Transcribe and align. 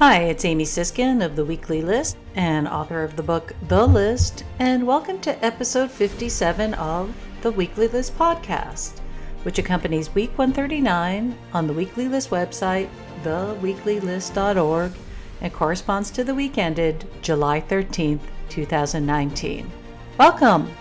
Hi, 0.00 0.20
it's 0.20 0.46
Amy 0.46 0.64
Siskind 0.64 1.22
of 1.22 1.36
The 1.36 1.44
Weekly 1.44 1.82
List 1.82 2.16
and 2.34 2.66
author 2.66 3.04
of 3.04 3.16
the 3.16 3.22
book 3.22 3.52
The 3.68 3.86
List, 3.86 4.44
and 4.58 4.86
welcome 4.86 5.20
to 5.20 5.44
episode 5.44 5.90
57 5.90 6.72
of 6.72 7.14
the 7.42 7.50
Weekly 7.50 7.86
List 7.86 8.16
podcast, 8.16 8.98
which 9.42 9.58
accompanies 9.58 10.14
week 10.14 10.30
139 10.38 11.36
on 11.52 11.66
the 11.66 11.74
Weekly 11.74 12.08
List 12.08 12.30
website, 12.30 12.88
theweeklylist.org, 13.24 14.92
and 15.42 15.52
corresponds 15.52 16.10
to 16.12 16.24
the 16.24 16.34
week 16.34 16.56
ended 16.56 17.06
July 17.20 17.60
13th, 17.60 18.22
2019. 18.48 19.70
Welcome! 20.16 20.72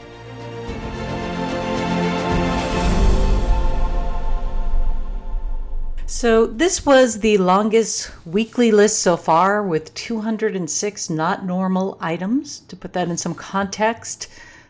So, 6.22 6.46
this 6.48 6.86
was 6.86 7.20
the 7.20 7.38
longest 7.38 8.12
weekly 8.26 8.74
list 8.74 9.00
so 9.00 9.16
far 9.16 9.64
with 9.64 9.94
206 9.94 11.10
not 11.10 11.46
normal 11.46 11.98
items. 12.02 12.60
To 12.68 12.76
put 12.76 12.92
that 12.92 13.08
in 13.08 13.16
some 13.16 13.34
context, 13.34 14.28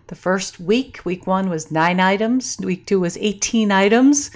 the 0.09 0.15
first 0.15 0.59
week, 0.59 1.01
week 1.05 1.25
one, 1.25 1.49
was 1.49 1.71
nine 1.71 1.99
items, 1.99 2.57
week 2.59 2.85
two 2.85 2.99
was 2.99 3.17
18 3.17 3.71
items. 3.71 4.29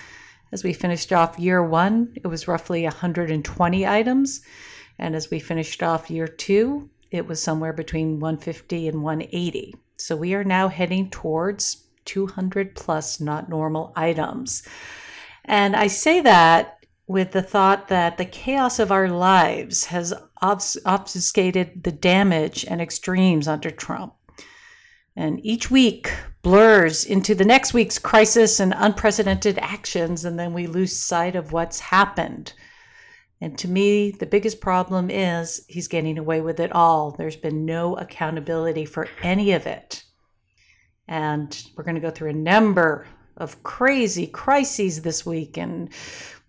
As 0.52 0.64
we 0.64 0.74
finished 0.74 1.14
off 1.14 1.38
year 1.38 1.62
one, 1.62 2.12
it 2.16 2.26
was 2.26 2.48
roughly 2.48 2.82
120 2.82 3.86
items. 3.86 4.42
And 4.98 5.16
as 5.16 5.30
we 5.30 5.38
finished 5.38 5.84
off 5.84 6.10
year 6.10 6.28
two, 6.28 6.90
it 7.12 7.28
was 7.28 7.40
somewhere 7.40 7.74
between 7.74 8.20
150 8.20 8.88
and 8.88 9.04
180. 9.04 9.76
So, 9.98 10.16
we 10.16 10.34
are 10.34 10.44
now 10.44 10.68
heading 10.68 11.12
towards 11.12 11.84
200 12.06 12.74
plus 12.74 13.20
not 13.20 13.50
normal 13.50 13.94
items. 13.96 14.64
And 15.46 15.76
I 15.76 15.86
say 15.86 16.20
that 16.22 16.80
with 17.08 17.32
the 17.32 17.42
thought 17.42 17.90
that 17.90 18.18
the 18.18 18.26
chaos 18.26 18.80
of 18.80 18.92
our 18.92 19.10
lives 19.10 19.86
has 19.86 20.14
obfuscated 20.42 21.84
the 21.84 21.92
damage 21.92 22.66
and 22.66 22.82
extremes 22.82 23.48
under 23.48 23.70
Trump. 23.70 24.14
And 25.16 25.46
each 25.46 25.70
week 25.70 26.12
blurs 26.42 27.06
into 27.06 27.36
the 27.36 27.46
next 27.46 27.74
week's 27.74 28.00
crisis 28.00 28.60
and 28.60 28.74
unprecedented 28.76 29.60
actions, 29.60 30.26
and 30.26 30.40
then 30.40 30.54
we 30.54 30.66
lose 30.66 30.98
sight 30.98 31.36
of 31.36 31.52
what's 31.52 31.80
happened. 31.80 32.54
And 33.40 33.58
to 33.60 33.68
me, 33.68 34.12
the 34.12 34.26
biggest 34.26 34.62
problem 34.62 35.10
is 35.12 35.66
he's 35.68 35.90
getting 35.90 36.18
away 36.18 36.40
with 36.42 36.60
it 36.60 36.72
all. 36.72 37.12
There's 37.12 37.36
been 37.36 37.66
no 37.66 37.96
accountability 37.98 38.86
for 38.86 39.08
any 39.22 39.52
of 39.52 39.68
it. 39.68 40.04
And 41.08 41.62
we're 41.76 41.84
going 41.84 41.96
to 41.96 42.02
go 42.02 42.10
through 42.10 42.30
a 42.30 42.34
number 42.34 43.06
of 43.36 43.62
crazy 43.64 44.28
crises 44.28 45.02
this 45.02 45.26
week 45.26 45.58
and 45.58 45.90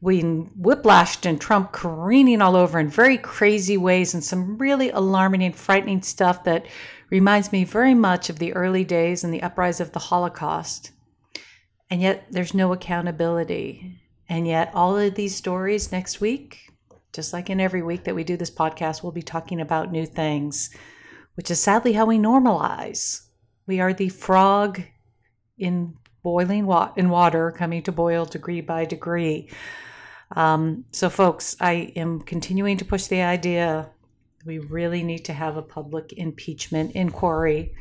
we 0.05 0.21
whiplashed 0.23 1.25
and 1.25 1.41
Trump 1.41 1.73
careening 1.73 2.43
all 2.43 2.57
over 2.57 2.79
in 2.79 2.91
very 2.91 3.17
crazy 3.17 3.79
ways 3.79 4.13
and 4.13 4.23
some 4.23 4.59
really 4.59 4.91
alarming 4.91 5.43
and 5.43 5.57
frightening 5.57 6.03
stuff 6.03 6.45
that 6.45 6.67
reminds 7.09 7.51
me 7.51 7.65
very 7.65 7.95
much 7.95 8.29
of 8.29 8.39
the 8.39 8.53
early 8.53 8.85
days 8.85 9.25
and 9.25 9.33
the 9.33 9.43
uprising 9.43 9.87
of 9.87 9.93
the 9.93 9.99
Holocaust. 9.99 10.93
And 11.89 12.03
yet 12.03 12.27
there's 12.31 12.53
no 12.53 12.75
accountability. 12.75 13.99
And 14.29 14.47
yet 14.47 14.71
all 14.75 14.99
of 14.99 15.15
these 15.15 15.35
stories 15.35 15.91
next 15.91 16.21
week, 16.21 16.59
just 17.15 17.33
like 17.33 17.49
in 17.49 17.59
every 17.59 17.83
week 17.83 18.05
that 18.05 18.15
we 18.15 18.25
do 18.25 18.37
this 18.37 18.51
podcast, 18.51 19.03
we'll 19.03 19.13
be 19.13 19.23
talking 19.23 19.59
about 19.59 19.91
new 19.91 20.05
things, 20.05 20.69
which 21.35 21.51
is 21.51 21.61
sadly 21.61 21.95
how 21.95 22.05
we 22.05 22.19
normalize. 22.19 23.23
We 23.67 23.81
are 23.81 23.95
the 23.95 24.11
frog 24.11 24.83
in 25.57 25.95
boiling 26.23 26.67
wa- 26.67 26.93
in 26.95 27.09
water 27.09 27.51
coming 27.53 27.83
to 27.85 27.93
boil 27.93 28.27
degree 28.27 28.61
by 28.61 28.85
degree. 28.85 29.49
Um, 30.35 30.85
so, 30.91 31.09
folks, 31.09 31.57
I 31.61 31.93
am 31.97 32.21
continuing 32.21 32.77
to 32.79 32.85
push 32.85 33.07
the 33.07 33.23
idea 33.23 33.91
we 34.45 34.59
really 34.59 35.03
need 35.03 35.25
to 35.25 35.33
have 35.33 35.57
a 35.57 35.63
public 35.63 36.13
impeachment 36.13 36.93
inquiry. 36.93 37.75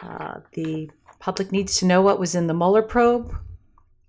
Uh, 0.00 0.40
the 0.52 0.90
public 1.18 1.52
needs 1.52 1.76
to 1.78 1.86
know 1.86 2.02
what 2.02 2.20
was 2.20 2.34
in 2.34 2.46
the 2.46 2.54
Mueller 2.54 2.82
probe. 2.82 3.36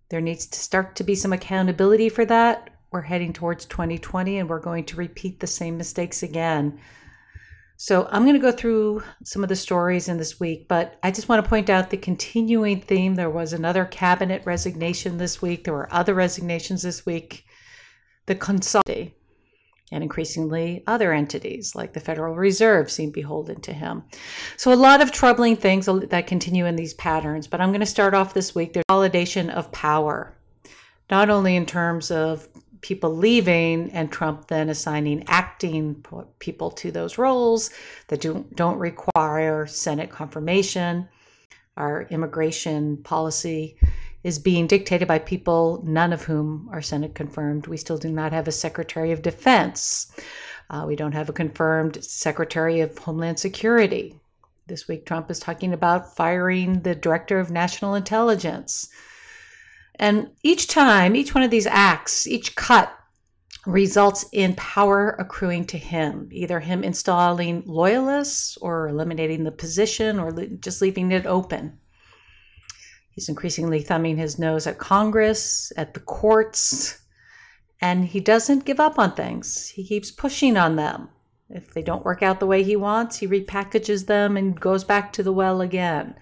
There 0.09 0.21
needs 0.21 0.45
to 0.47 0.59
start 0.59 0.95
to 0.97 1.03
be 1.03 1.15
some 1.15 1.33
accountability 1.33 2.09
for 2.09 2.25
that. 2.25 2.69
We're 2.91 3.01
heading 3.01 3.33
towards 3.33 3.65
2020 3.65 4.37
and 4.37 4.49
we're 4.49 4.59
going 4.59 4.85
to 4.85 4.95
repeat 4.95 5.39
the 5.39 5.47
same 5.47 5.77
mistakes 5.77 6.21
again. 6.21 6.79
So 7.75 8.07
I'm 8.11 8.23
going 8.23 8.35
to 8.35 8.39
go 8.39 8.51
through 8.51 9.03
some 9.23 9.41
of 9.41 9.49
the 9.49 9.55
stories 9.55 10.07
in 10.07 10.17
this 10.17 10.39
week, 10.39 10.67
but 10.67 10.99
I 11.01 11.09
just 11.09 11.27
want 11.27 11.43
to 11.43 11.49
point 11.49 11.71
out 11.71 11.89
the 11.89 11.97
continuing 11.97 12.81
theme. 12.81 13.15
There 13.15 13.31
was 13.31 13.51
another 13.51 13.85
cabinet 13.85 14.43
resignation 14.45 15.17
this 15.17 15.41
week. 15.41 15.63
There 15.63 15.73
were 15.73 15.91
other 15.91 16.13
resignations 16.13 16.83
this 16.83 17.03
week 17.05 17.45
the 18.25 18.35
consulting, 18.35 19.11
and 19.91 20.01
increasingly 20.01 20.83
other 20.87 21.13
entities 21.13 21.75
like 21.75 21.93
the 21.93 21.99
Federal 21.99 22.35
Reserve 22.35 22.89
seem 22.91 23.11
beholden 23.11 23.61
to 23.61 23.73
him. 23.73 24.03
So, 24.57 24.73
a 24.73 24.75
lot 24.75 25.01
of 25.01 25.11
troubling 25.11 25.55
things 25.55 25.85
that 25.85 26.27
continue 26.27 26.65
in 26.65 26.75
these 26.75 26.95
patterns, 26.95 27.47
but 27.47 27.61
I'm 27.61 27.69
going 27.69 27.79
to 27.79 27.85
start 27.85 28.13
off 28.13 28.33
this 28.33 28.55
week. 28.55 28.73
There's 28.73 28.85
validation 28.89 29.49
of 29.49 29.71
power, 29.71 30.35
not 31.11 31.29
only 31.29 31.55
in 31.55 31.65
terms 31.65 32.11
of 32.11 32.47
people 32.81 33.15
leaving 33.15 33.89
and 33.91 34.11
Trump 34.11 34.47
then 34.47 34.69
assigning 34.69 35.23
acting 35.27 36.05
people 36.39 36.69
to 36.69 36.91
those 36.91 37.17
roles 37.17 37.71
that 38.09 38.19
do, 38.19 38.45
don't 38.55 38.77
require 38.77 39.65
Senate 39.65 40.09
confirmation. 40.09 41.07
Our 41.77 42.03
immigration 42.11 42.97
policy 42.97 43.77
is 44.23 44.39
being 44.39 44.67
dictated 44.67 45.07
by 45.07 45.19
people, 45.19 45.83
none 45.85 46.13
of 46.13 46.23
whom 46.23 46.69
are 46.71 46.81
Senate 46.81 47.13
confirmed. 47.13 47.67
We 47.67 47.77
still 47.77 47.97
do 47.97 48.09
not 48.09 48.31
have 48.31 48.47
a 48.47 48.51
Secretary 48.51 49.11
of 49.11 49.21
Defense. 49.21 50.15
Uh, 50.69 50.85
we 50.87 50.95
don't 50.95 51.11
have 51.11 51.29
a 51.29 51.33
confirmed 51.33 52.03
Secretary 52.03 52.79
of 52.79 52.97
Homeland 52.97 53.39
Security. 53.39 54.19
This 54.65 54.87
week, 54.87 55.05
Trump 55.05 55.29
is 55.29 55.39
talking 55.39 55.73
about 55.73 56.15
firing 56.15 56.81
the 56.81 56.95
Director 56.95 57.39
of 57.39 57.51
National 57.51 57.95
Intelligence. 57.95 58.89
And 59.95 60.29
each 60.41 60.67
time, 60.67 61.15
each 61.15 61.35
one 61.35 61.43
of 61.43 61.51
these 61.51 61.67
acts, 61.67 62.25
each 62.25 62.55
cut 62.55 62.91
results 63.65 64.25
in 64.31 64.55
power 64.55 65.15
accruing 65.19 65.65
to 65.65 65.77
him, 65.77 66.29
either 66.31 66.59
him 66.59 66.83
installing 66.83 67.63
loyalists 67.65 68.57
or 68.57 68.87
eliminating 68.87 69.43
the 69.43 69.51
position 69.51 70.19
or 70.19 70.31
just 70.59 70.81
leaving 70.81 71.11
it 71.11 71.25
open. 71.25 71.77
He's 73.13 73.29
increasingly 73.29 73.81
thumbing 73.81 74.17
his 74.17 74.39
nose 74.39 74.65
at 74.65 74.79
Congress, 74.79 75.71
at 75.77 75.93
the 75.93 75.99
courts, 75.99 76.99
and 77.79 78.05
he 78.05 78.19
doesn't 78.19 78.65
give 78.65 78.79
up 78.79 78.97
on 78.97 79.13
things. 79.13 79.69
He 79.69 79.83
keeps 79.83 80.09
pushing 80.09 80.57
on 80.57 80.75
them. 80.75 81.09
If 81.49 81.73
they 81.73 81.83
don't 81.83 82.05
work 82.05 82.23
out 82.23 82.39
the 82.39 82.47
way 82.47 82.63
he 82.63 82.75
wants, 82.75 83.17
he 83.17 83.27
repackages 83.27 84.07
them 84.07 84.35
and 84.35 84.59
goes 84.59 84.83
back 84.83 85.13
to 85.13 85.23
the 85.23 85.33
well 85.33 85.61
again. 85.61 86.15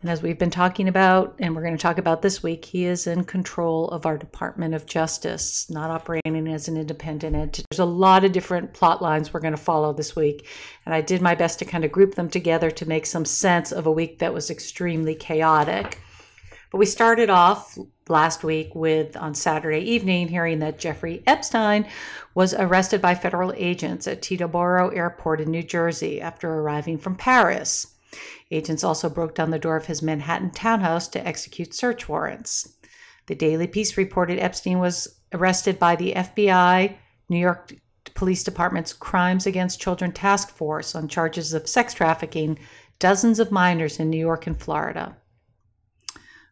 And 0.00 0.10
as 0.10 0.22
we've 0.22 0.38
been 0.38 0.50
talking 0.50 0.86
about, 0.86 1.34
and 1.38 1.56
we're 1.56 1.62
going 1.62 1.76
to 1.76 1.82
talk 1.82 1.96
about 1.96 2.22
this 2.22 2.42
week, 2.42 2.64
he 2.64 2.84
is 2.84 3.06
in 3.06 3.24
control 3.24 3.88
of 3.88 4.04
our 4.04 4.18
Department 4.18 4.74
of 4.74 4.84
Justice, 4.84 5.68
not 5.70 5.90
operating 5.90 6.46
as 6.46 6.68
an 6.68 6.76
independent 6.76 7.34
entity. 7.34 7.64
There's 7.70 7.78
a 7.78 7.86
lot 7.86 8.22
of 8.22 8.32
different 8.32 8.74
plot 8.74 9.00
lines 9.00 9.32
we're 9.32 9.40
going 9.40 9.56
to 9.56 9.62
follow 9.62 9.92
this 9.92 10.14
week. 10.14 10.46
And 10.84 10.94
I 10.94 11.00
did 11.00 11.22
my 11.22 11.34
best 11.34 11.58
to 11.60 11.64
kind 11.64 11.84
of 11.84 11.92
group 11.92 12.14
them 12.16 12.28
together 12.28 12.70
to 12.70 12.86
make 12.86 13.06
some 13.06 13.24
sense 13.24 13.72
of 13.72 13.86
a 13.86 13.92
week 13.92 14.18
that 14.18 14.34
was 14.34 14.50
extremely 14.50 15.14
chaotic. 15.14 15.98
But 16.74 16.80
we 16.80 16.86
started 16.86 17.30
off 17.30 17.78
last 18.08 18.42
week 18.42 18.74
with, 18.74 19.16
on 19.16 19.36
Saturday 19.36 19.78
evening, 19.78 20.26
hearing 20.26 20.58
that 20.58 20.76
Jeffrey 20.76 21.22
Epstein 21.24 21.86
was 22.34 22.52
arrested 22.52 23.00
by 23.00 23.14
federal 23.14 23.52
agents 23.56 24.08
at 24.08 24.22
Teterboro 24.22 24.92
Airport 24.92 25.40
in 25.40 25.52
New 25.52 25.62
Jersey 25.62 26.20
after 26.20 26.52
arriving 26.52 26.98
from 26.98 27.14
Paris. 27.14 27.94
Agents 28.50 28.82
also 28.82 29.08
broke 29.08 29.36
down 29.36 29.50
the 29.50 29.58
door 29.60 29.76
of 29.76 29.86
his 29.86 30.02
Manhattan 30.02 30.50
townhouse 30.50 31.06
to 31.06 31.24
execute 31.24 31.72
search 31.74 32.08
warrants. 32.08 32.74
The 33.26 33.36
Daily 33.36 33.68
Beast 33.68 33.96
reported 33.96 34.40
Epstein 34.40 34.80
was 34.80 35.20
arrested 35.32 35.78
by 35.78 35.94
the 35.94 36.14
FBI, 36.14 36.96
New 37.28 37.38
York 37.38 37.72
Police 38.14 38.42
Department's 38.42 38.92
Crimes 38.92 39.46
Against 39.46 39.80
Children 39.80 40.10
Task 40.10 40.50
Force 40.50 40.96
on 40.96 41.06
charges 41.06 41.54
of 41.54 41.68
sex 41.68 41.94
trafficking 41.94 42.58
dozens 42.98 43.38
of 43.38 43.52
minors 43.52 44.00
in 44.00 44.10
New 44.10 44.18
York 44.18 44.48
and 44.48 44.60
Florida. 44.60 45.16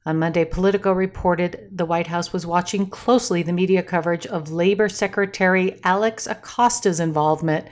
On 0.04 0.19
Monday, 0.19 0.44
Politico 0.44 0.93
reported 0.93 1.69
the 1.70 1.84
White 1.84 2.08
House 2.08 2.32
was 2.32 2.44
watching 2.44 2.87
closely 2.87 3.43
the 3.43 3.52
media 3.52 3.82
coverage 3.82 4.26
of 4.26 4.50
Labor 4.50 4.88
Secretary 4.88 5.78
Alex 5.84 6.26
Acosta's 6.26 6.99
involvement 6.99 7.69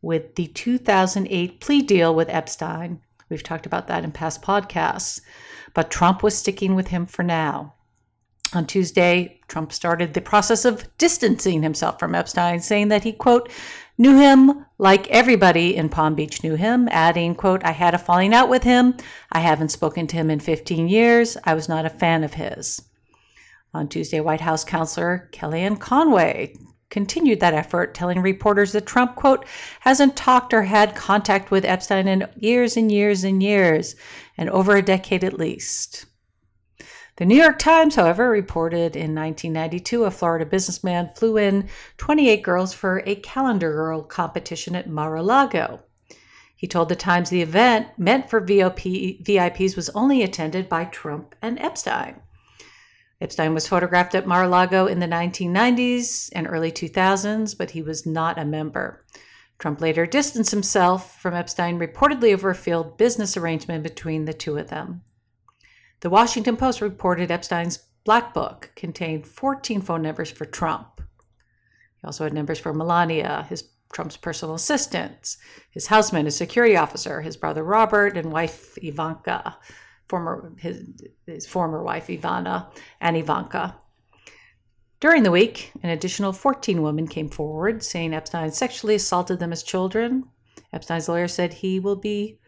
with 0.00 0.36
the 0.36 0.46
2008 0.48 1.60
plea 1.60 1.82
deal 1.82 2.14
with 2.14 2.28
Epstein. 2.28 3.00
We've 3.28 3.42
talked 3.42 3.66
about 3.66 3.88
that 3.88 4.04
in 4.04 4.12
past 4.12 4.42
podcasts. 4.42 5.20
But 5.72 5.90
Trump 5.90 6.22
was 6.22 6.38
sticking 6.38 6.76
with 6.76 6.88
him 6.88 7.06
for 7.06 7.24
now. 7.24 7.74
On 8.54 8.64
Tuesday, 8.64 9.40
Trump 9.48 9.72
started 9.72 10.14
the 10.14 10.20
process 10.20 10.64
of 10.64 10.86
distancing 10.96 11.62
himself 11.62 11.98
from 11.98 12.14
Epstein, 12.14 12.60
saying 12.60 12.88
that 12.88 13.02
he, 13.02 13.12
quote, 13.12 13.50
knew 13.96 14.18
him 14.18 14.66
like 14.78 15.08
everybody 15.08 15.76
in 15.76 15.88
Palm 15.88 16.14
Beach 16.14 16.42
knew 16.42 16.56
him, 16.56 16.88
adding, 16.90 17.34
quote, 17.34 17.64
I 17.64 17.70
had 17.70 17.94
a 17.94 17.98
falling 17.98 18.34
out 18.34 18.48
with 18.48 18.64
him. 18.64 18.96
I 19.30 19.40
haven't 19.40 19.70
spoken 19.70 20.06
to 20.08 20.16
him 20.16 20.30
in 20.30 20.40
15 20.40 20.88
years. 20.88 21.36
I 21.44 21.54
was 21.54 21.68
not 21.68 21.86
a 21.86 21.90
fan 21.90 22.24
of 22.24 22.34
his. 22.34 22.82
On 23.72 23.88
Tuesday, 23.88 24.20
White 24.20 24.40
House 24.40 24.64
counselor 24.64 25.28
Kellyanne 25.32 25.78
Conway 25.78 26.54
continued 26.90 27.40
that 27.40 27.54
effort, 27.54 27.92
telling 27.94 28.20
reporters 28.20 28.72
that 28.72 28.86
Trump, 28.86 29.16
quote, 29.16 29.44
hasn't 29.80 30.16
talked 30.16 30.54
or 30.54 30.62
had 30.62 30.94
contact 30.94 31.50
with 31.50 31.64
Epstein 31.64 32.06
in 32.06 32.28
years 32.36 32.76
and 32.76 32.92
years 32.92 33.24
and 33.24 33.42
years, 33.42 33.96
and 34.38 34.48
over 34.50 34.76
a 34.76 34.82
decade 34.82 35.24
at 35.24 35.38
least. 35.38 36.06
The 37.16 37.24
New 37.24 37.40
York 37.40 37.60
Times, 37.60 37.94
however, 37.94 38.28
reported 38.28 38.96
in 38.96 39.14
1992 39.14 40.02
a 40.02 40.10
Florida 40.10 40.44
businessman 40.44 41.10
flew 41.14 41.36
in 41.36 41.68
28 41.96 42.42
girls 42.42 42.74
for 42.74 43.04
a 43.06 43.14
calendar 43.14 43.72
girl 43.72 44.02
competition 44.02 44.74
at 44.74 44.88
Mar 44.88 45.14
a 45.14 45.22
Lago. 45.22 45.84
He 46.56 46.66
told 46.66 46.88
the 46.88 46.96
Times 46.96 47.30
the 47.30 47.40
event, 47.40 47.86
meant 47.96 48.28
for 48.28 48.40
VIPs, 48.40 49.76
was 49.76 49.90
only 49.90 50.24
attended 50.24 50.68
by 50.68 50.86
Trump 50.86 51.36
and 51.40 51.56
Epstein. 51.60 52.16
Epstein 53.20 53.54
was 53.54 53.68
photographed 53.68 54.16
at 54.16 54.26
Mar 54.26 54.42
a 54.42 54.48
Lago 54.48 54.88
in 54.88 54.98
the 54.98 55.06
1990s 55.06 56.30
and 56.34 56.48
early 56.48 56.72
2000s, 56.72 57.56
but 57.56 57.70
he 57.70 57.82
was 57.82 58.04
not 58.04 58.40
a 58.40 58.44
member. 58.44 59.04
Trump 59.60 59.80
later 59.80 60.04
distanced 60.04 60.50
himself 60.50 61.20
from 61.20 61.34
Epstein, 61.34 61.78
reportedly 61.78 62.34
over 62.34 62.50
a 62.50 62.56
failed 62.56 62.98
business 62.98 63.36
arrangement 63.36 63.84
between 63.84 64.24
the 64.24 64.34
two 64.34 64.58
of 64.58 64.68
them. 64.68 65.02
The 66.00 66.10
Washington 66.10 66.56
Post 66.56 66.80
reported 66.80 67.30
Epstein's 67.30 67.78
black 68.04 68.34
book 68.34 68.70
contained 68.76 69.26
14 69.26 69.80
phone 69.80 70.02
numbers 70.02 70.30
for 70.30 70.44
Trump. 70.44 71.00
He 72.00 72.06
also 72.06 72.24
had 72.24 72.34
numbers 72.34 72.58
for 72.58 72.74
Melania, 72.74 73.46
his 73.48 73.70
Trump's 73.92 74.16
personal 74.16 74.54
assistants, 74.54 75.38
his 75.70 75.86
houseman, 75.86 76.26
his 76.26 76.36
security 76.36 76.76
officer, 76.76 77.22
his 77.22 77.36
brother 77.36 77.62
Robert, 77.62 78.16
and 78.16 78.32
wife 78.32 78.76
Ivanka, 78.82 79.56
former 80.08 80.52
his, 80.58 80.82
his 81.26 81.46
former 81.46 81.82
wife 81.82 82.08
Ivana, 82.08 82.70
and 83.00 83.16
Ivanka. 83.16 83.76
During 85.00 85.22
the 85.22 85.30
week, 85.30 85.70
an 85.82 85.90
additional 85.90 86.32
14 86.32 86.82
women 86.82 87.06
came 87.06 87.28
forward 87.28 87.82
saying 87.82 88.14
Epstein 88.14 88.50
sexually 88.50 88.96
assaulted 88.96 89.38
them 89.38 89.52
as 89.52 89.62
children. 89.62 90.24
Epstein's 90.72 91.08
lawyer 91.08 91.28
said 91.28 91.52
he 91.52 91.78
will 91.78 91.96
be 91.96 92.38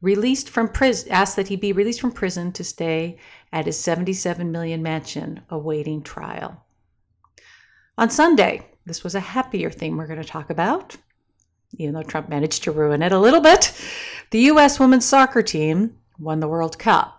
released 0.00 0.48
from 0.48 0.68
prison, 0.68 1.10
asked 1.10 1.36
that 1.36 1.48
he 1.48 1.56
be 1.56 1.72
released 1.72 2.00
from 2.00 2.12
prison 2.12 2.52
to 2.52 2.64
stay 2.64 3.18
at 3.52 3.66
his 3.66 3.78
77 3.78 4.50
million 4.50 4.82
mansion 4.82 5.40
awaiting 5.50 6.02
trial. 6.02 6.64
On 7.98 8.08
Sunday, 8.08 8.66
this 8.86 9.04
was 9.04 9.14
a 9.14 9.20
happier 9.20 9.70
thing 9.70 9.96
we're 9.96 10.06
going 10.06 10.22
to 10.22 10.26
talk 10.26 10.50
about, 10.50 10.96
even 11.76 11.94
though 11.94 12.02
Trump 12.02 12.28
managed 12.28 12.64
to 12.64 12.72
ruin 12.72 13.02
it 13.02 13.12
a 13.12 13.18
little 13.18 13.40
bit. 13.40 13.72
The 14.30 14.40
U.S. 14.40 14.80
women's 14.80 15.04
soccer 15.04 15.42
team 15.42 15.98
won 16.18 16.40
the 16.40 16.48
World 16.48 16.78
Cup. 16.78 17.16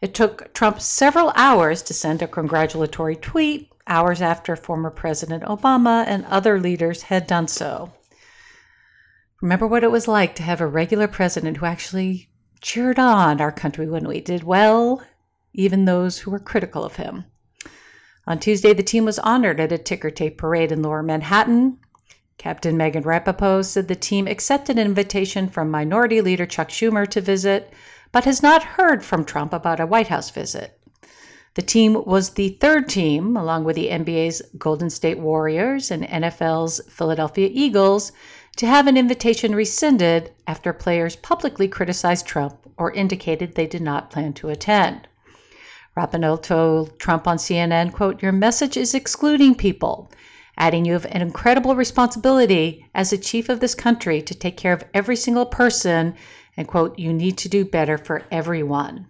It 0.00 0.14
took 0.14 0.52
Trump 0.54 0.80
several 0.80 1.32
hours 1.34 1.82
to 1.82 1.94
send 1.94 2.22
a 2.22 2.28
congratulatory 2.28 3.16
tweet, 3.16 3.72
hours 3.86 4.20
after 4.20 4.56
former 4.56 4.90
President 4.90 5.42
Obama 5.44 6.04
and 6.06 6.24
other 6.26 6.60
leaders 6.60 7.02
had 7.02 7.26
done 7.26 7.48
so. 7.48 7.92
Remember 9.44 9.66
what 9.66 9.84
it 9.84 9.90
was 9.90 10.08
like 10.08 10.34
to 10.36 10.42
have 10.42 10.62
a 10.62 10.66
regular 10.66 11.06
president 11.06 11.58
who 11.58 11.66
actually 11.66 12.30
cheered 12.62 12.98
on 12.98 13.42
our 13.42 13.52
country 13.52 13.86
when 13.86 14.08
we 14.08 14.22
did 14.22 14.42
well, 14.42 15.02
even 15.52 15.84
those 15.84 16.20
who 16.20 16.30
were 16.30 16.38
critical 16.38 16.82
of 16.82 16.96
him. 16.96 17.26
On 18.26 18.38
Tuesday, 18.38 18.72
the 18.72 18.82
team 18.82 19.04
was 19.04 19.18
honored 19.18 19.60
at 19.60 19.70
a 19.70 19.76
ticker 19.76 20.10
tape 20.10 20.38
parade 20.38 20.72
in 20.72 20.80
lower 20.80 21.02
Manhattan. 21.02 21.76
Captain 22.38 22.74
Megan 22.74 23.02
Rapinoe 23.02 23.62
said 23.62 23.86
the 23.86 23.94
team 23.94 24.26
accepted 24.26 24.78
an 24.78 24.86
invitation 24.86 25.46
from 25.50 25.70
Minority 25.70 26.22
Leader 26.22 26.46
Chuck 26.46 26.70
Schumer 26.70 27.06
to 27.10 27.20
visit, 27.20 27.70
but 28.12 28.24
has 28.24 28.42
not 28.42 28.62
heard 28.62 29.04
from 29.04 29.26
Trump 29.26 29.52
about 29.52 29.78
a 29.78 29.84
White 29.84 30.08
House 30.08 30.30
visit. 30.30 30.80
The 31.52 31.60
team 31.60 32.02
was 32.06 32.30
the 32.30 32.56
third 32.60 32.88
team, 32.88 33.36
along 33.36 33.64
with 33.64 33.76
the 33.76 33.90
NBA's 33.90 34.40
Golden 34.56 34.88
State 34.88 35.18
Warriors 35.18 35.90
and 35.90 36.02
NFL's 36.02 36.80
Philadelphia 36.88 37.50
Eagles, 37.52 38.10
to 38.56 38.66
have 38.66 38.86
an 38.86 38.96
invitation 38.96 39.54
rescinded 39.54 40.32
after 40.46 40.72
players 40.72 41.16
publicly 41.16 41.68
criticized 41.68 42.26
Trump 42.26 42.56
or 42.76 42.92
indicated 42.92 43.54
they 43.54 43.66
did 43.66 43.82
not 43.82 44.10
plan 44.10 44.32
to 44.32 44.48
attend. 44.48 45.08
Rapinoe 45.96 46.42
told 46.42 46.98
Trump 46.98 47.26
on 47.26 47.36
CNN, 47.36 47.92
quote, 47.92 48.20
Your 48.22 48.32
message 48.32 48.76
is 48.76 48.94
excluding 48.94 49.54
people, 49.54 50.10
adding 50.56 50.84
you 50.84 50.92
have 50.92 51.06
an 51.06 51.22
incredible 51.22 51.76
responsibility 51.76 52.86
as 52.94 53.10
the 53.10 53.18
chief 53.18 53.48
of 53.48 53.60
this 53.60 53.74
country 53.74 54.20
to 54.22 54.34
take 54.34 54.56
care 54.56 54.72
of 54.72 54.84
every 54.92 55.16
single 55.16 55.46
person, 55.46 56.14
and 56.56 56.68
quote, 56.68 56.98
you 56.98 57.12
need 57.12 57.38
to 57.38 57.48
do 57.48 57.64
better 57.64 57.98
for 57.98 58.22
everyone. 58.30 59.06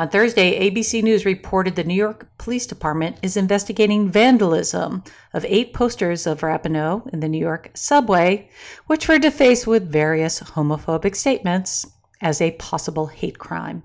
On 0.00 0.08
Thursday, 0.08 0.70
ABC 0.70 1.02
News 1.02 1.26
reported 1.26 1.76
the 1.76 1.84
New 1.84 1.92
York 1.92 2.26
Police 2.38 2.66
Department 2.66 3.18
is 3.20 3.36
investigating 3.36 4.10
vandalism 4.10 5.04
of 5.34 5.44
eight 5.46 5.74
posters 5.74 6.26
of 6.26 6.40
Rapinoe 6.40 7.06
in 7.12 7.20
the 7.20 7.28
New 7.28 7.38
York 7.38 7.70
subway, 7.74 8.48
which 8.86 9.08
were 9.08 9.18
defaced 9.18 9.66
with 9.66 9.92
various 9.92 10.40
homophobic 10.40 11.14
statements 11.14 11.86
as 12.22 12.40
a 12.40 12.52
possible 12.52 13.08
hate 13.08 13.38
crime. 13.38 13.82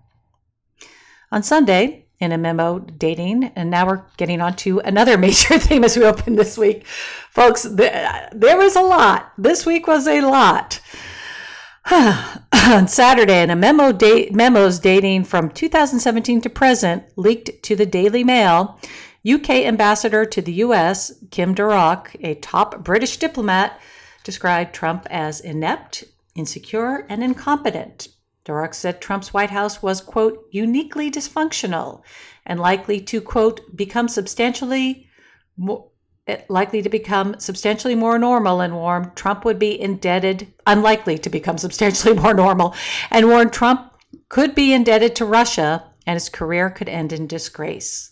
On 1.33 1.43
Sunday, 1.43 2.05
in 2.21 2.31
a 2.31 2.37
memo 2.37 2.79
dating, 2.79 3.51
and 3.57 3.69
now 3.69 3.85
we're 3.85 4.05
getting 4.15 4.39
on 4.39 4.55
to 4.55 4.79
another 4.79 5.17
major 5.27 5.59
theme 5.59 5.83
as 5.83 5.97
we 5.97 6.05
open 6.05 6.37
this 6.37 6.57
week. 6.57 6.87
Folks, 7.29 7.63
there 7.63 8.57
was 8.57 8.77
a 8.77 8.81
lot. 8.81 9.33
This 9.37 9.65
week 9.65 9.85
was 9.85 10.07
a 10.07 10.21
lot. 10.21 10.79
on 12.73 12.87
Saturday, 12.87 13.43
in 13.43 13.51
a 13.51 13.55
memo 13.55 13.91
date, 13.91 14.33
memos 14.33 14.79
dating 14.79 15.23
from 15.23 15.51
2017 15.51 16.41
to 16.41 16.49
present 16.49 17.03
leaked 17.15 17.51
to 17.61 17.75
the 17.75 17.85
Daily 17.85 18.23
Mail, 18.23 18.79
UK 19.27 19.51
ambassador 19.51 20.25
to 20.25 20.41
the 20.41 20.53
US, 20.53 21.13
Kim 21.29 21.53
Darroch, 21.53 22.15
a 22.21 22.33
top 22.35 22.83
British 22.83 23.17
diplomat, 23.17 23.79
described 24.23 24.73
Trump 24.73 25.05
as 25.11 25.41
inept, 25.41 26.05
insecure, 26.33 27.05
and 27.07 27.23
incompetent. 27.23 28.07
Darroch 28.45 28.73
said 28.73 28.99
Trump's 28.99 29.31
White 29.31 29.51
House 29.51 29.83
was, 29.83 30.01
quote, 30.01 30.47
uniquely 30.49 31.11
dysfunctional 31.11 32.01
and 32.47 32.59
likely 32.59 32.99
to, 32.99 33.21
quote, 33.21 33.75
become 33.75 34.07
substantially 34.07 35.07
more, 35.55 35.89
likely 36.49 36.81
to 36.81 36.89
become 36.89 37.39
substantially 37.39 37.95
more 37.95 38.17
normal 38.17 38.61
and 38.61 38.75
warm, 38.75 39.11
Trump 39.15 39.45
would 39.45 39.59
be 39.59 39.79
indebted, 39.79 40.51
unlikely 40.65 41.17
to 41.19 41.29
become 41.29 41.57
substantially 41.57 42.13
more 42.21 42.33
normal, 42.33 42.73
and 43.11 43.27
warned 43.27 43.53
Trump 43.53 43.91
could 44.29 44.55
be 44.55 44.73
indebted 44.73 45.15
to 45.15 45.25
Russia 45.25 45.83
and 46.07 46.15
his 46.15 46.29
career 46.29 46.69
could 46.69 46.89
end 46.89 47.13
in 47.13 47.27
disgrace. 47.27 48.11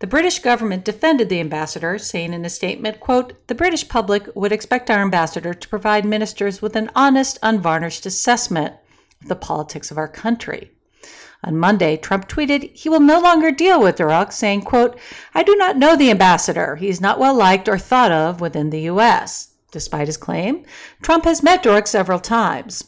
The 0.00 0.06
British 0.06 0.40
government 0.40 0.84
defended 0.84 1.28
the 1.28 1.40
ambassador, 1.40 1.98
saying 1.98 2.32
in 2.32 2.44
a 2.44 2.50
statement, 2.50 3.00
quote, 3.00 3.46
The 3.46 3.54
British 3.54 3.88
public 3.88 4.28
would 4.34 4.52
expect 4.52 4.90
our 4.90 5.00
ambassador 5.00 5.54
to 5.54 5.68
provide 5.68 6.04
ministers 6.04 6.60
with 6.60 6.76
an 6.76 6.90
honest, 6.94 7.38
unvarnished 7.42 8.04
assessment 8.04 8.74
of 9.22 9.28
the 9.28 9.36
politics 9.36 9.90
of 9.90 9.96
our 9.96 10.08
country. 10.08 10.73
On 11.46 11.58
Monday, 11.58 11.98
Trump 11.98 12.26
tweeted 12.26 12.74
he 12.74 12.88
will 12.88 13.00
no 13.00 13.20
longer 13.20 13.50
deal 13.50 13.78
with 13.78 13.96
Darroch, 13.96 14.32
saying, 14.32 14.62
quote, 14.62 14.98
I 15.34 15.42
do 15.42 15.54
not 15.56 15.76
know 15.76 15.94
the 15.94 16.10
ambassador. 16.10 16.76
He 16.76 16.88
is 16.88 17.02
not 17.02 17.18
well 17.18 17.34
liked 17.34 17.68
or 17.68 17.76
thought 17.76 18.10
of 18.10 18.40
within 18.40 18.70
the 18.70 18.80
U.S. 18.82 19.52
Despite 19.70 20.08
his 20.08 20.16
claim, 20.16 20.64
Trump 21.02 21.24
has 21.24 21.42
met 21.42 21.62
Darroch 21.62 21.86
several 21.86 22.18
times. 22.18 22.84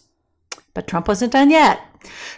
But 0.72 0.86
Trump 0.86 1.06
wasn't 1.06 1.32
done 1.32 1.50
yet. 1.50 1.80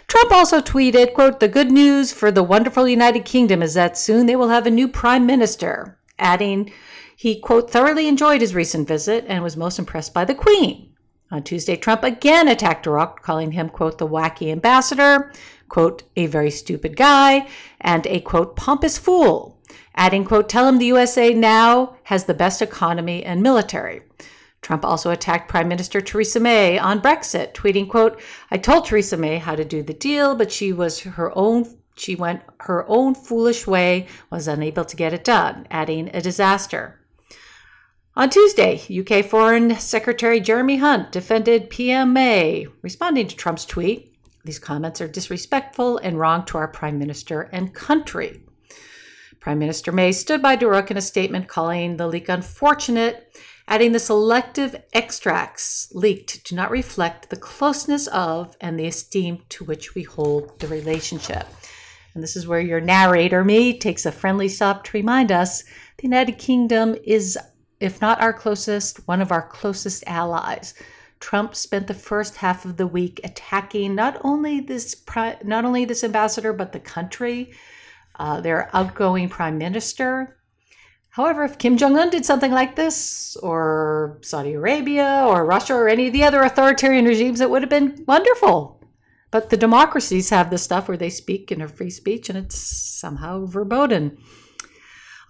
Trump 0.07 0.31
also 0.33 0.59
tweeted, 0.59 1.13
quote, 1.13 1.39
the 1.39 1.47
good 1.47 1.71
news 1.71 2.11
for 2.11 2.31
the 2.31 2.43
wonderful 2.43 2.85
United 2.87 3.23
Kingdom 3.23 3.63
is 3.63 3.73
that 3.75 3.97
soon 3.97 4.25
they 4.25 4.35
will 4.35 4.49
have 4.49 4.67
a 4.67 4.71
new 4.71 4.89
prime 4.89 5.25
minister, 5.25 5.99
adding 6.17 6.69
he, 7.15 7.39
quote, 7.39 7.71
thoroughly 7.71 8.09
enjoyed 8.09 8.41
his 8.41 8.55
recent 8.55 8.87
visit 8.87 9.23
and 9.27 9.41
was 9.41 9.55
most 9.55 9.79
impressed 9.79 10.13
by 10.13 10.25
the 10.25 10.35
Queen. 10.35 10.89
On 11.31 11.43
Tuesday, 11.43 11.75
Trump 11.75 12.03
again 12.03 12.47
attacked 12.47 12.85
Darroch, 12.85 13.21
calling 13.21 13.51
him, 13.51 13.69
quote, 13.69 13.99
the 13.99 14.07
wacky 14.07 14.51
ambassador, 14.51 15.31
quote, 15.69 16.03
a 16.15 16.25
very 16.25 16.51
stupid 16.51 16.97
guy, 16.97 17.47
and 17.79 18.05
a, 18.07 18.19
quote, 18.19 18.55
pompous 18.55 18.97
fool, 18.97 19.57
adding, 19.95 20.25
quote, 20.25 20.49
tell 20.49 20.67
him 20.67 20.77
the 20.77 20.85
USA 20.85 21.33
now 21.33 21.95
has 22.03 22.25
the 22.25 22.33
best 22.33 22.61
economy 22.61 23.23
and 23.23 23.41
military. 23.41 24.01
Trump 24.61 24.83
also 24.83 25.11
attacked 25.11 25.47
Prime 25.47 25.69
Minister 25.69 26.01
Theresa 26.01 26.39
May 26.39 26.77
on 26.77 27.01
Brexit, 27.01 27.53
tweeting, 27.53 27.89
quote, 27.89 28.19
I 28.51 28.57
told 28.57 28.85
Theresa 28.85 29.15
May 29.15 29.37
how 29.37 29.55
to 29.55 29.63
do 29.63 29.81
the 29.81 29.93
deal, 29.93 30.35
but 30.35 30.51
she 30.51 30.73
was 30.73 30.99
her 31.01 31.31
own 31.37 31.77
she 31.95 32.15
went 32.15 32.41
her 32.61 32.85
own 32.87 33.13
foolish 33.13 33.67
way, 33.67 34.07
was 34.29 34.47
unable 34.47 34.85
to 34.85 34.95
get 34.95 35.11
it 35.11 35.25
done, 35.25 35.67
adding 35.69 36.09
a 36.13 36.21
disaster. 36.21 36.97
On 38.15 38.29
Tuesday, 38.29 38.81
UK 38.89 39.25
Foreign 39.25 39.75
Secretary 39.75 40.39
Jeremy 40.39 40.77
Hunt 40.77 41.11
defended 41.11 41.69
PM 41.69 42.13
May, 42.13 42.67
responding 42.81 43.27
to 43.27 43.35
Trump's 43.35 43.65
tweet 43.65 44.08
these 44.45 44.59
comments 44.59 45.01
are 45.01 45.07
disrespectful 45.07 45.97
and 45.97 46.19
wrong 46.19 46.45
to 46.45 46.57
our 46.57 46.67
Prime 46.67 46.97
Minister 46.97 47.41
and 47.51 47.73
country. 47.73 48.41
Prime 49.39 49.59
Minister 49.59 49.91
May 49.91 50.11
stood 50.11 50.41
by 50.41 50.55
Darroch 50.55 50.91
in 50.91 50.97
a 50.97 51.01
statement 51.01 51.47
calling 51.47 51.97
the 51.97 52.07
leak 52.07 52.29
unfortunate, 52.29 53.37
adding 53.67 53.91
the 53.91 53.99
selective 53.99 54.75
extracts 54.93 55.91
leaked 55.93 56.43
do 56.43 56.55
not 56.55 56.71
reflect 56.71 57.29
the 57.29 57.37
closeness 57.37 58.07
of 58.07 58.57
and 58.59 58.79
the 58.79 58.87
esteem 58.87 59.43
to 59.49 59.63
which 59.63 59.95
we 59.95 60.03
hold 60.03 60.59
the 60.59 60.67
relationship. 60.67 61.47
And 62.13 62.23
this 62.23 62.35
is 62.35 62.47
where 62.47 62.59
your 62.59 62.81
narrator, 62.81 63.45
me, 63.45 63.77
takes 63.77 64.05
a 64.05 64.11
friendly 64.11 64.49
stop 64.49 64.83
to 64.85 64.97
remind 64.97 65.31
us 65.31 65.63
the 65.97 66.03
United 66.03 66.37
Kingdom 66.37 66.95
is 67.03 67.37
if 67.79 68.01
not 68.01 68.21
our 68.21 68.33
closest, 68.33 69.07
one 69.07 69.21
of 69.21 69.31
our 69.31 69.47
closest 69.47 70.03
allies. 70.05 70.73
Trump 71.19 71.55
spent 71.55 71.87
the 71.87 71.93
first 71.93 72.37
half 72.37 72.65
of 72.65 72.77
the 72.77 72.87
week 72.87 73.19
attacking 73.23 73.93
not 73.93 74.19
only 74.23 74.59
this 74.59 74.95
not 75.43 75.65
only 75.65 75.85
this 75.85 76.03
ambassador 76.03 76.53
but 76.53 76.71
the 76.71 76.79
country, 76.79 77.53
uh, 78.15 78.39
their 78.41 78.69
outgoing 78.73 79.29
prime 79.29 79.57
minister. 79.57 80.37
However, 81.11 81.43
if 81.43 81.57
Kim 81.57 81.75
Jong 81.77 81.97
Un 81.97 82.09
did 82.09 82.25
something 82.25 82.51
like 82.51 82.75
this, 82.75 83.35
or 83.37 84.19
Saudi 84.21 84.53
Arabia, 84.53 85.25
or 85.27 85.43
Russia, 85.45 85.73
or 85.73 85.89
any 85.89 86.07
of 86.07 86.13
the 86.13 86.23
other 86.23 86.41
authoritarian 86.43 87.05
regimes, 87.05 87.41
it 87.41 87.49
would 87.49 87.63
have 87.63 87.69
been 87.69 88.05
wonderful. 88.07 88.81
But 89.31 89.49
the 89.49 89.57
democracies 89.57 90.29
have 90.29 90.49
this 90.49 90.63
stuff 90.63 90.87
where 90.87 90.97
they 90.97 91.09
speak 91.09 91.51
in 91.51 91.61
a 91.61 91.67
free 91.67 91.89
speech, 91.89 92.29
and 92.29 92.37
it's 92.37 92.55
somehow 92.55 93.45
verboten. 93.45 94.17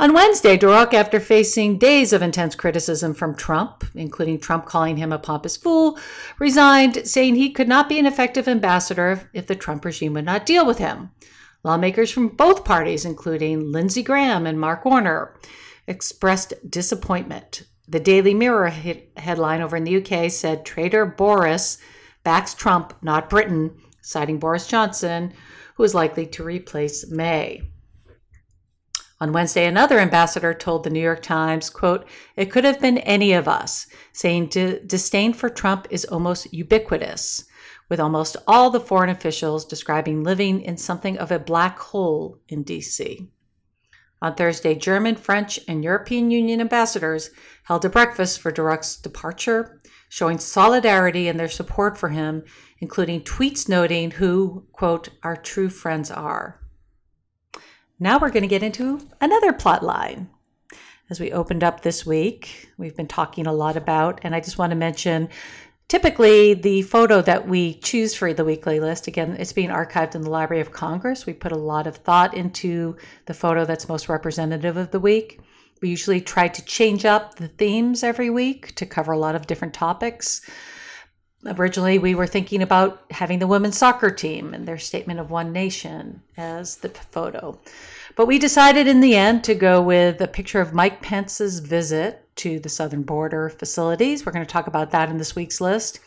On 0.01 0.13
Wednesday, 0.13 0.57
Darroch, 0.57 0.93
after 0.93 1.19
facing 1.19 1.77
days 1.77 2.13
of 2.13 2.21
intense 2.21 2.55
criticism 2.55 3.13
from 3.13 3.35
Trump, 3.35 3.83
including 3.95 4.39
Trump 4.39 4.65
calling 4.65 4.95
him 4.95 5.11
a 5.11 5.19
pompous 5.19 5.57
fool, 5.57 5.99
resigned, 6.39 7.05
saying 7.05 7.35
he 7.35 7.51
could 7.51 7.67
not 7.67 7.89
be 7.89 7.99
an 7.99 8.05
effective 8.05 8.47
ambassador 8.47 9.29
if 9.33 9.47
the 9.47 9.57
Trump 9.57 9.83
regime 9.83 10.13
would 10.13 10.23
not 10.23 10.45
deal 10.45 10.65
with 10.65 10.77
him. 10.77 11.09
Lawmakers 11.65 12.09
from 12.09 12.29
both 12.29 12.63
parties, 12.63 13.03
including 13.03 13.73
Lindsey 13.73 14.01
Graham 14.01 14.47
and 14.47 14.57
Mark 14.57 14.85
Warner, 14.85 15.35
expressed 15.85 16.53
disappointment. 16.69 17.63
The 17.89 17.99
Daily 17.99 18.33
Mirror 18.33 18.69
headline 19.17 19.59
over 19.59 19.75
in 19.75 19.83
the 19.83 19.97
UK 19.97 20.31
said 20.31 20.63
Traitor 20.65 21.05
Boris 21.05 21.77
backs 22.23 22.53
Trump, 22.53 22.93
not 23.01 23.29
Britain, 23.29 23.75
citing 24.01 24.39
Boris 24.39 24.65
Johnson, 24.65 25.33
who 25.75 25.83
is 25.83 25.93
likely 25.93 26.25
to 26.27 26.43
replace 26.45 27.09
May. 27.09 27.68
On 29.21 29.33
Wednesday, 29.33 29.65
another 29.65 29.99
ambassador 29.99 30.53
told 30.53 30.85
the 30.85 30.89
New 30.89 31.01
York 31.01 31.21
Times, 31.21 31.69
quote, 31.69 32.07
it 32.37 32.45
could 32.45 32.63
have 32.63 32.79
been 32.79 32.99
any 32.99 33.33
of 33.33 33.49
us, 33.49 33.85
saying 34.13 34.47
disdain 34.47 35.33
for 35.33 35.49
Trump 35.49 35.87
is 35.89 36.05
almost 36.05 36.53
ubiquitous, 36.53 37.43
with 37.89 37.99
almost 37.99 38.37
all 38.47 38.69
the 38.69 38.79
foreign 38.79 39.09
officials 39.09 39.65
describing 39.65 40.23
living 40.23 40.61
in 40.61 40.77
something 40.77 41.17
of 41.17 41.33
a 41.33 41.39
black 41.39 41.77
hole 41.79 42.39
in 42.47 42.63
D.C. 42.63 43.29
On 44.21 44.35
Thursday, 44.35 44.73
German, 44.73 45.15
French, 45.15 45.59
and 45.67 45.83
European 45.83 46.31
Union 46.31 46.61
ambassadors 46.61 47.29
held 47.63 47.83
a 47.83 47.89
breakfast 47.89 48.39
for 48.39 48.51
Darroch's 48.51 48.95
departure, 48.95 49.81
showing 50.07 50.37
solidarity 50.37 51.27
and 51.27 51.37
their 51.37 51.49
support 51.49 51.97
for 51.97 52.09
him, 52.09 52.43
including 52.79 53.21
tweets 53.21 53.67
noting 53.67 54.11
who, 54.11 54.65
quote, 54.71 55.09
our 55.23 55.35
true 55.35 55.69
friends 55.69 56.09
are. 56.09 56.58
Now 58.01 58.17
we're 58.17 58.29
going 58.29 58.43
to 58.43 58.47
get 58.47 58.63
into 58.63 59.05
another 59.19 59.51
plot 59.51 59.83
line. 59.83 60.29
As 61.09 61.19
we 61.19 61.33
opened 61.33 61.65
up 61.65 61.81
this 61.81 62.05
week, 62.05 62.69
we've 62.77 62.95
been 62.95 63.09
talking 63.09 63.45
a 63.45 63.51
lot 63.51 63.75
about, 63.75 64.21
and 64.23 64.33
I 64.33 64.39
just 64.39 64.57
want 64.57 64.69
to 64.71 64.77
mention 64.77 65.27
typically 65.89 66.53
the 66.53 66.83
photo 66.83 67.21
that 67.21 67.49
we 67.49 67.73
choose 67.73 68.15
for 68.15 68.31
the 68.31 68.45
weekly 68.45 68.79
list 68.79 69.07
again 69.07 69.35
it's 69.39 69.51
being 69.51 69.69
archived 69.69 70.13
in 70.15 70.21
the 70.21 70.29
library 70.29 70.61
of 70.61 70.71
congress. 70.71 71.25
We 71.25 71.33
put 71.33 71.51
a 71.51 71.57
lot 71.57 71.87
of 71.87 71.97
thought 71.97 72.35
into 72.35 72.95
the 73.25 73.33
photo 73.33 73.65
that's 73.65 73.89
most 73.89 74.07
representative 74.07 74.77
of 74.77 74.91
the 74.91 74.99
week. 74.99 75.41
We 75.81 75.89
usually 75.89 76.21
try 76.21 76.47
to 76.47 76.65
change 76.65 77.03
up 77.03 77.35
the 77.35 77.47
themes 77.47 78.03
every 78.03 78.29
week 78.29 78.75
to 78.75 78.85
cover 78.85 79.11
a 79.11 79.17
lot 79.19 79.35
of 79.35 79.47
different 79.47 79.73
topics 79.73 80.47
originally 81.45 81.97
we 81.97 82.15
were 82.15 82.27
thinking 82.27 82.61
about 82.61 83.03
having 83.11 83.39
the 83.39 83.47
women's 83.47 83.77
soccer 83.77 84.09
team 84.09 84.53
and 84.53 84.67
their 84.67 84.77
statement 84.77 85.19
of 85.19 85.31
one 85.31 85.51
nation 85.51 86.21
as 86.37 86.77
the 86.77 86.89
photo. 86.89 87.59
But 88.15 88.25
we 88.25 88.39
decided 88.39 88.87
in 88.87 88.99
the 88.99 89.15
end 89.15 89.43
to 89.45 89.55
go 89.55 89.81
with 89.81 90.19
a 90.21 90.27
picture 90.27 90.59
of 90.59 90.73
mike 90.73 91.01
pence's 91.01 91.59
visit 91.59 92.25
to 92.37 92.59
the 92.59 92.69
southern 92.69 93.03
border 93.03 93.49
facilities. 93.49 94.25
We're 94.25 94.31
going 94.31 94.45
to 94.45 94.51
talk 94.51 94.67
about 94.67 94.91
that 94.91 95.09
in 95.09 95.17
this 95.17 95.35
week's 95.35 95.61
list. 95.61 95.99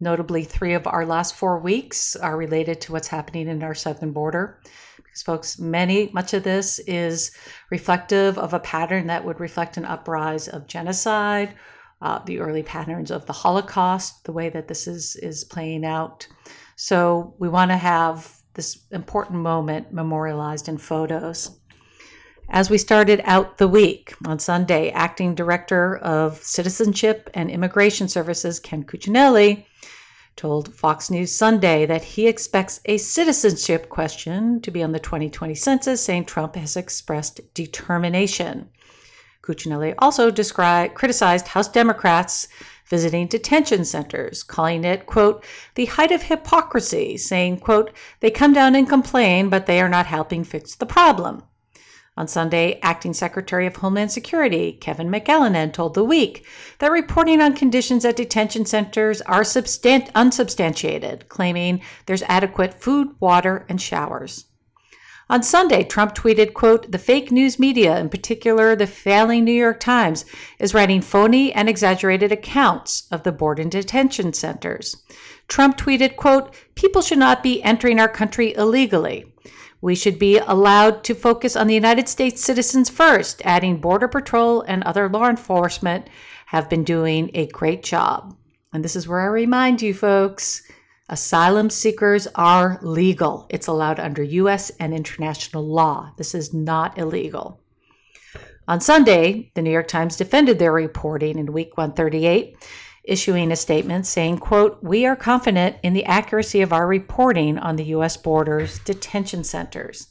Notably 0.00 0.42
three 0.42 0.74
of 0.74 0.86
our 0.88 1.06
last 1.06 1.36
four 1.36 1.60
weeks 1.60 2.16
are 2.16 2.36
related 2.36 2.80
to 2.82 2.92
what's 2.92 3.08
happening 3.08 3.46
in 3.46 3.62
our 3.62 3.74
southern 3.74 4.10
border. 4.10 4.58
Because 4.96 5.22
folks 5.22 5.58
many 5.60 6.10
much 6.12 6.34
of 6.34 6.42
this 6.42 6.80
is 6.80 7.30
reflective 7.70 8.36
of 8.36 8.52
a 8.52 8.58
pattern 8.58 9.06
that 9.06 9.24
would 9.24 9.38
reflect 9.38 9.76
an 9.76 9.84
uprise 9.84 10.48
of 10.48 10.66
genocide 10.66 11.54
uh, 12.02 12.18
the 12.26 12.40
early 12.40 12.62
patterns 12.62 13.10
of 13.10 13.24
the 13.26 13.32
Holocaust, 13.32 14.24
the 14.24 14.32
way 14.32 14.48
that 14.50 14.68
this 14.68 14.86
is 14.86 15.16
is 15.16 15.44
playing 15.44 15.84
out. 15.84 16.26
So 16.76 17.34
we 17.38 17.48
want 17.48 17.70
to 17.70 17.76
have 17.76 18.36
this 18.54 18.78
important 18.90 19.38
moment 19.38 19.92
memorialized 19.92 20.68
in 20.68 20.78
photos. 20.78 21.58
As 22.50 22.68
we 22.68 22.76
started 22.76 23.22
out 23.24 23.56
the 23.56 23.68
week 23.68 24.14
on 24.26 24.38
Sunday, 24.38 24.90
Acting 24.90 25.34
Director 25.34 25.96
of 25.98 26.42
Citizenship 26.42 27.30
and 27.34 27.50
Immigration 27.50 28.08
Services 28.08 28.60
Ken 28.60 28.84
Cuccinelli 28.84 29.64
told 30.36 30.74
Fox 30.74 31.10
News 31.10 31.34
Sunday 31.34 31.86
that 31.86 32.02
he 32.02 32.26
expects 32.26 32.80
a 32.86 32.98
citizenship 32.98 33.88
question 33.88 34.60
to 34.62 34.70
be 34.70 34.82
on 34.82 34.92
the 34.92 34.98
2020 34.98 35.54
census, 35.54 36.04
saying 36.04 36.24
Trump 36.24 36.56
has 36.56 36.76
expressed 36.76 37.40
determination. 37.54 38.68
Cuccinelli 39.42 39.94
also 39.98 40.30
described, 40.30 40.94
criticized 40.94 41.48
House 41.48 41.68
Democrats 41.68 42.48
visiting 42.86 43.26
detention 43.26 43.84
centers, 43.84 44.42
calling 44.42 44.84
it, 44.84 45.06
quote, 45.06 45.44
the 45.74 45.86
height 45.86 46.12
of 46.12 46.22
hypocrisy, 46.22 47.16
saying, 47.16 47.58
quote, 47.58 47.90
they 48.20 48.30
come 48.30 48.52
down 48.52 48.74
and 48.74 48.88
complain, 48.88 49.48
but 49.48 49.66
they 49.66 49.80
are 49.80 49.88
not 49.88 50.06
helping 50.06 50.44
fix 50.44 50.74
the 50.74 50.86
problem. 50.86 51.42
On 52.14 52.28
Sunday, 52.28 52.78
Acting 52.82 53.14
Secretary 53.14 53.66
of 53.66 53.76
Homeland 53.76 54.12
Security 54.12 54.72
Kevin 54.72 55.08
McAleenan 55.08 55.72
told 55.72 55.94
The 55.94 56.04
Week 56.04 56.46
that 56.78 56.92
reporting 56.92 57.40
on 57.40 57.54
conditions 57.54 58.04
at 58.04 58.16
detention 58.16 58.66
centers 58.66 59.22
are 59.22 59.40
substan- 59.40 60.10
unsubstantiated, 60.14 61.30
claiming 61.30 61.80
there's 62.04 62.22
adequate 62.24 62.74
food, 62.74 63.08
water, 63.18 63.64
and 63.70 63.80
showers. 63.80 64.44
On 65.32 65.42
Sunday, 65.42 65.82
Trump 65.82 66.14
tweeted, 66.14 66.52
quote, 66.52 66.92
the 66.92 66.98
fake 66.98 67.32
news 67.32 67.58
media, 67.58 67.98
in 67.98 68.10
particular 68.10 68.76
the 68.76 68.86
failing 68.86 69.46
New 69.46 69.52
York 69.52 69.80
Times, 69.80 70.26
is 70.58 70.74
writing 70.74 71.00
phony 71.00 71.50
and 71.54 71.70
exaggerated 71.70 72.30
accounts 72.30 73.08
of 73.10 73.22
the 73.22 73.32
board 73.32 73.58
and 73.58 73.70
detention 73.70 74.34
centers. 74.34 74.94
Trump 75.48 75.78
tweeted, 75.78 76.16
quote, 76.16 76.54
people 76.74 77.00
should 77.00 77.16
not 77.16 77.42
be 77.42 77.62
entering 77.62 77.98
our 77.98 78.10
country 78.10 78.54
illegally. 78.56 79.24
We 79.80 79.94
should 79.94 80.18
be 80.18 80.36
allowed 80.36 81.02
to 81.04 81.14
focus 81.14 81.56
on 81.56 81.66
the 81.66 81.74
United 81.74 82.10
States 82.10 82.44
citizens 82.44 82.90
first, 82.90 83.40
adding 83.42 83.78
Border 83.78 84.08
Patrol 84.08 84.60
and 84.60 84.84
other 84.84 85.08
law 85.08 85.30
enforcement 85.30 86.08
have 86.44 86.68
been 86.68 86.84
doing 86.84 87.30
a 87.32 87.46
great 87.46 87.82
job. 87.82 88.36
And 88.74 88.84
this 88.84 88.96
is 88.96 89.08
where 89.08 89.20
I 89.20 89.28
remind 89.28 89.80
you, 89.80 89.94
folks 89.94 90.60
Asylum 91.08 91.68
seekers 91.68 92.28
are 92.34 92.78
legal. 92.80 93.46
It's 93.50 93.66
allowed 93.66 93.98
under 93.98 94.22
U.S. 94.22 94.70
and 94.78 94.94
international 94.94 95.66
law. 95.66 96.12
This 96.16 96.34
is 96.34 96.54
not 96.54 96.96
illegal. 96.96 97.60
On 98.68 98.80
Sunday, 98.80 99.50
the 99.54 99.62
New 99.62 99.72
York 99.72 99.88
Times 99.88 100.16
defended 100.16 100.58
their 100.58 100.72
reporting 100.72 101.38
in 101.38 101.52
week 101.52 101.76
138, 101.76 102.56
issuing 103.04 103.50
a 103.50 103.56
statement 103.56 104.06
saying, 104.06 104.38
quote, 104.38 104.78
"We 104.82 105.04
are 105.04 105.16
confident 105.16 105.76
in 105.82 105.92
the 105.92 106.04
accuracy 106.04 106.62
of 106.62 106.72
our 106.72 106.86
reporting 106.86 107.58
on 107.58 107.74
the 107.74 107.86
US 107.96 108.16
borders 108.16 108.78
detention 108.78 109.42
centers." 109.42 110.06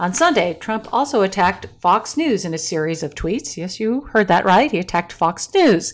On 0.00 0.14
Sunday, 0.14 0.54
Trump 0.54 0.88
also 0.92 1.22
attacked 1.22 1.66
Fox 1.80 2.16
News 2.16 2.46
in 2.46 2.54
a 2.54 2.58
series 2.58 3.02
of 3.02 3.14
tweets. 3.14 3.56
Yes, 3.56 3.78
you 3.78 4.02
heard 4.12 4.28
that 4.28 4.46
right. 4.46 4.70
He 4.70 4.78
attacked 4.78 5.12
Fox 5.12 5.52
News 5.52 5.92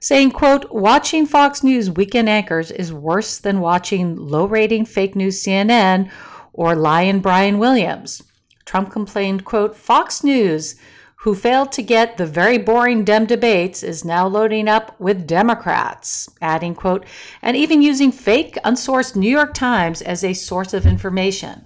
saying, 0.00 0.30
quote, 0.30 0.70
watching 0.72 1.26
Fox 1.26 1.62
News 1.62 1.90
weekend 1.90 2.28
anchors 2.28 2.70
is 2.70 2.92
worse 2.92 3.38
than 3.38 3.60
watching 3.60 4.16
low-rating 4.16 4.84
fake 4.84 5.16
news 5.16 5.42
CNN 5.42 6.10
or 6.52 6.74
lion 6.74 7.20
Brian 7.20 7.58
Williams. 7.58 8.22
Trump 8.64 8.90
complained, 8.90 9.44
quote, 9.44 9.76
Fox 9.76 10.22
News, 10.24 10.76
who 11.20 11.34
failed 11.34 11.72
to 11.72 11.82
get 11.82 12.16
the 12.16 12.26
very 12.26 12.58
boring 12.58 13.04
Dem 13.04 13.26
debates, 13.26 13.82
is 13.82 14.04
now 14.04 14.26
loading 14.26 14.68
up 14.68 14.98
with 15.00 15.26
Democrats, 15.26 16.28
adding, 16.40 16.74
quote, 16.74 17.04
and 17.42 17.56
even 17.56 17.82
using 17.82 18.12
fake, 18.12 18.56
unsourced 18.64 19.16
New 19.16 19.30
York 19.30 19.54
Times 19.54 20.02
as 20.02 20.22
a 20.22 20.34
source 20.34 20.74
of 20.74 20.86
information. 20.86 21.64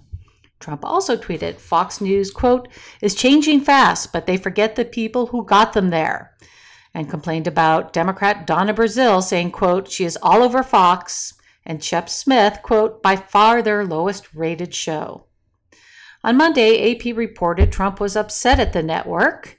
Trump 0.60 0.84
also 0.84 1.16
tweeted, 1.16 1.56
Fox 1.56 2.00
News, 2.00 2.30
quote, 2.30 2.68
is 3.00 3.14
changing 3.14 3.62
fast, 3.62 4.12
but 4.12 4.26
they 4.26 4.37
forget 4.37 4.76
the 4.76 4.84
people 4.84 5.26
who 5.26 5.44
got 5.44 5.72
them 5.72 5.88
there 5.88 6.37
and 6.94 7.09
complained 7.09 7.47
about 7.47 7.92
Democrat 7.92 8.47
Donna 8.47 8.75
Brazile 8.75 9.23
saying, 9.23 9.52
quote, 9.52 9.90
she 9.90 10.04
is 10.04 10.18
all 10.23 10.42
over 10.42 10.62
Fox, 10.62 11.35
and 11.64 11.82
Shep 11.82 12.09
Smith, 12.09 12.61
quote, 12.62 13.02
by 13.02 13.16
far 13.16 13.62
their 13.62 13.85
lowest 13.85 14.35
rated 14.35 14.75
show. 14.75 15.26
On 16.25 16.37
Monday, 16.37 16.92
AP 16.92 17.16
reported 17.16 17.73
Trump 17.73 18.00
was 18.00 18.16
upset 18.16 18.61
at 18.61 18.73
the 18.73 18.82
network 18.82 19.59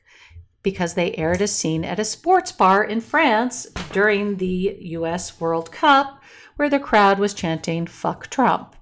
because 0.64 0.94
they 0.94 1.14
aired 1.16 1.42
a 1.42 1.48
scene 1.48 1.84
at 1.84 2.00
a 2.00 2.06
sports 2.06 2.52
bar 2.52 2.84
in 2.84 3.02
France 3.02 3.66
during 3.92 4.38
the 4.38 4.78
US 4.82 5.40
World 5.40 5.72
Cup 5.72 6.22
where 6.56 6.70
the 6.70 6.80
crowd 6.80 7.18
was 7.18 7.34
chanting, 7.34 7.88
fuck 7.88 8.30
Trump. 8.30 8.76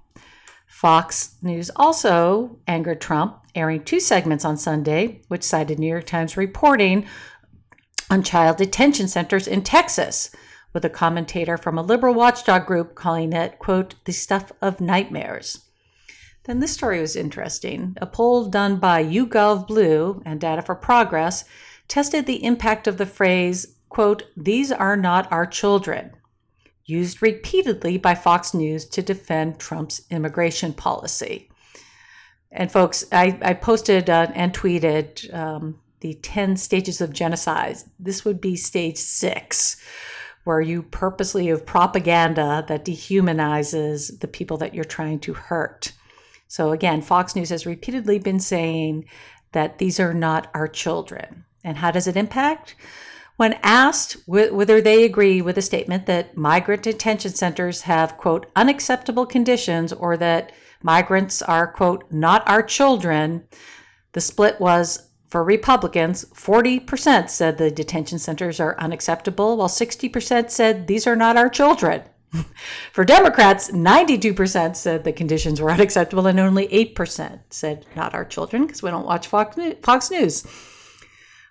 Fox 0.66 1.36
News 1.42 1.70
also 1.76 2.58
angered 2.66 3.00
Trump, 3.00 3.38
airing 3.54 3.82
two 3.82 4.00
segments 4.00 4.44
on 4.44 4.56
Sunday, 4.56 5.22
which 5.28 5.42
cited 5.42 5.78
New 5.78 5.86
York 5.86 6.06
Times 6.06 6.36
reporting 6.36 7.06
on 8.10 8.22
child 8.22 8.56
detention 8.56 9.08
centers 9.08 9.46
in 9.46 9.62
Texas, 9.62 10.30
with 10.72 10.84
a 10.84 10.90
commentator 10.90 11.56
from 11.56 11.78
a 11.78 11.82
liberal 11.82 12.14
watchdog 12.14 12.66
group 12.66 12.94
calling 12.94 13.32
it, 13.32 13.58
quote, 13.58 13.94
the 14.04 14.12
stuff 14.12 14.52
of 14.60 14.80
nightmares. 14.80 15.64
Then 16.44 16.60
this 16.60 16.72
story 16.72 17.00
was 17.00 17.16
interesting. 17.16 17.96
A 18.00 18.06
poll 18.06 18.46
done 18.46 18.76
by 18.76 19.04
YouGov 19.04 19.66
Blue 19.66 20.22
and 20.24 20.40
Data 20.40 20.62
for 20.62 20.74
Progress 20.74 21.44
tested 21.86 22.26
the 22.26 22.44
impact 22.44 22.86
of 22.86 22.98
the 22.98 23.06
phrase, 23.06 23.74
quote, 23.88 24.24
these 24.36 24.72
are 24.72 24.96
not 24.96 25.30
our 25.32 25.46
children, 25.46 26.10
used 26.86 27.22
repeatedly 27.22 27.98
by 27.98 28.14
Fox 28.14 28.54
News 28.54 28.84
to 28.86 29.02
defend 29.02 29.58
Trump's 29.58 30.02
immigration 30.10 30.72
policy. 30.72 31.50
And 32.52 32.70
folks, 32.72 33.04
I, 33.12 33.38
I 33.42 33.54
posted 33.54 34.10
uh, 34.10 34.28
and 34.34 34.52
tweeted 34.52 35.32
um, 35.34 35.78
the 36.00 36.14
10 36.14 36.56
stages 36.56 37.00
of 37.00 37.12
genocide. 37.12 37.76
This 37.98 38.24
would 38.24 38.40
be 38.40 38.56
stage 38.56 38.96
six, 38.96 39.76
where 40.44 40.60
you 40.60 40.82
purposely 40.82 41.48
have 41.48 41.66
propaganda 41.66 42.64
that 42.68 42.84
dehumanizes 42.84 44.20
the 44.20 44.28
people 44.28 44.56
that 44.58 44.74
you're 44.74 44.84
trying 44.84 45.20
to 45.20 45.34
hurt. 45.34 45.92
So 46.48 46.72
again, 46.72 47.02
Fox 47.02 47.36
News 47.36 47.50
has 47.50 47.66
repeatedly 47.66 48.18
been 48.18 48.40
saying 48.40 49.04
that 49.52 49.78
these 49.78 50.00
are 50.00 50.14
not 50.14 50.50
our 50.54 50.66
children. 50.66 51.44
And 51.62 51.76
how 51.76 51.90
does 51.90 52.06
it 52.06 52.16
impact? 52.16 52.74
When 53.36 53.58
asked 53.62 54.16
whether 54.26 54.80
they 54.80 55.04
agree 55.04 55.40
with 55.42 55.54
the 55.54 55.62
statement 55.62 56.06
that 56.06 56.36
migrant 56.36 56.82
detention 56.82 57.32
centers 57.32 57.82
have, 57.82 58.16
quote, 58.16 58.50
unacceptable 58.56 59.26
conditions 59.26 59.92
or 59.92 60.16
that 60.16 60.52
migrants 60.82 61.40
are, 61.42 61.66
quote, 61.66 62.04
not 62.10 62.46
our 62.48 62.62
children, 62.62 63.44
the 64.12 64.20
split 64.20 64.60
was 64.60 65.09
for 65.30 65.44
Republicans, 65.44 66.24
40% 66.34 67.30
said 67.30 67.56
the 67.56 67.70
detention 67.70 68.18
centers 68.18 68.58
are 68.58 68.78
unacceptable, 68.80 69.56
while 69.56 69.68
60% 69.68 70.50
said 70.50 70.88
these 70.88 71.06
are 71.06 71.14
not 71.14 71.36
our 71.36 71.48
children. 71.48 72.02
For 72.92 73.04
Democrats, 73.04 73.70
92% 73.70 74.74
said 74.74 75.04
the 75.04 75.12
conditions 75.12 75.60
were 75.60 75.70
unacceptable, 75.70 76.26
and 76.26 76.40
only 76.40 76.66
8% 76.68 77.40
said 77.50 77.86
not 77.94 78.12
our 78.14 78.24
children 78.24 78.66
because 78.66 78.82
we 78.82 78.90
don't 78.90 79.06
watch 79.06 79.28
Fox 79.28 79.56
News. 80.10 80.46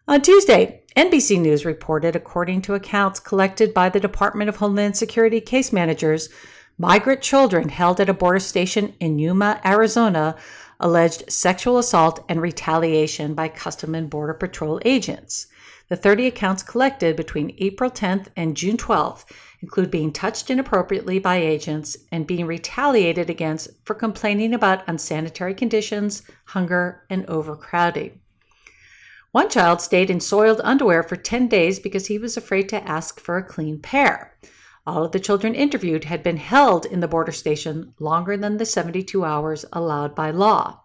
On 0.08 0.22
Tuesday, 0.22 0.82
NBC 0.98 1.40
News 1.40 1.66
reported, 1.66 2.16
according 2.16 2.62
to 2.64 2.74
accounts 2.74 3.20
collected 3.20 3.74
by 3.74 3.90
the 3.90 4.00
Department 4.00 4.50
of 4.50 4.58
Homeland 4.58 4.98
Security 4.98 5.40
case 5.40 5.72
managers, 5.72 6.30
migrant 6.78 7.22
children 7.22 7.70
held 7.70 8.02
at 8.02 8.10
a 8.10 8.14
border 8.14 8.40
station 8.40 8.94
in 9.00 9.20
Yuma, 9.20 9.62
Arizona, 9.64 10.36
alleged 10.80 11.30
sexual 11.30 11.78
assault 11.78 12.24
and 12.30 12.42
retaliation 12.42 13.34
by 13.34 13.48
Custom 13.50 13.96
and 13.96 14.10
Border 14.10 14.34
Patrol 14.34 14.80
agents. 14.86 15.48
The 15.90 15.96
30 15.96 16.28
accounts 16.28 16.64
collected 16.64 17.16
between 17.16 17.56
April 17.58 17.90
10th 17.90 18.28
and 18.38 18.56
June 18.56 18.78
12th 18.78 19.26
include 19.62 19.92
being 19.92 20.14
touched 20.14 20.50
inappropriately 20.50 21.20
by 21.20 21.38
agents 21.38 21.98
and 22.12 22.28
being 22.28 22.46
retaliated 22.46 23.30
against 23.30 23.70
for 23.84 23.94
complaining 23.94 24.54
about 24.54 24.88
unsanitary 24.88 25.54
conditions, 25.54 26.22
hunger, 26.46 27.04
and 27.10 27.26
overcrowding. 27.26 28.20
One 29.32 29.50
child 29.50 29.82
stayed 29.82 30.10
in 30.10 30.20
soiled 30.20 30.62
underwear 30.64 31.04
for 31.04 31.16
10 31.16 31.48
days 31.48 31.80
because 31.80 32.08
he 32.08 32.18
was 32.18 32.38
afraid 32.38 32.70
to 32.70 32.88
ask 32.88 33.20
for 33.20 33.38
a 33.38 33.44
clean 33.44 33.80
pair. 33.80 34.36
All 34.88 35.04
of 35.04 35.12
the 35.12 35.20
children 35.20 35.56
interviewed 35.56 36.06
had 36.06 36.24
been 36.24 36.38
held 36.38 36.86
in 36.86 37.00
the 37.00 37.08
border 37.08 37.32
station 37.32 37.94
longer 38.00 38.38
than 38.38 38.58
the 38.58 38.66
72 38.66 39.24
hours 39.24 39.66
allowed 39.72 40.16
by 40.16 40.32
law. 40.32 40.82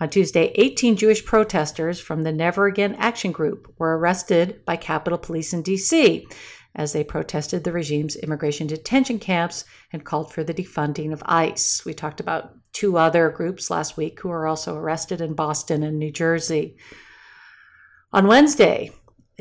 On 0.00 0.10
Tuesday, 0.10 0.52
18 0.56 0.96
Jewish 0.96 1.24
protesters 1.24 2.00
from 2.00 2.22
the 2.22 2.32
Never 2.32 2.66
Again 2.66 2.96
Action 2.96 3.30
Group 3.30 3.72
were 3.78 3.96
arrested 3.96 4.64
by 4.64 4.76
Capitol 4.76 5.18
Police 5.18 5.52
in 5.52 5.62
D.C. 5.62 6.26
as 6.74 6.92
they 6.92 7.04
protested 7.04 7.62
the 7.62 7.70
regime's 7.70 8.16
immigration 8.16 8.66
detention 8.66 9.18
camps 9.18 9.64
and 9.92 10.04
called 10.04 10.32
for 10.32 10.42
the 10.42 10.54
defunding 10.54 11.12
of 11.12 11.22
ICE. 11.26 11.84
We 11.84 11.94
talked 11.94 12.18
about 12.18 12.54
two 12.72 12.96
other 12.96 13.30
groups 13.30 13.70
last 13.70 13.96
week 13.96 14.18
who 14.18 14.30
were 14.30 14.46
also 14.46 14.74
arrested 14.76 15.20
in 15.20 15.34
Boston 15.34 15.82
and 15.82 15.98
New 15.98 16.10
Jersey. 16.10 16.76
On 18.12 18.26
Wednesday, 18.26 18.90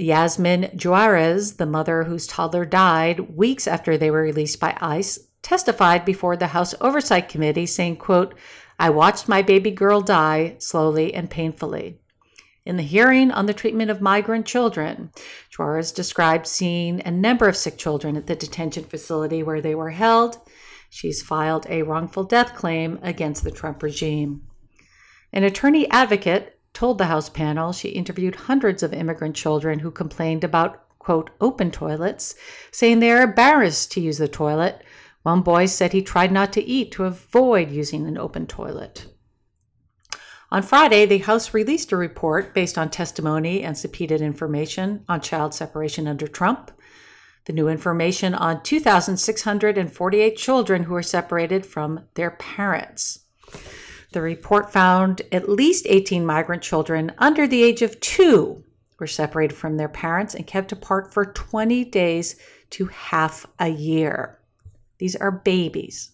Yasmin 0.02 0.72
Juarez, 0.84 1.58
the 1.58 1.66
mother 1.66 2.04
whose 2.04 2.28
toddler 2.28 2.66
died 2.66 3.38
weeks 3.38 3.68
after 3.68 3.98
they 3.98 4.10
were 4.10 4.22
released 4.22 4.60
by 4.60 4.76
ICE, 4.82 5.20
testified 5.42 6.04
before 6.06 6.36
the 6.36 6.48
House 6.48 6.74
Oversight 6.82 7.30
Committee 7.30 7.66
saying, 7.66 7.98
quote, 7.98 8.34
I 8.80 8.90
watched 8.90 9.30
my 9.30 9.42
baby 9.42 9.70
girl 9.70 10.02
die 10.02 10.56
slowly 10.58 11.14
and 11.14 11.30
painfully. 11.30 12.00
In 12.66 12.78
the 12.78 12.84
hearing 12.84 13.32
on 13.32 13.46
the 13.46 13.54
treatment 13.54 13.90
of 13.90 14.02
migrant 14.02 14.46
children, 14.46 15.12
Juarez 15.56 15.92
described 15.92 16.46
seeing 16.48 17.02
a 17.06 17.12
number 17.12 17.48
of 17.48 17.58
sick 17.58 17.78
children 17.78 18.16
at 18.18 18.28
the 18.28 18.36
detention 18.36 18.84
facility 18.84 19.42
where 19.44 19.62
they 19.62 19.76
were 19.76 19.92
held. 19.92 20.38
She's 20.90 21.22
filed 21.22 21.66
a 21.70 21.84
wrongful 21.84 22.24
death 22.24 22.54
claim 22.54 23.00
against 23.02 23.44
the 23.44 23.52
Trump 23.52 23.82
regime. 23.82 24.44
An 25.34 25.44
attorney 25.44 25.90
advocate 25.90 26.60
told 26.74 26.98
the 26.98 27.06
House 27.06 27.30
panel 27.30 27.72
she 27.72 27.90
interviewed 27.90 28.36
hundreds 28.36 28.84
of 28.84 28.94
immigrant 28.94 29.36
children 29.36 29.80
who 29.80 29.92
complained 29.92 30.44
about, 30.44 30.84
quote, 31.00 31.30
open 31.40 31.72
toilets, 31.72 32.36
saying 32.72 33.00
they 33.00 33.12
are 33.12 33.22
embarrassed 33.22 33.92
to 33.92 34.02
use 34.02 34.18
the 34.18 34.28
toilet 34.28 34.84
one 35.24 35.42
boy 35.42 35.68
said 35.68 35.94
he 35.94 36.02
tried 36.02 36.32
not 36.32 36.52
to 36.54 36.64
eat 36.64 36.92
to 36.94 37.04
avoid 37.06 37.70
using 37.70 38.08
an 38.08 38.18
open 38.18 38.48
toilet. 38.48 39.06
On 40.50 40.64
Friday, 40.64 41.06
the 41.06 41.20
House 41.20 41.54
released 41.54 41.92
a 41.92 41.98
report 41.98 42.54
based 42.54 42.78
on 42.78 42.90
testimony 42.90 43.64
and 43.64 43.78
subpoenaed 43.78 44.22
information 44.22 45.06
on 45.08 45.22
child 45.22 45.54
separation 45.54 46.08
under 46.08 46.28
Trump. 46.28 46.72
The 47.46 47.54
new 47.54 47.68
information 47.68 48.34
on 48.34 48.64
2,648 48.64 50.36
children 50.36 50.84
who 50.84 50.94
were 50.94 51.04
separated 51.04 51.66
from 51.66 52.02
their 52.16 52.32
parents. 52.32 53.20
The 54.12 54.22
report 54.22 54.72
found 54.72 55.22
at 55.32 55.50
least 55.50 55.86
18 55.88 56.26
migrant 56.26 56.62
children 56.62 57.14
under 57.18 57.48
the 57.48 57.64
age 57.64 57.82
of 57.82 58.00
two 58.02 58.64
were 59.00 59.08
separated 59.08 59.56
from 59.56 59.78
their 59.78 59.90
parents 59.90 60.36
and 60.36 60.46
kept 60.46 60.72
apart 60.72 61.14
for 61.14 61.26
20 61.26 61.86
days 61.86 62.36
to 62.72 62.86
half 62.88 63.46
a 63.60 63.70
year. 63.70 64.38
These 64.98 65.16
are 65.16 65.32
babies. 65.32 66.12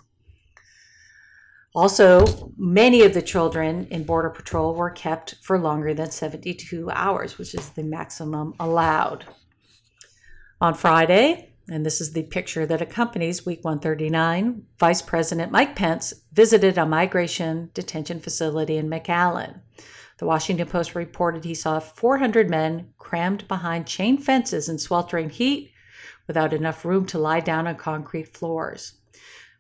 Also, 1.76 2.54
many 2.58 3.02
of 3.02 3.14
the 3.14 3.22
children 3.22 3.88
in 3.92 4.04
Border 4.04 4.30
Patrol 4.30 4.74
were 4.74 4.90
kept 4.90 5.36
for 5.44 5.60
longer 5.60 5.94
than 5.94 6.10
72 6.10 6.90
hours, 6.92 7.38
which 7.38 7.54
is 7.54 7.70
the 7.70 7.84
maximum 7.84 8.54
allowed. 8.60 9.26
On 10.62 10.74
Friday, 10.74 11.47
and 11.70 11.86
this 11.86 12.00
is 12.00 12.14
the 12.14 12.24
picture 12.24 12.66
that 12.66 12.82
accompanies 12.82 13.46
Week 13.46 13.64
139, 13.64 14.64
Vice 14.80 15.02
President 15.02 15.52
Mike 15.52 15.76
Pence 15.76 16.14
visited 16.32 16.78
a 16.78 16.86
migration 16.86 17.70
detention 17.74 18.20
facility 18.20 18.78
in 18.78 18.90
McAllen. 18.90 19.60
The 20.18 20.26
Washington 20.26 20.68
Post 20.68 20.96
reported 20.96 21.44
he 21.44 21.54
saw 21.54 21.80
400 21.80 22.50
men 22.50 22.90
crammed 22.98 23.48
behind 23.48 23.86
chain 23.86 24.18
fences 24.18 24.70
in 24.70 24.80
sweltering 24.80 25.30
heat 25.30 25.72
without 26.26 26.54
enough 26.54 26.86
room 26.86 27.06
to 27.08 27.20
lie 27.20 27.42
down 27.42 27.68
on 27.68 27.76
concrete 27.76 28.36
floors. 28.36 28.94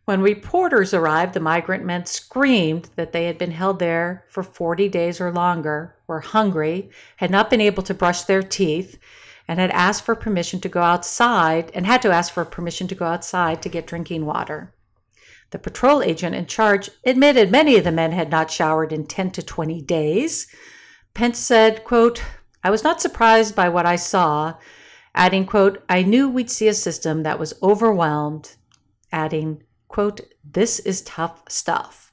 When 0.05 0.21
reporters 0.21 0.93
arrived, 0.93 1.33
the 1.33 1.41
migrant 1.41 1.83
men 1.83 2.05
screamed 2.05 2.89
that 2.95 3.11
they 3.11 3.25
had 3.25 3.37
been 3.37 3.51
held 3.51 3.79
there 3.79 4.23
for 4.29 4.41
40 4.41 4.87
days 4.87 5.19
or 5.19 5.33
longer, 5.33 5.95
were 6.07 6.21
hungry, 6.21 6.89
had 7.17 7.29
not 7.29 7.49
been 7.49 7.59
able 7.59 7.83
to 7.83 7.93
brush 7.93 8.21
their 8.21 8.41
teeth, 8.41 8.97
and 9.47 9.59
had 9.59 9.71
asked 9.71 10.03
for 10.03 10.15
permission 10.15 10.59
to 10.61 10.69
go 10.69 10.81
outside 10.81 11.71
and 11.73 11.85
had 11.85 12.01
to 12.01 12.11
ask 12.11 12.33
for 12.33 12.43
permission 12.43 12.87
to 12.87 12.95
go 12.95 13.05
outside 13.05 13.61
to 13.61 13.69
get 13.69 13.87
drinking 13.87 14.25
water. 14.25 14.73
The 15.51 15.59
patrol 15.59 16.03
agent 16.03 16.35
in 16.35 16.45
charge 16.45 16.89
admitted 17.05 17.51
many 17.51 17.77
of 17.77 17.85
the 17.85 17.91
men 17.91 18.11
had 18.11 18.29
not 18.29 18.51
showered 18.51 18.91
in 18.91 19.05
10 19.05 19.31
to 19.31 19.41
20 19.41 19.81
days. 19.81 20.47
Pence 21.13 21.39
said, 21.39 21.85
quote, 21.85 22.21
I 22.63 22.69
was 22.69 22.83
not 22.83 23.01
surprised 23.01 23.55
by 23.55 23.69
what 23.69 23.85
I 23.85 23.95
saw, 23.95 24.55
adding, 25.15 25.45
quote, 25.45 25.81
I 25.87 26.03
knew 26.03 26.29
we'd 26.29 26.51
see 26.51 26.67
a 26.67 26.73
system 26.73 27.23
that 27.23 27.39
was 27.39 27.53
overwhelmed, 27.63 28.55
adding, 29.11 29.63
quote, 29.87 30.19
this 30.43 30.79
is 30.79 31.01
tough 31.01 31.43
stuff. 31.47 32.11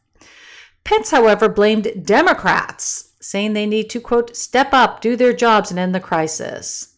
Pence, 0.85 1.11
however, 1.11 1.49
blamed 1.49 2.05
Democrats, 2.07 3.14
saying 3.20 3.53
they 3.53 3.66
need 3.66 3.90
to, 3.90 4.01
quote, 4.01 4.37
step 4.37 4.68
up, 4.73 5.01
do 5.01 5.16
their 5.16 5.33
jobs, 5.33 5.70
and 5.70 5.81
end 5.81 5.94
the 5.94 6.01
crisis, 6.01 6.93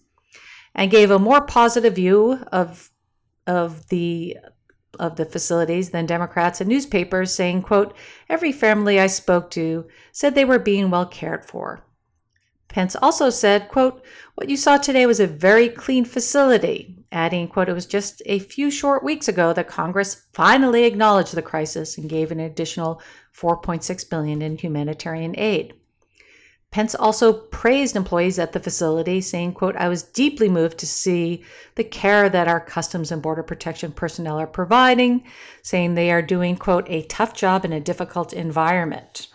and 0.77 0.91
gave 0.91 1.11
a 1.11 1.19
more 1.19 1.41
positive 1.41 1.97
view 1.97 2.45
of, 2.53 2.91
of 3.47 3.89
the 3.89 4.37
of 4.99 5.17
the 5.17 5.27
facilities 5.27 5.91
than 5.91 6.07
Democrats 6.07 6.61
and 6.61 6.71
newspapers, 6.71 7.35
saying, 7.35 7.61
quote, 7.61 7.95
every 8.31 8.51
family 8.51 8.99
I 8.99 9.09
spoke 9.09 9.51
to 9.51 9.87
said 10.11 10.35
they 10.35 10.45
were 10.45 10.59
being 10.59 10.91
well 10.91 11.05
cared 11.05 11.45
for. 11.45 11.85
Pence 12.69 12.97
also 12.97 13.31
said, 13.31 13.69
quote, 13.69 14.03
what 14.35 14.49
you 14.49 14.57
saw 14.57 14.77
today 14.77 15.07
was 15.07 15.21
a 15.21 15.27
very 15.27 15.69
clean 15.69 16.05
facility, 16.05 16.97
adding, 17.13 17.49
quote, 17.49 17.69
it 17.69 17.75
was 17.75 17.87
just 17.87 18.23
a 18.27 18.39
few 18.39 18.71
short 18.71 19.05
weeks 19.05 19.29
ago 19.29 19.53
that 19.53 19.69
Congress 19.69 20.27
finally 20.33 20.85
acknowledged 20.85 21.35
the 21.35 21.43
crisis 21.43 21.97
and 21.97 22.09
gave 22.09 22.31
an 22.31 22.41
additional 22.41 23.01
4.6 23.39 24.11
billion 24.11 24.43
in 24.43 24.59
humanitarian 24.59 25.39
aid. 25.39 25.75
Pence 26.71 26.95
also 26.95 27.33
praised 27.33 27.97
employees 27.97 28.39
at 28.39 28.53
the 28.53 28.61
facility, 28.61 29.21
saying, 29.21 29.55
quote, 29.55 29.77
I 29.77 29.89
was 29.89 30.03
deeply 30.03 30.49
moved 30.49 30.77
to 30.79 30.87
see 30.87 31.43
the 31.75 31.85
care 31.85 32.29
that 32.29 32.49
our 32.49 32.61
Customs 32.61 33.11
and 33.11 33.23
Border 33.23 33.43
Protection 33.43 33.93
personnel 33.93 34.39
are 34.39 34.47
providing, 34.47 35.25
saying 35.63 35.95
they 35.95 36.11
are 36.11 36.21
doing, 36.21 36.57
quote, 36.57 36.87
a 36.91 37.03
tough 37.05 37.33
job 37.35 37.65
in 37.65 37.73
a 37.73 37.81
difficult 37.81 38.33
environment. 38.35 39.29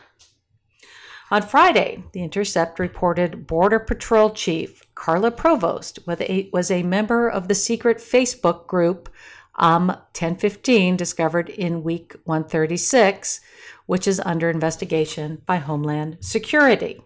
On 1.31 1.41
Friday, 1.41 2.03
The 2.11 2.21
Intercept 2.21 2.77
reported 2.77 3.47
Border 3.47 3.79
Patrol 3.79 4.31
Chief 4.31 4.83
Carla 4.93 5.31
Provost 5.31 5.99
was 6.05 6.69
a 6.69 6.83
member 6.83 7.29
of 7.29 7.47
the 7.47 7.55
secret 7.55 7.97
Facebook 7.97 8.67
group 8.67 9.09
um 9.55 9.87
1015 9.87 10.95
discovered 10.97 11.49
in 11.49 11.83
week 11.83 12.15
136, 12.25 13.41
which 13.85 14.07
is 14.07 14.21
under 14.25 14.49
investigation 14.49 15.41
by 15.45 15.57
Homeland 15.57 16.17
Security. 16.19 17.01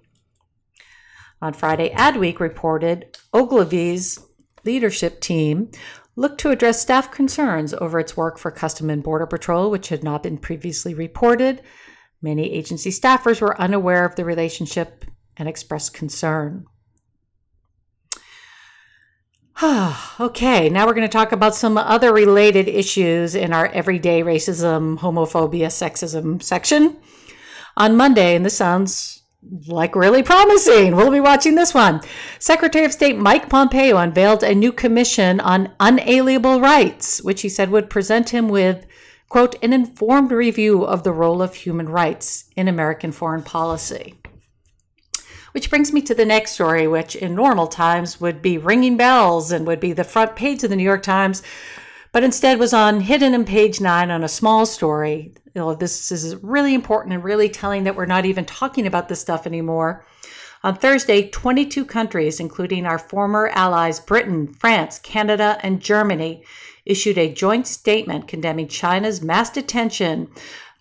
On 1.45 1.53
Friday, 1.53 1.93
Adweek 1.93 2.39
reported 2.39 3.19
Ogilvy's 3.31 4.17
leadership 4.63 5.21
team 5.21 5.69
looked 6.15 6.39
to 6.39 6.49
address 6.49 6.81
staff 6.81 7.11
concerns 7.11 7.71
over 7.75 7.99
its 7.99 8.17
work 8.17 8.39
for 8.39 8.49
Custom 8.49 8.89
and 8.89 9.03
Border 9.03 9.27
Patrol, 9.27 9.69
which 9.69 9.89
had 9.89 10.03
not 10.03 10.23
been 10.23 10.39
previously 10.39 10.95
reported. 10.95 11.61
Many 12.19 12.51
agency 12.51 12.89
staffers 12.89 13.41
were 13.41 13.61
unaware 13.61 14.05
of 14.05 14.15
the 14.15 14.25
relationship 14.25 15.05
and 15.37 15.47
expressed 15.47 15.93
concern. 15.93 16.65
okay, 20.19 20.67
now 20.67 20.87
we're 20.87 20.95
going 20.95 21.07
to 21.07 21.07
talk 21.07 21.31
about 21.31 21.53
some 21.53 21.77
other 21.77 22.11
related 22.11 22.67
issues 22.67 23.35
in 23.35 23.53
our 23.53 23.67
everyday 23.67 24.23
racism, 24.23 24.97
homophobia, 24.97 25.67
sexism 25.67 26.41
section. 26.41 26.97
On 27.77 27.95
Monday, 27.95 28.35
and 28.35 28.43
this 28.43 28.57
sounds 28.57 29.21
like 29.67 29.95
really 29.95 30.23
promising. 30.23 30.95
We'll 30.95 31.11
be 31.11 31.19
watching 31.19 31.55
this 31.55 31.73
one. 31.73 32.01
Secretary 32.39 32.85
of 32.85 32.93
State 32.93 33.17
Mike 33.17 33.49
Pompeo 33.49 33.97
unveiled 33.97 34.43
a 34.43 34.55
new 34.55 34.71
commission 34.71 35.39
on 35.39 35.71
unalienable 35.79 36.61
rights, 36.61 37.21
which 37.21 37.41
he 37.41 37.49
said 37.49 37.69
would 37.69 37.89
present 37.89 38.29
him 38.29 38.49
with, 38.49 38.85
quote, 39.29 39.55
an 39.63 39.73
informed 39.73 40.31
review 40.31 40.83
of 40.83 41.03
the 41.03 41.13
role 41.13 41.41
of 41.41 41.55
human 41.55 41.89
rights 41.89 42.45
in 42.55 42.67
American 42.67 43.11
foreign 43.11 43.43
policy. 43.43 44.19
Which 45.51 45.69
brings 45.69 45.93
me 45.93 46.01
to 46.01 46.13
the 46.13 46.25
next 46.25 46.51
story, 46.51 46.87
which 46.87 47.15
in 47.15 47.33
normal 47.33 47.67
times 47.67 48.19
would 48.19 48.41
be 48.41 48.57
ringing 48.57 48.97
bells 48.97 49.51
and 49.51 49.65
would 49.65 49.79
be 49.79 49.93
the 49.93 50.03
front 50.03 50.35
page 50.35 50.63
of 50.63 50.69
the 50.69 50.75
New 50.75 50.83
York 50.83 51.03
Times, 51.03 51.43
but 52.15 52.23
instead 52.23 52.57
was 52.57 52.73
on 52.73 53.01
hidden 53.01 53.33
in 53.33 53.43
page 53.43 53.81
nine 53.81 54.09
on 54.09 54.23
a 54.23 54.29
small 54.29 54.65
story 54.65 55.35
you 55.55 55.61
know, 55.61 55.73
this 55.73 56.11
is 56.11 56.35
really 56.43 56.73
important 56.73 57.15
and 57.15 57.23
really 57.23 57.47
telling 57.47 57.85
that 57.85 57.95
we're 57.95 58.05
not 58.05 58.25
even 58.25 58.43
talking 58.43 58.85
about 58.85 59.07
this 59.07 59.21
stuff 59.21 59.47
anymore. 59.47 60.05
On 60.63 60.75
Thursday, 60.75 61.29
22 61.29 61.85
countries, 61.85 62.41
including 62.41 62.85
our 62.85 62.99
former 62.99 63.47
allies 63.53 64.01
Britain, 64.01 64.53
France, 64.53 64.99
Canada, 64.99 65.57
and 65.63 65.79
Germany, 65.79 66.43
issued 66.85 67.17
a 67.17 67.33
joint 67.33 67.67
statement 67.67 68.27
condemning 68.27 68.67
China's 68.67 69.21
mass 69.21 69.49
detention 69.49 70.27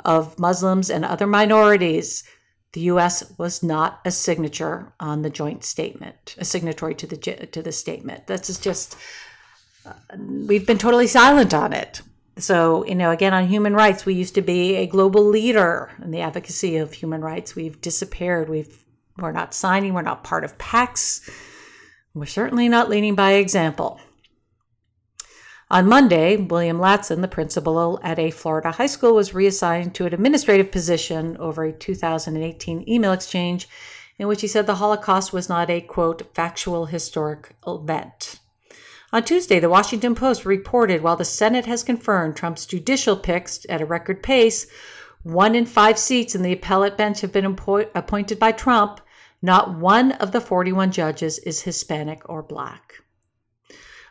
of 0.05 0.39
Muslims 0.41 0.91
and 0.91 1.05
other 1.05 1.27
minorities. 1.27 2.25
The 2.73 2.81
U.S. 2.81 3.33
was 3.39 3.63
not 3.63 4.01
a 4.05 4.11
signature 4.11 4.93
on 4.99 5.23
the 5.23 5.31
joint 5.31 5.63
statement, 5.63 6.35
a 6.37 6.45
signatory 6.45 6.97
to 6.97 7.07
the 7.07 7.17
to 7.17 7.63
the 7.63 7.71
statement. 7.71 8.27
That's 8.27 8.59
just 8.59 8.97
we've 10.19 10.67
been 10.67 10.79
totally 10.79 11.07
silent 11.07 11.55
on 11.55 11.73
it. 11.73 12.03
So, 12.37 12.85
you 12.85 12.95
know, 12.95 13.11
again, 13.11 13.33
on 13.33 13.47
human 13.47 13.75
rights, 13.75 14.05
we 14.05 14.15
used 14.15 14.35
to 14.35 14.43
be 14.43 14.77
a 14.77 14.87
global 14.87 15.25
leader 15.25 15.93
in 16.03 16.11
the 16.11 16.21
advocacy 16.21 16.79
of 16.79 16.93
human 16.93 17.21
rights. 17.21 17.55
We've 17.55 17.81
disappeared. 17.81 18.49
We've, 18.49 18.85
we're 19.19 19.33
not 19.33 19.55
signing. 19.55 19.95
We're 19.95 20.03
not 20.03 20.25
part 20.25 20.45
of 20.45 20.59
pacts. 20.59 21.29
We're 22.13 22.27
certainly 22.27 22.69
not 22.69 22.91
leading 22.91 23.15
by 23.15 23.33
example. 23.33 24.01
On 25.71 25.89
Monday, 25.89 26.37
William 26.37 26.79
Latson, 26.79 27.21
the 27.21 27.29
principal 27.29 27.99
at 28.03 28.19
a 28.19 28.31
Florida 28.31 28.71
high 28.71 28.87
school, 28.87 29.15
was 29.15 29.35
reassigned 29.35 29.95
to 29.95 30.07
an 30.07 30.15
administrative 30.15 30.71
position 30.71 31.37
over 31.39 31.65
a 31.65 31.73
2018 31.73 32.89
email 32.89 33.13
exchange 33.13 33.69
in 34.19 34.29
which 34.29 34.41
he 34.41 34.47
said 34.47 34.67
the 34.67 34.77
Holocaust 34.77 35.33
was 35.33 35.49
not 35.49 35.71
a, 35.71 35.81
quote, 35.81 36.35
factual 36.35 36.87
historic 36.87 37.57
event. 37.67 38.39
On 39.15 39.23
Tuesday, 39.23 39.61
the 39.61 39.71
Washington 39.71 40.17
Post 40.17 40.45
reported 40.45 41.01
while 41.01 41.15
the 41.15 41.25
Senate 41.25 41.67
has 41.67 41.85
confirmed 41.85 42.35
Trump's 42.35 42.67
judicial 42.67 43.17
picks 43.17 43.65
at 43.69 43.81
a 43.81 43.87
record 43.87 44.25
pace, 44.25 44.67
one 45.23 45.55
in 45.55 45.67
five 45.67 46.01
seats 46.01 46.35
in 46.35 46.43
the 46.43 46.53
appellate 46.53 46.97
bench 46.97 47.21
have 47.21 47.31
been 47.31 47.45
appointed 47.47 48.41
by 48.41 48.51
Trump. 48.51 49.01
Not 49.41 49.79
one 49.79 50.11
of 50.11 50.33
the 50.33 50.41
41 50.41 50.91
judges 50.91 51.39
is 51.39 51.63
Hispanic 51.63 52.29
or 52.29 52.43
black. 52.43 53.05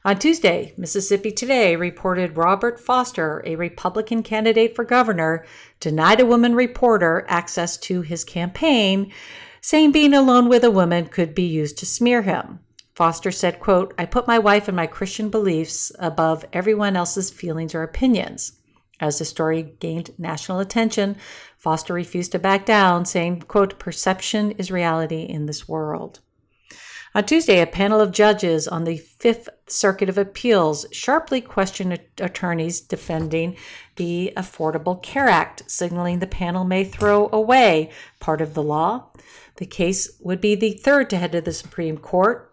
On 0.05 0.17
Tuesday, 0.17 0.73
Mississippi 0.77 1.33
Today 1.33 1.75
reported 1.75 2.37
Robert 2.37 2.79
Foster, 2.79 3.43
a 3.45 3.57
Republican 3.57 4.23
candidate 4.23 4.73
for 4.73 4.85
governor, 4.85 5.45
denied 5.81 6.21
a 6.21 6.25
woman 6.25 6.55
reporter 6.55 7.25
access 7.27 7.75
to 7.75 8.03
his 8.03 8.23
campaign, 8.23 9.11
saying 9.59 9.91
being 9.91 10.13
alone 10.13 10.47
with 10.47 10.63
a 10.63 10.71
woman 10.71 11.07
could 11.07 11.35
be 11.35 11.43
used 11.43 11.77
to 11.79 11.85
smear 11.85 12.21
him. 12.21 12.59
Foster 12.93 13.31
said, 13.31 13.59
quote, 13.59 13.93
I 13.97 14.05
put 14.05 14.27
my 14.27 14.37
wife 14.37 14.67
and 14.67 14.75
my 14.75 14.85
Christian 14.85 15.29
beliefs 15.29 15.91
above 15.97 16.45
everyone 16.53 16.95
else's 16.95 17.31
feelings 17.31 17.73
or 17.73 17.81
opinions. 17.81 18.53
As 18.99 19.17
the 19.17 19.25
story 19.25 19.63
gained 19.79 20.17
national 20.19 20.59
attention, 20.59 21.17
Foster 21.57 21.93
refused 21.93 22.33
to 22.33 22.39
back 22.39 22.65
down, 22.65 23.05
saying, 23.05 23.41
quote, 23.41 23.79
perception 23.79 24.51
is 24.51 24.71
reality 24.71 25.23
in 25.23 25.47
this 25.47 25.67
world. 25.67 26.19
On 27.15 27.23
Tuesday, 27.23 27.61
a 27.61 27.67
panel 27.67 27.99
of 27.99 28.11
judges 28.11 28.67
on 28.67 28.83
the 28.83 28.97
Fifth 28.97 29.49
Circuit 29.67 30.09
of 30.09 30.17
Appeals 30.17 30.85
sharply 30.91 31.41
questioned 31.41 31.99
attorneys 32.19 32.81
defending 32.81 33.55
the 33.97 34.33
Affordable 34.37 35.01
Care 35.01 35.29
Act, 35.29 35.69
signaling 35.69 36.19
the 36.19 36.27
panel 36.27 36.63
may 36.63 36.83
throw 36.83 37.29
away 37.31 37.91
part 38.19 38.41
of 38.41 38.53
the 38.53 38.63
law. 38.63 39.11
The 39.57 39.65
case 39.65 40.17
would 40.21 40.41
be 40.41 40.55
the 40.55 40.73
third 40.73 41.09
to 41.09 41.17
head 41.17 41.31
to 41.33 41.41
the 41.41 41.53
Supreme 41.53 41.97
Court. 41.97 42.52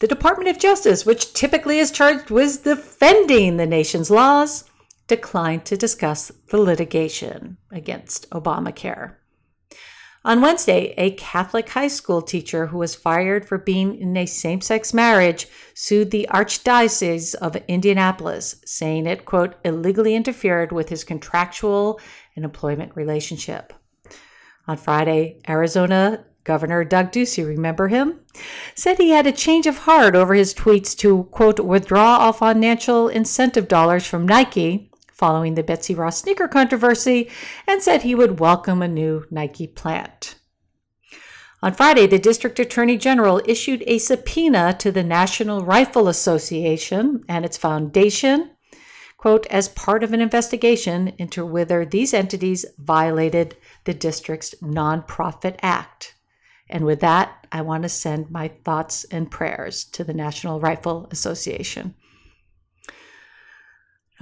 The 0.00 0.08
Department 0.08 0.48
of 0.48 0.58
Justice, 0.58 1.04
which 1.04 1.34
typically 1.34 1.78
is 1.78 1.90
charged 1.90 2.30
with 2.30 2.64
defending 2.64 3.58
the 3.58 3.66
nation's 3.66 4.10
laws, 4.10 4.64
declined 5.06 5.66
to 5.66 5.76
discuss 5.76 6.32
the 6.48 6.56
litigation 6.56 7.58
against 7.70 8.28
Obamacare. 8.30 9.16
On 10.24 10.40
Wednesday, 10.40 10.94
a 10.96 11.10
Catholic 11.12 11.68
high 11.68 11.88
school 11.88 12.22
teacher 12.22 12.66
who 12.66 12.78
was 12.78 12.94
fired 12.94 13.46
for 13.46 13.58
being 13.58 13.94
in 13.94 14.16
a 14.16 14.24
same 14.24 14.62
sex 14.62 14.94
marriage 14.94 15.46
sued 15.74 16.10
the 16.10 16.26
Archdiocese 16.30 17.34
of 17.34 17.56
Indianapolis, 17.68 18.56
saying 18.64 19.06
it, 19.06 19.26
quote, 19.26 19.54
illegally 19.66 20.14
interfered 20.14 20.72
with 20.72 20.88
his 20.88 21.04
contractual 21.04 22.00
and 22.36 22.46
employment 22.46 22.96
relationship. 22.96 23.74
On 24.66 24.78
Friday, 24.78 25.40
Arizona 25.46 26.24
Governor 26.44 26.84
Doug 26.84 27.12
Ducey, 27.12 27.46
remember 27.46 27.88
him? 27.88 28.20
Said 28.74 28.98
he 28.98 29.10
had 29.10 29.26
a 29.26 29.32
change 29.32 29.66
of 29.66 29.78
heart 29.78 30.14
over 30.14 30.34
his 30.34 30.54
tweets 30.54 30.96
to, 30.98 31.24
quote, 31.24 31.60
withdraw 31.60 32.16
all 32.16 32.32
financial 32.32 33.08
incentive 33.08 33.68
dollars 33.68 34.06
from 34.06 34.26
Nike 34.26 34.90
following 35.12 35.54
the 35.54 35.62
Betsy 35.62 35.94
Ross 35.94 36.22
sneaker 36.22 36.48
controversy 36.48 37.28
and 37.66 37.82
said 37.82 38.00
he 38.00 38.14
would 38.14 38.40
welcome 38.40 38.80
a 38.80 38.88
new 38.88 39.26
Nike 39.30 39.66
plant. 39.66 40.36
On 41.62 41.74
Friday, 41.74 42.06
the 42.06 42.18
District 42.18 42.58
Attorney 42.58 42.96
General 42.96 43.42
issued 43.44 43.84
a 43.86 43.98
subpoena 43.98 44.74
to 44.78 44.90
the 44.90 45.04
National 45.04 45.62
Rifle 45.62 46.08
Association 46.08 47.22
and 47.28 47.44
its 47.44 47.58
foundation, 47.58 48.52
quote, 49.18 49.44
as 49.48 49.68
part 49.68 50.02
of 50.02 50.14
an 50.14 50.22
investigation 50.22 51.12
into 51.18 51.44
whether 51.44 51.84
these 51.84 52.14
entities 52.14 52.64
violated 52.78 53.58
the 53.84 53.92
district's 53.92 54.54
Nonprofit 54.62 55.58
Act. 55.60 56.14
And 56.70 56.84
with 56.84 57.00
that, 57.00 57.46
I 57.52 57.62
want 57.62 57.82
to 57.82 57.88
send 57.88 58.30
my 58.30 58.48
thoughts 58.64 59.04
and 59.04 59.30
prayers 59.30 59.84
to 59.86 60.04
the 60.04 60.14
National 60.14 60.60
Rifle 60.60 61.08
Association. 61.10 61.94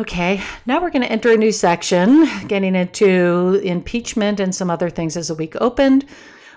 Okay, 0.01 0.41
now 0.65 0.81
we're 0.81 0.91
going 0.91 1.03
to 1.03 1.13
enter 1.13 1.33
a 1.33 1.37
new 1.37 1.53
section, 1.53 2.27
getting 2.47 2.75
into 2.75 3.61
impeachment 3.65 4.41
and 4.41 4.55
some 4.55 4.71
other 4.71 4.91
things 4.91 5.17
as 5.17 5.29
the 5.29 5.35
week 5.35 5.55
opened. 5.61 6.07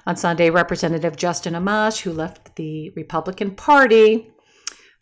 On 0.08 0.16
Sunday, 0.16 0.50
Representative 0.50 1.16
Justin 1.16 1.54
Amash, 1.54 2.02
who 2.02 2.14
left 2.14 2.56
the 2.56 2.92
Republican 2.96 3.52
Party, 3.52 4.32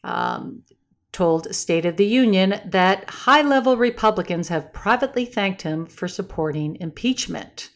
um, 0.03 0.63
told 1.11 1.53
State 1.53 1.85
of 1.85 1.97
the 1.97 2.05
Union 2.05 2.59
that 2.65 3.09
high 3.09 3.41
level 3.41 3.77
Republicans 3.77 4.47
have 4.47 4.73
privately 4.73 5.25
thanked 5.25 5.61
him 5.61 5.85
for 5.85 6.07
supporting 6.07 6.77
impeachment. 6.77 7.69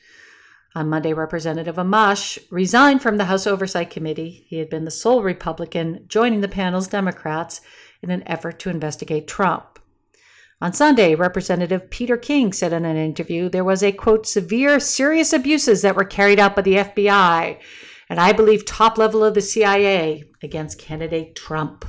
On 0.75 0.89
Monday, 0.89 1.13
Representative 1.13 1.75
Amash 1.75 2.39
resigned 2.49 3.01
from 3.01 3.17
the 3.17 3.25
House 3.25 3.45
Oversight 3.45 3.89
Committee. 3.89 4.45
He 4.47 4.57
had 4.57 4.69
been 4.69 4.85
the 4.85 4.91
sole 4.91 5.21
Republican 5.21 6.05
joining 6.07 6.41
the 6.41 6.47
panel's 6.47 6.87
Democrats 6.87 7.61
in 8.01 8.09
an 8.09 8.23
effort 8.27 8.59
to 8.59 8.69
investigate 8.69 9.27
Trump. 9.27 9.79
On 10.61 10.73
Sunday, 10.73 11.13
Representative 11.13 11.89
Peter 11.89 12.17
King 12.17 12.53
said 12.53 12.73
in 12.73 12.85
an 12.85 12.97
interview 12.97 13.49
there 13.49 13.63
was 13.63 13.83
a 13.83 13.91
quote, 13.91 14.25
severe, 14.25 14.79
serious 14.79 15.31
abuses 15.31 15.81
that 15.83 15.95
were 15.95 16.03
carried 16.03 16.39
out 16.39 16.55
by 16.55 16.61
the 16.61 16.75
FBI 16.75 17.59
and 18.09 18.19
I 18.19 18.31
believe 18.31 18.65
top 18.65 18.97
level 18.97 19.23
of 19.23 19.33
the 19.33 19.41
CIA 19.41 20.25
against 20.41 20.77
candidate 20.77 21.35
Trump, 21.35 21.85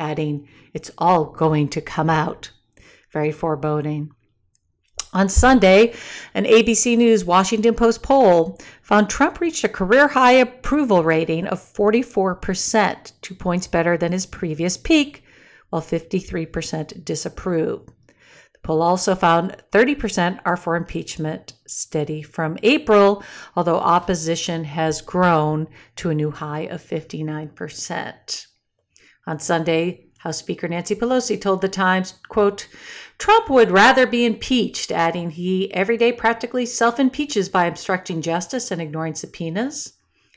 adding, 0.00 0.48
It's 0.72 0.90
all 0.98 1.26
going 1.26 1.68
to 1.68 1.80
come 1.80 2.10
out. 2.10 2.50
Very 3.12 3.30
foreboding. 3.30 4.10
On 5.14 5.28
Sunday, 5.28 5.94
an 6.34 6.44
ABC 6.44 6.98
News 6.98 7.24
Washington 7.24 7.76
Post 7.76 8.02
poll 8.02 8.58
found 8.82 9.08
Trump 9.08 9.38
reached 9.38 9.62
a 9.62 9.68
career 9.68 10.08
high 10.08 10.32
approval 10.32 11.04
rating 11.04 11.46
of 11.46 11.60
44%, 11.60 13.12
two 13.22 13.34
points 13.36 13.68
better 13.68 13.96
than 13.96 14.10
his 14.10 14.26
previous 14.26 14.76
peak, 14.76 15.22
while 15.70 15.80
53% 15.80 17.04
disapprove. 17.04 17.86
The 17.86 18.58
poll 18.64 18.82
also 18.82 19.14
found 19.14 19.56
30% 19.70 20.40
are 20.44 20.56
for 20.56 20.74
impeachment, 20.74 21.52
steady 21.64 22.20
from 22.20 22.58
April, 22.64 23.22
although 23.54 23.78
opposition 23.78 24.64
has 24.64 25.00
grown 25.00 25.68
to 25.94 26.10
a 26.10 26.14
new 26.14 26.32
high 26.32 26.62
of 26.62 26.82
59%. 26.82 28.46
On 29.28 29.38
Sunday, 29.38 30.08
House 30.24 30.38
Speaker 30.38 30.66
Nancy 30.66 30.94
Pelosi 30.94 31.38
told 31.38 31.60
the 31.60 31.68
Times, 31.68 32.14
quote, 32.28 32.66
Trump 33.18 33.48
would 33.48 33.70
rather 33.70 34.06
be 34.06 34.24
impeached, 34.24 34.90
adding 34.90 35.30
he 35.30 35.72
every 35.72 35.96
day 35.96 36.12
practically 36.12 36.66
self 36.66 36.98
impeaches 36.98 37.48
by 37.48 37.66
obstructing 37.66 38.22
justice 38.22 38.70
and 38.70 38.80
ignoring 38.80 39.14
subpoenas. 39.14 39.94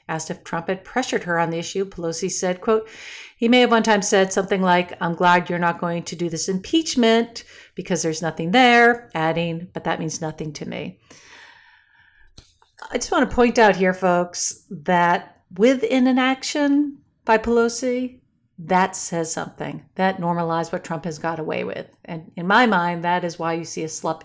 Asked 0.09 0.31
if 0.31 0.43
Trump 0.43 0.69
had 0.69 0.85
pressured 0.85 1.23
her 1.23 1.37
on 1.37 1.49
the 1.49 1.57
issue, 1.57 1.83
Pelosi 1.83 2.31
said, 2.31 2.61
quote, 2.61 2.87
he 3.35 3.49
may 3.49 3.59
have 3.59 3.71
one 3.71 3.83
time 3.83 4.01
said 4.01 4.31
something 4.31 4.61
like, 4.61 4.93
I'm 5.01 5.15
glad 5.15 5.49
you're 5.49 5.59
not 5.59 5.79
going 5.79 6.03
to 6.03 6.15
do 6.15 6.29
this 6.29 6.47
impeachment 6.47 7.43
because 7.75 8.01
there's 8.01 8.21
nothing 8.21 8.51
there, 8.51 9.09
adding, 9.13 9.67
but 9.73 9.83
that 9.83 9.99
means 9.99 10.21
nothing 10.21 10.53
to 10.53 10.67
me. 10.67 10.99
I 12.89 12.97
just 12.97 13.11
want 13.11 13.29
to 13.29 13.35
point 13.35 13.59
out 13.59 13.75
here, 13.75 13.93
folks, 13.93 14.63
that 14.71 15.41
with 15.57 15.83
inaction 15.83 16.99
by 17.25 17.37
Pelosi, 17.37 18.19
that 18.59 18.95
says 18.95 19.31
something. 19.31 19.85
That 19.95 20.19
normalized 20.19 20.71
what 20.71 20.83
Trump 20.83 21.05
has 21.05 21.19
got 21.19 21.39
away 21.39 21.63
with. 21.63 21.87
And 22.05 22.31
in 22.35 22.47
my 22.47 22.65
mind, 22.65 23.03
that 23.03 23.23
is 23.23 23.37
why 23.37 23.53
you 23.53 23.63
see 23.63 23.83
a 23.83 23.89
slight 23.89 24.23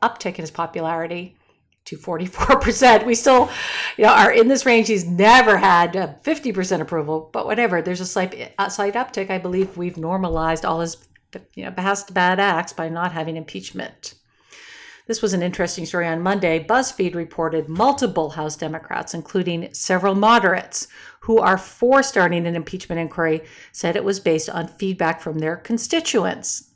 uptick 0.00 0.36
in 0.36 0.42
his 0.42 0.50
popularity 0.50 1.36
to 1.86 1.96
44%. 1.96 3.06
We 3.06 3.14
still 3.14 3.50
you 3.96 4.04
know, 4.04 4.12
are 4.12 4.30
in 4.30 4.48
this 4.48 4.66
range. 4.66 4.88
He's 4.88 5.06
never 5.06 5.56
had 5.56 5.92
50% 5.92 6.80
approval, 6.80 7.30
but 7.32 7.46
whatever. 7.46 7.82
There's 7.82 8.00
a 8.00 8.06
slight, 8.06 8.52
a 8.58 8.70
slight 8.70 8.94
uptick. 8.94 9.30
I 9.30 9.38
believe 9.38 9.76
we've 9.76 9.96
normalized 9.96 10.64
all 10.64 10.80
his 10.80 10.96
you 11.54 11.64
know, 11.64 11.72
past 11.72 12.14
bad 12.14 12.38
acts 12.38 12.72
by 12.72 12.88
not 12.88 13.12
having 13.12 13.36
impeachment. 13.36 14.14
This 15.06 15.22
was 15.22 15.32
an 15.32 15.42
interesting 15.42 15.86
story 15.86 16.06
on 16.06 16.20
Monday. 16.20 16.62
BuzzFeed 16.62 17.14
reported 17.14 17.66
multiple 17.66 18.28
House 18.28 18.56
Democrats, 18.56 19.14
including 19.14 19.72
several 19.72 20.14
moderates, 20.14 20.86
who 21.20 21.38
are 21.38 21.58
for 21.58 22.02
starting 22.02 22.46
an 22.46 22.56
impeachment 22.56 23.00
inquiry, 23.00 23.42
said 23.72 23.96
it 23.96 24.04
was 24.04 24.20
based 24.20 24.48
on 24.48 24.68
feedback 24.68 25.20
from 25.20 25.38
their 25.38 25.56
constituents. 25.56 26.70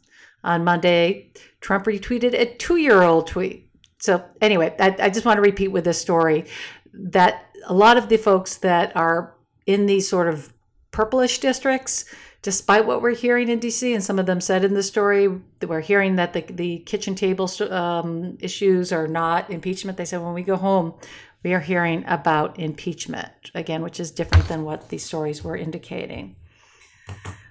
On 0.44 0.64
Monday, 0.64 1.30
Trump 1.60 1.86
retweeted 1.86 2.34
a 2.34 2.54
two 2.56 2.76
year 2.76 3.02
old 3.02 3.28
tweet. 3.28 3.68
So, 3.98 4.24
anyway, 4.40 4.74
I, 4.80 4.96
I 5.00 5.10
just 5.10 5.24
want 5.24 5.36
to 5.36 5.42
repeat 5.42 5.68
with 5.68 5.84
this 5.84 6.00
story 6.00 6.46
that 6.92 7.46
a 7.66 7.74
lot 7.74 7.96
of 7.96 8.08
the 8.08 8.16
folks 8.16 8.56
that 8.56 8.94
are 8.96 9.34
in 9.66 9.86
these 9.86 10.08
sort 10.08 10.28
of 10.28 10.52
purplish 10.90 11.38
districts 11.38 12.04
despite 12.42 12.86
what 12.86 13.00
we're 13.00 13.14
hearing 13.14 13.48
in 13.48 13.60
DC, 13.60 13.94
and 13.94 14.02
some 14.02 14.18
of 14.18 14.26
them 14.26 14.40
said 14.40 14.64
in 14.64 14.74
the 14.74 14.82
story, 14.82 15.28
we're 15.66 15.80
hearing 15.80 16.16
that 16.16 16.32
the, 16.32 16.40
the 16.40 16.78
kitchen 16.80 17.14
table 17.14 17.48
um, 17.70 18.36
issues 18.40 18.92
are 18.92 19.06
not 19.06 19.48
impeachment. 19.48 19.96
They 19.96 20.04
said 20.04 20.20
when 20.20 20.34
we 20.34 20.42
go 20.42 20.56
home, 20.56 20.94
we 21.42 21.54
are 21.54 21.60
hearing 21.60 22.04
about 22.06 22.58
impeachment, 22.58 23.50
again, 23.54 23.82
which 23.82 23.98
is 23.98 24.10
different 24.10 24.48
than 24.48 24.64
what 24.64 24.88
these 24.88 25.04
stories 25.04 25.42
were 25.42 25.56
indicating. 25.56 26.36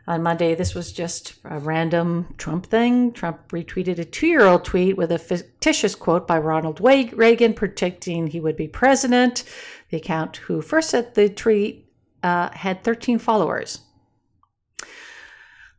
On 0.08 0.23
Monday, 0.23 0.56
this 0.56 0.73
was 0.73 0.91
just 0.91 1.36
a 1.45 1.60
random 1.60 2.34
Trump 2.38 2.65
thing. 2.65 3.12
Trump 3.13 3.49
retweeted 3.49 3.99
a 3.99 4.06
two 4.06 4.27
year 4.27 4.45
old 4.45 4.65
tweet 4.65 4.97
with 4.97 5.12
a 5.12 5.19
fictitious 5.19 5.95
quote 5.95 6.27
by 6.27 6.39
Ronald 6.39 6.82
Reagan 6.82 7.54
predicting 7.54 8.27
he 8.27 8.39
would 8.39 8.58
be 8.58 8.67
president. 8.67 9.43
The 9.89 9.97
account 9.97 10.38
who 10.38 10.62
first 10.62 10.89
said 10.89 11.13
the 11.13 11.30
tweet 11.30 11.88
uh, 12.23 12.49
had 12.51 12.84
13 12.84 13.19
followers. 13.19 13.82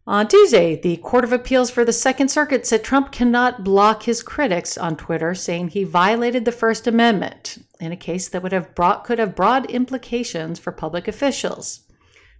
On 0.05 0.27
Tuesday, 0.27 0.75
the 0.75 0.97
Court 0.97 1.23
of 1.23 1.33
Appeals 1.33 1.71
for 1.71 1.85
the 1.85 1.93
Second 1.93 2.29
Circuit 2.29 2.67
said 2.67 2.83
Trump 2.83 3.13
cannot 3.13 3.63
block 3.63 4.03
his 4.03 4.21
critics 4.21 4.77
on 4.77 4.97
Twitter, 4.97 5.33
saying 5.33 5.69
he 5.69 5.85
violated 5.85 6.45
the 6.45 6.51
First 6.51 6.89
Amendment 6.89 7.59
in 7.79 7.93
a 7.93 7.97
case 7.97 8.29
that 8.29 8.43
would 8.43 8.51
have 8.51 8.75
brought, 8.75 9.05
could 9.05 9.21
have 9.21 9.37
broad 9.37 9.71
implications 9.71 10.59
for 10.59 10.73
public 10.73 11.07
officials. 11.07 11.83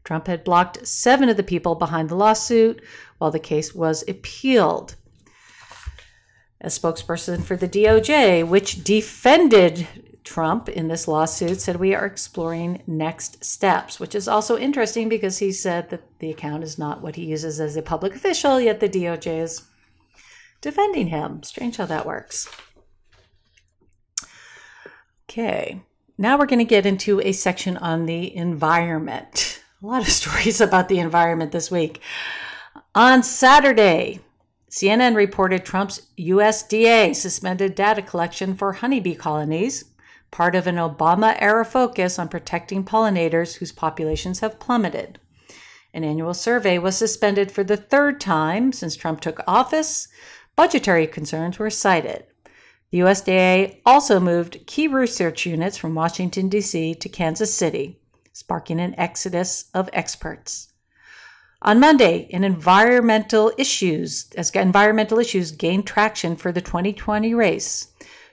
Trump 0.03 0.27
had 0.27 0.43
blocked 0.43 0.85
seven 0.89 1.29
of 1.29 1.37
the 1.37 1.45
people 1.45 1.77
behind 1.77 2.09
the 2.09 2.17
lawsuit 2.17 2.83
while 3.19 3.31
the 3.31 3.39
case 3.39 3.73
was 3.73 4.03
appealed. 4.09 4.97
A 6.63 6.67
spokesperson 6.67 7.45
for 7.45 7.57
the 7.57 7.69
DOJ, 7.69 8.45
which 8.47 8.83
defended 8.83 9.87
Trump 10.25 10.69
in 10.69 10.89
this 10.89 11.09
lawsuit 11.09 11.61
said 11.61 11.77
we 11.77 11.95
are 11.95 12.07
exploring 12.07 12.83
next 12.87 13.45
steps, 13.45 13.99
which 13.99 14.15
is 14.15 14.29
also 14.29 14.57
interesting 14.57 15.09
because 15.09 15.39
he 15.39 15.53
said 15.53 15.91
that 15.91 16.19
the 16.19 16.31
account 16.31 16.63
is 16.63 16.79
not 16.79 17.03
what 17.03 17.17
he 17.17 17.25
uses 17.25 17.59
as 17.61 17.77
a 17.77 17.83
public 17.83 18.15
official, 18.15 18.61
yet 18.61 18.81
the 18.81 18.89
DOJ 18.89 19.43
is 19.43 19.63
defending 20.61 21.09
him. 21.09 21.43
Strange 21.43 21.77
how 21.77 21.87
that 21.87 22.07
works. 22.07 22.49
Okay, 25.29 25.83
now 26.19 26.39
we're 26.39 26.47
going 26.47 26.59
to 26.59 26.65
get 26.65 26.87
into 26.87 27.21
a 27.21 27.33
section 27.33 27.77
on 27.79 28.07
the 28.07 28.35
environment. 28.37 29.63
A 29.83 29.87
lot 29.87 30.03
of 30.03 30.09
stories 30.13 30.61
about 30.61 30.89
the 30.89 30.99
environment 31.01 31.53
this 31.53 31.71
week. 31.71 32.01
On 32.95 33.23
Saturday, 33.23 34.21
CNN 34.71 35.17
reported 35.17 35.65
Trump's 35.65 36.03
USDA 36.19 37.15
suspended 37.15 37.75
data 37.75 38.03
collection 38.03 38.55
for 38.55 38.73
honeybee 38.73 39.15
colonies 39.15 39.85
part 40.33 40.57
of 40.57 40.67
an 40.67 40.77
Obama 40.77 41.37
era 41.41 41.65
focus 41.65 42.19
on 42.19 42.29
protecting 42.29 42.83
pollinators 42.83 43.55
whose 43.55 43.71
populations 43.71 44.41
have 44.41 44.59
plummeted. 44.59 45.21
An 45.95 46.03
annual 46.03 46.35
survey 46.35 46.79
was 46.79 46.97
suspended 46.97 47.53
for 47.53 47.63
the 47.63 47.77
third 47.77 48.21
time 48.21 48.73
since 48.73 48.97
Trump 48.97 49.21
took 49.21 49.45
office. 49.47 50.09
Budgetary 50.57 51.07
concerns 51.07 51.59
were 51.59 51.71
cited. 51.71 52.25
The 52.91 53.01
USDA 53.01 53.81
also 53.87 54.19
moved 54.19 54.67
key 54.67 54.89
research 54.89 55.47
units 55.47 55.77
from 55.77 55.95
Washington, 55.95 56.49
D.C. 56.49 56.95
to 56.95 57.09
Kansas 57.09 57.53
City, 57.55 58.01
sparking 58.33 58.81
an 58.81 58.95
exodus 58.99 59.67
of 59.75 59.91
experts. 59.93 60.69
On 61.61 61.79
Monday, 61.79 62.27
environmental 62.31 63.53
issues, 63.57 64.27
as 64.37 64.51
environmental 64.51 65.19
issues 65.19 65.53
gained 65.53 65.87
traction 65.87 66.37
for 66.37 66.51
the 66.51 66.61
2020 66.61 67.35
race, 67.35 67.92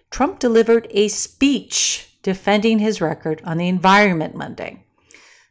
Trump 0.10 0.40
delivered 0.40 0.88
a 0.92 1.08
speech 1.08 2.18
defending 2.24 2.80
his 2.80 3.02
record 3.02 3.42
on 3.46 3.58
the 3.58 3.68
environment 3.68 4.36
Monday. 4.36 4.86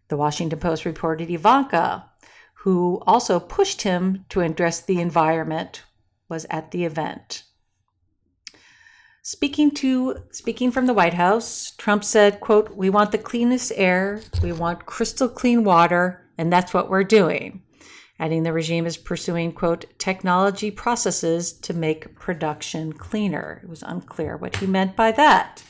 The 0.09 0.17
Washington 0.17 0.59
Post 0.59 0.85
reported 0.85 1.31
Ivanka, 1.31 2.11
who 2.55 3.03
also 3.07 3.39
pushed 3.39 3.83
him 3.83 4.25
to 4.31 4.41
address 4.41 4.81
the 4.81 5.01
environment, 5.01 5.85
was 6.29 6.47
at 6.51 6.71
the 6.71 6.85
event. 6.85 7.45
Speaking 9.23 9.71
to 9.73 10.23
speaking 10.31 10.71
from 10.71 10.87
the 10.87 10.95
White 10.95 11.15
House, 11.15 11.73
Trump 11.77 12.03
said, 12.03 12.41
quote, 12.41 12.75
"We 12.75 12.91
want 12.91 13.13
the 13.13 13.19
cleanest 13.19 13.73
air, 13.77 14.23
we 14.43 14.53
want 14.53 14.87
crystal 14.87 15.29
clean 15.29 15.65
water, 15.65 16.27
and 16.39 16.53
that's 16.53 16.73
what 16.73 16.89
we're 16.89 17.05
doing." 17.05 17.63
Adding 18.19 18.43
the 18.43 18.53
regime 18.53 18.87
is 18.87 18.97
pursuing, 18.97 19.53
quote, 19.53 19.85
technology 19.99 20.71
processes 20.71 21.53
to 21.53 21.73
make 21.73 22.19
production 22.19 22.93
cleaner. 22.93 23.61
It 23.63 23.69
was 23.69 23.83
unclear 23.83 24.37
what 24.37 24.57
he 24.57 24.67
meant 24.67 24.97
by 24.97 25.13
that. 25.13 25.63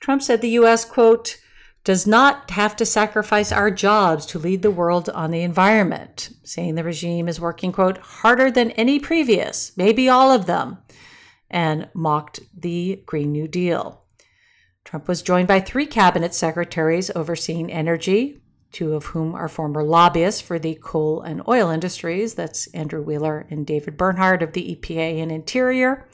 Trump 0.00 0.22
said 0.22 0.40
the 0.40 0.50
U.S., 0.50 0.84
quote, 0.84 1.38
does 1.84 2.06
not 2.06 2.50
have 2.50 2.76
to 2.76 2.84
sacrifice 2.84 3.50
our 3.50 3.70
jobs 3.70 4.26
to 4.26 4.38
lead 4.38 4.62
the 4.62 4.70
world 4.70 5.08
on 5.10 5.30
the 5.30 5.42
environment, 5.42 6.30
saying 6.42 6.74
the 6.74 6.84
regime 6.84 7.28
is 7.28 7.40
working, 7.40 7.72
quote, 7.72 7.98
harder 7.98 8.50
than 8.50 8.70
any 8.72 8.98
previous, 8.98 9.76
maybe 9.76 10.08
all 10.08 10.30
of 10.30 10.46
them, 10.46 10.78
and 11.50 11.88
mocked 11.94 12.40
the 12.54 13.02
Green 13.06 13.32
New 13.32 13.48
Deal. 13.48 14.02
Trump 14.84 15.08
was 15.08 15.22
joined 15.22 15.48
by 15.48 15.60
three 15.60 15.86
cabinet 15.86 16.34
secretaries 16.34 17.10
overseeing 17.14 17.72
energy, 17.72 18.40
two 18.72 18.94
of 18.94 19.06
whom 19.06 19.34
are 19.34 19.48
former 19.48 19.82
lobbyists 19.82 20.40
for 20.40 20.58
the 20.58 20.78
coal 20.82 21.22
and 21.22 21.42
oil 21.48 21.70
industries. 21.70 22.34
That's 22.34 22.66
Andrew 22.68 23.02
Wheeler 23.02 23.46
and 23.50 23.66
David 23.66 23.96
Bernhardt 23.96 24.42
of 24.42 24.52
the 24.52 24.74
EPA 24.74 25.22
and 25.22 25.32
Interior, 25.32 26.08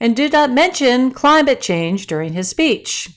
and 0.00 0.16
did 0.16 0.32
not 0.32 0.50
mention 0.50 1.10
climate 1.10 1.60
change 1.60 2.06
during 2.06 2.32
his 2.32 2.48
speech. 2.48 3.10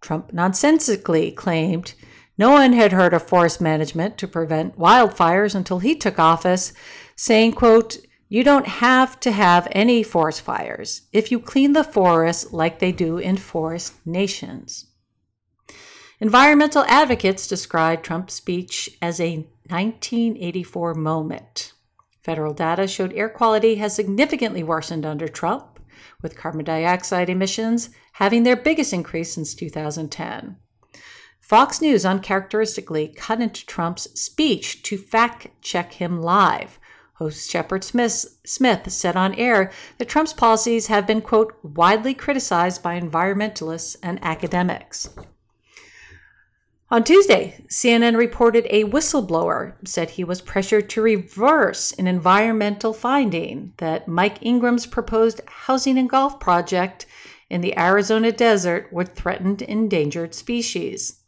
Trump 0.00 0.32
nonsensically 0.32 1.32
claimed 1.32 1.94
no 2.38 2.50
one 2.50 2.74
had 2.74 2.92
heard 2.92 3.14
of 3.14 3.26
forest 3.26 3.60
management 3.60 4.18
to 4.18 4.28
prevent 4.28 4.78
wildfires 4.78 5.54
until 5.54 5.78
he 5.78 5.94
took 5.94 6.18
office, 6.18 6.72
saying, 7.16 7.52
quote, 7.52 7.96
you 8.28 8.42
don't 8.42 8.66
have 8.66 9.18
to 9.20 9.30
have 9.30 9.68
any 9.70 10.02
forest 10.02 10.42
fires 10.42 11.02
if 11.12 11.30
you 11.30 11.38
clean 11.38 11.72
the 11.72 11.84
forest 11.84 12.52
like 12.52 12.78
they 12.78 12.92
do 12.92 13.18
in 13.18 13.36
forest 13.36 13.94
nations. 14.04 14.86
Environmental 16.18 16.82
advocates 16.88 17.46
described 17.46 18.02
Trump's 18.02 18.32
speech 18.32 18.88
as 19.02 19.20
a 19.20 19.46
1984 19.68 20.94
moment. 20.94 21.74
Federal 22.22 22.54
data 22.54 22.88
showed 22.88 23.12
air 23.12 23.28
quality 23.28 23.74
has 23.74 23.94
significantly 23.94 24.62
worsened 24.62 25.04
under 25.04 25.28
Trump, 25.28 25.78
with 26.22 26.34
carbon 26.34 26.64
dioxide 26.64 27.28
emissions 27.28 27.90
having 28.12 28.44
their 28.44 28.56
biggest 28.56 28.94
increase 28.94 29.34
since 29.34 29.54
2010. 29.54 30.56
Fox 31.38 31.82
News 31.82 32.06
uncharacteristically 32.06 33.08
cut 33.08 33.42
into 33.42 33.66
Trump's 33.66 34.08
speech 34.18 34.82
to 34.84 34.96
fact 34.96 35.48
check 35.60 35.92
him 35.92 36.22
live. 36.22 36.78
Host 37.16 37.50
Shepard 37.50 37.84
Smith, 37.84 38.38
Smith 38.46 38.90
said 38.90 39.16
on 39.16 39.34
air 39.34 39.70
that 39.98 40.08
Trump's 40.08 40.32
policies 40.32 40.86
have 40.86 41.06
been, 41.06 41.20
quote, 41.20 41.58
widely 41.62 42.14
criticized 42.14 42.82
by 42.82 42.98
environmentalists 42.98 43.96
and 44.02 44.18
academics. 44.22 45.10
On 46.88 47.02
Tuesday, 47.02 47.64
CNN 47.68 48.16
reported 48.16 48.64
a 48.70 48.84
whistleblower 48.84 49.74
said 49.84 50.10
he 50.10 50.22
was 50.22 50.40
pressured 50.40 50.88
to 50.90 51.02
reverse 51.02 51.90
an 51.90 52.06
environmental 52.06 52.92
finding 52.92 53.72
that 53.78 54.06
Mike 54.06 54.38
Ingram's 54.40 54.86
proposed 54.86 55.40
housing 55.48 55.98
and 55.98 56.08
golf 56.08 56.38
project 56.38 57.04
in 57.50 57.60
the 57.60 57.76
Arizona 57.76 58.30
desert 58.30 58.92
would 58.92 59.16
threaten 59.16 59.56
endangered 59.66 60.32
species. 60.32 61.22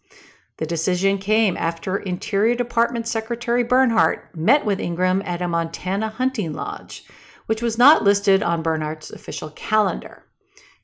The 0.58 0.66
decision 0.66 1.18
came 1.18 1.56
after 1.56 1.96
Interior 1.96 2.54
Department 2.54 3.08
Secretary 3.08 3.64
Bernhardt 3.64 4.36
met 4.36 4.64
with 4.64 4.78
Ingram 4.78 5.22
at 5.24 5.42
a 5.42 5.48
Montana 5.48 6.08
hunting 6.08 6.52
lodge, 6.52 7.04
which 7.46 7.62
was 7.62 7.76
not 7.76 8.04
listed 8.04 8.44
on 8.44 8.62
Bernhardt's 8.62 9.10
official 9.10 9.50
calendar. 9.50 10.24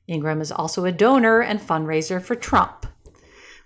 Ingram 0.05 0.41
is 0.41 0.51
also 0.51 0.83
a 0.83 0.91
donor 0.91 1.39
and 1.39 1.61
fundraiser 1.61 2.21
for 2.21 2.35
Trump. 2.35 2.85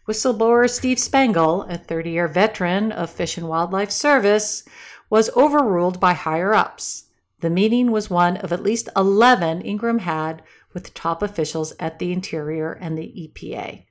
Whistleblower 0.10 0.68
Steve 0.68 0.98
Spangle, 0.98 1.68
a 1.70 1.78
30 1.78 2.10
year 2.10 2.28
veteran 2.28 2.92
of 2.92 3.12
Fish 3.12 3.38
and 3.38 3.48
Wildlife 3.48 3.92
Service, 3.92 4.64
was 5.08 5.30
overruled 5.36 6.00
by 6.00 6.14
higher 6.14 6.56
ups. 6.56 7.12
The 7.42 7.50
meeting 7.52 7.92
was 7.92 8.10
one 8.10 8.38
of 8.38 8.52
at 8.52 8.64
least 8.64 8.90
11 8.96 9.62
Ingram 9.62 10.00
had 10.00 10.42
with 10.74 10.96
top 10.96 11.22
officials 11.22 11.74
at 11.80 12.00
the 12.00 12.12
Interior 12.12 12.72
and 12.72 12.98
the 12.98 13.04
EPA. 13.04 13.86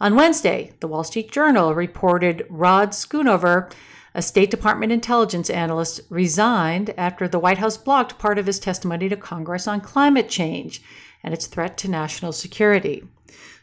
On 0.00 0.16
Wednesday, 0.16 0.72
the 0.80 0.88
Wall 0.88 1.04
Street 1.04 1.30
Journal 1.30 1.74
reported 1.74 2.46
Rod 2.48 2.92
Schoonover, 2.94 3.70
a 4.14 4.22
State 4.22 4.50
Department 4.50 4.90
intelligence 4.90 5.50
analyst, 5.50 6.00
resigned 6.08 6.94
after 6.96 7.28
the 7.28 7.38
White 7.38 7.58
House 7.58 7.76
blocked 7.76 8.18
part 8.18 8.38
of 8.38 8.46
his 8.46 8.58
testimony 8.58 9.10
to 9.10 9.18
Congress 9.18 9.68
on 9.68 9.82
climate 9.82 10.30
change 10.30 10.80
and 11.22 11.34
its 11.34 11.46
threat 11.46 11.76
to 11.76 11.90
national 11.90 12.32
security. 12.32 13.04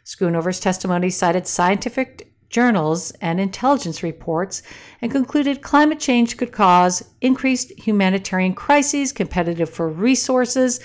Schoonover's 0.03 0.59
testimony 0.59 1.09
cited 1.09 1.47
scientific 1.47 2.33
journals 2.49 3.11
and 3.21 3.39
intelligence 3.39 4.03
reports 4.03 4.61
and 5.01 5.11
concluded 5.11 5.61
climate 5.61 5.99
change 5.99 6.37
could 6.37 6.51
cause 6.51 7.03
increased 7.21 7.71
humanitarian 7.77 8.53
crises, 8.53 9.11
competitive 9.13 9.69
for 9.69 9.87
resources, 9.87 10.79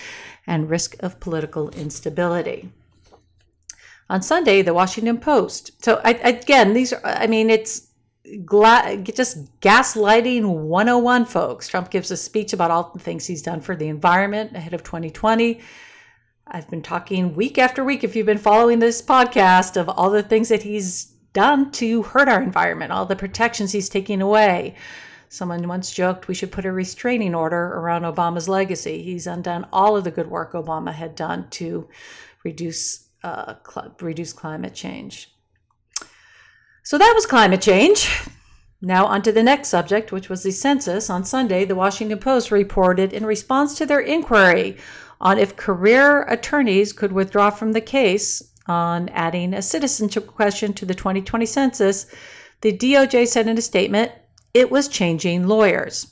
and 0.46 0.70
risk 0.70 0.94
of 1.00 1.18
political 1.18 1.70
instability 1.70 2.70
on 4.08 4.22
Sunday, 4.22 4.62
the 4.62 4.74
Washington 4.74 5.18
Post. 5.18 5.82
So 5.84 6.00
I, 6.04 6.12
again, 6.12 6.72
these 6.74 6.92
are, 6.92 7.00
I 7.04 7.26
mean, 7.26 7.50
it's 7.50 7.88
gla- 8.44 8.96
just 9.02 9.60
gaslighting 9.60 10.44
101, 10.44 11.24
folks. 11.24 11.68
Trump 11.68 11.90
gives 11.90 12.10
a 12.10 12.16
speech 12.16 12.52
about 12.52 12.70
all 12.70 12.90
the 12.92 13.00
things 13.00 13.26
he's 13.26 13.42
done 13.42 13.60
for 13.60 13.74
the 13.74 13.88
environment 13.88 14.54
ahead 14.54 14.74
of 14.74 14.82
2020. 14.82 15.60
I've 16.48 16.70
been 16.70 16.82
talking 16.82 17.34
week 17.34 17.58
after 17.58 17.84
week, 17.84 18.04
if 18.04 18.14
you've 18.14 18.26
been 18.26 18.38
following 18.38 18.78
this 18.78 19.02
podcast, 19.02 19.76
of 19.76 19.88
all 19.88 20.10
the 20.10 20.22
things 20.22 20.48
that 20.48 20.62
he's 20.62 21.06
done 21.32 21.72
to 21.72 22.04
hurt 22.04 22.28
our 22.28 22.40
environment, 22.40 22.92
all 22.92 23.04
the 23.04 23.16
protections 23.16 23.72
he's 23.72 23.88
taking 23.88 24.22
away. 24.22 24.76
Someone 25.28 25.66
once 25.66 25.92
joked 25.92 26.28
we 26.28 26.34
should 26.34 26.52
put 26.52 26.64
a 26.64 26.70
restraining 26.70 27.34
order 27.34 27.74
around 27.74 28.02
Obama's 28.02 28.48
legacy. 28.48 29.02
He's 29.02 29.26
undone 29.26 29.66
all 29.72 29.96
of 29.96 30.04
the 30.04 30.12
good 30.12 30.28
work 30.28 30.52
Obama 30.52 30.94
had 30.94 31.16
done 31.16 31.50
to 31.50 31.88
reduce 32.44 33.08
uh, 33.24 33.54
cl- 33.68 33.96
reduce 34.00 34.32
climate 34.32 34.72
change. 34.72 35.34
So 36.84 36.96
that 36.96 37.12
was 37.12 37.26
climate 37.26 37.60
change. 37.60 38.08
Now, 38.80 39.06
on 39.06 39.22
to 39.22 39.32
the 39.32 39.42
next 39.42 39.68
subject, 39.68 40.12
which 40.12 40.28
was 40.28 40.44
the 40.44 40.52
census. 40.52 41.10
On 41.10 41.24
Sunday, 41.24 41.64
the 41.64 41.74
Washington 41.74 42.18
Post 42.18 42.52
reported 42.52 43.12
in 43.12 43.26
response 43.26 43.76
to 43.78 43.86
their 43.86 44.00
inquiry 44.00 44.76
on 45.20 45.38
if 45.38 45.56
career 45.56 46.22
attorneys 46.22 46.92
could 46.92 47.12
withdraw 47.12 47.50
from 47.50 47.72
the 47.72 47.80
case 47.80 48.42
on 48.66 49.08
adding 49.10 49.54
a 49.54 49.62
citizenship 49.62 50.26
question 50.26 50.72
to 50.74 50.84
the 50.84 50.94
2020 50.94 51.46
census, 51.46 52.06
the 52.60 52.72
DOJ 52.72 53.26
said 53.26 53.48
in 53.48 53.58
a 53.58 53.62
statement 53.62 54.12
it 54.54 54.70
was 54.70 54.88
changing 54.88 55.46
lawyers. 55.46 56.06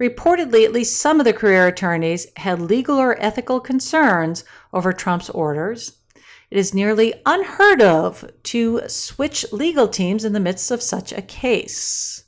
Reportedly, 0.00 0.64
at 0.64 0.72
least 0.72 1.00
some 1.00 1.20
of 1.20 1.24
the 1.24 1.32
career 1.32 1.66
attorneys 1.66 2.26
had 2.36 2.60
legal 2.60 2.96
or 2.96 3.20
ethical 3.20 3.60
concerns 3.60 4.44
over 4.72 4.92
Trump's 4.92 5.28
orders 5.30 5.92
it 6.50 6.58
is 6.58 6.74
nearly 6.74 7.14
unheard 7.26 7.80
of 7.80 8.28
to 8.42 8.82
switch 8.88 9.46
legal 9.52 9.86
teams 9.86 10.24
in 10.24 10.32
the 10.32 10.40
midst 10.40 10.72
of 10.72 10.82
such 10.82 11.12
a 11.12 11.22
case. 11.22 12.24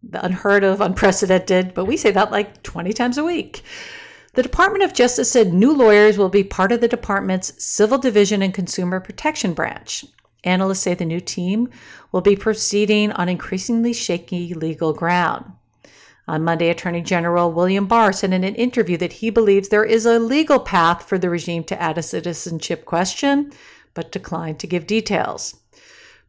The 0.00 0.24
unheard 0.24 0.62
of, 0.62 0.80
unprecedented, 0.80 1.74
but 1.74 1.86
we 1.86 1.96
say 1.96 2.12
that 2.12 2.30
like 2.30 2.62
20 2.62 2.92
times 2.92 3.18
a 3.18 3.24
week. 3.24 3.64
The 4.38 4.44
Department 4.44 4.84
of 4.84 4.94
Justice 4.94 5.32
said 5.32 5.52
new 5.52 5.72
lawyers 5.74 6.16
will 6.16 6.28
be 6.28 6.44
part 6.44 6.70
of 6.70 6.80
the 6.80 6.86
department's 6.86 7.52
Civil 7.58 7.98
Division 7.98 8.40
and 8.40 8.54
Consumer 8.54 9.00
Protection 9.00 9.52
branch. 9.52 10.04
Analysts 10.44 10.78
say 10.78 10.94
the 10.94 11.04
new 11.04 11.18
team 11.18 11.68
will 12.12 12.20
be 12.20 12.36
proceeding 12.36 13.10
on 13.10 13.28
increasingly 13.28 13.92
shaky 13.92 14.54
legal 14.54 14.92
ground. 14.92 15.44
On 16.28 16.44
Monday, 16.44 16.68
Attorney 16.68 17.02
General 17.02 17.50
William 17.50 17.88
Barr 17.88 18.12
said 18.12 18.32
in 18.32 18.44
an 18.44 18.54
interview 18.54 18.96
that 18.98 19.14
he 19.14 19.28
believes 19.28 19.70
there 19.70 19.82
is 19.82 20.06
a 20.06 20.20
legal 20.20 20.60
path 20.60 21.08
for 21.08 21.18
the 21.18 21.28
regime 21.28 21.64
to 21.64 21.82
add 21.82 21.98
a 21.98 22.02
citizenship 22.02 22.84
question, 22.84 23.50
but 23.92 24.12
declined 24.12 24.60
to 24.60 24.68
give 24.68 24.86
details. 24.86 25.56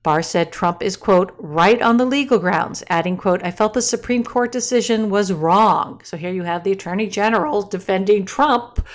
Barr 0.01 0.21
said 0.21 0.51
Trump 0.51 0.81
is, 0.81 0.95
quote, 0.95 1.35
right 1.37 1.81
on 1.81 1.97
the 1.97 2.05
legal 2.05 2.39
grounds, 2.39 2.83
adding, 2.89 3.17
quote, 3.17 3.43
I 3.43 3.51
felt 3.51 3.73
the 3.73 3.81
Supreme 3.81 4.23
Court 4.23 4.51
decision 4.51 5.09
was 5.09 5.33
wrong. 5.33 6.01
So 6.05 6.15
here 6.15 6.31
you 6.31 6.43
have 6.43 6.63
the 6.63 6.71
Attorney 6.71 7.07
General 7.07 7.63
defending 7.63 8.25
Trump 8.25 8.85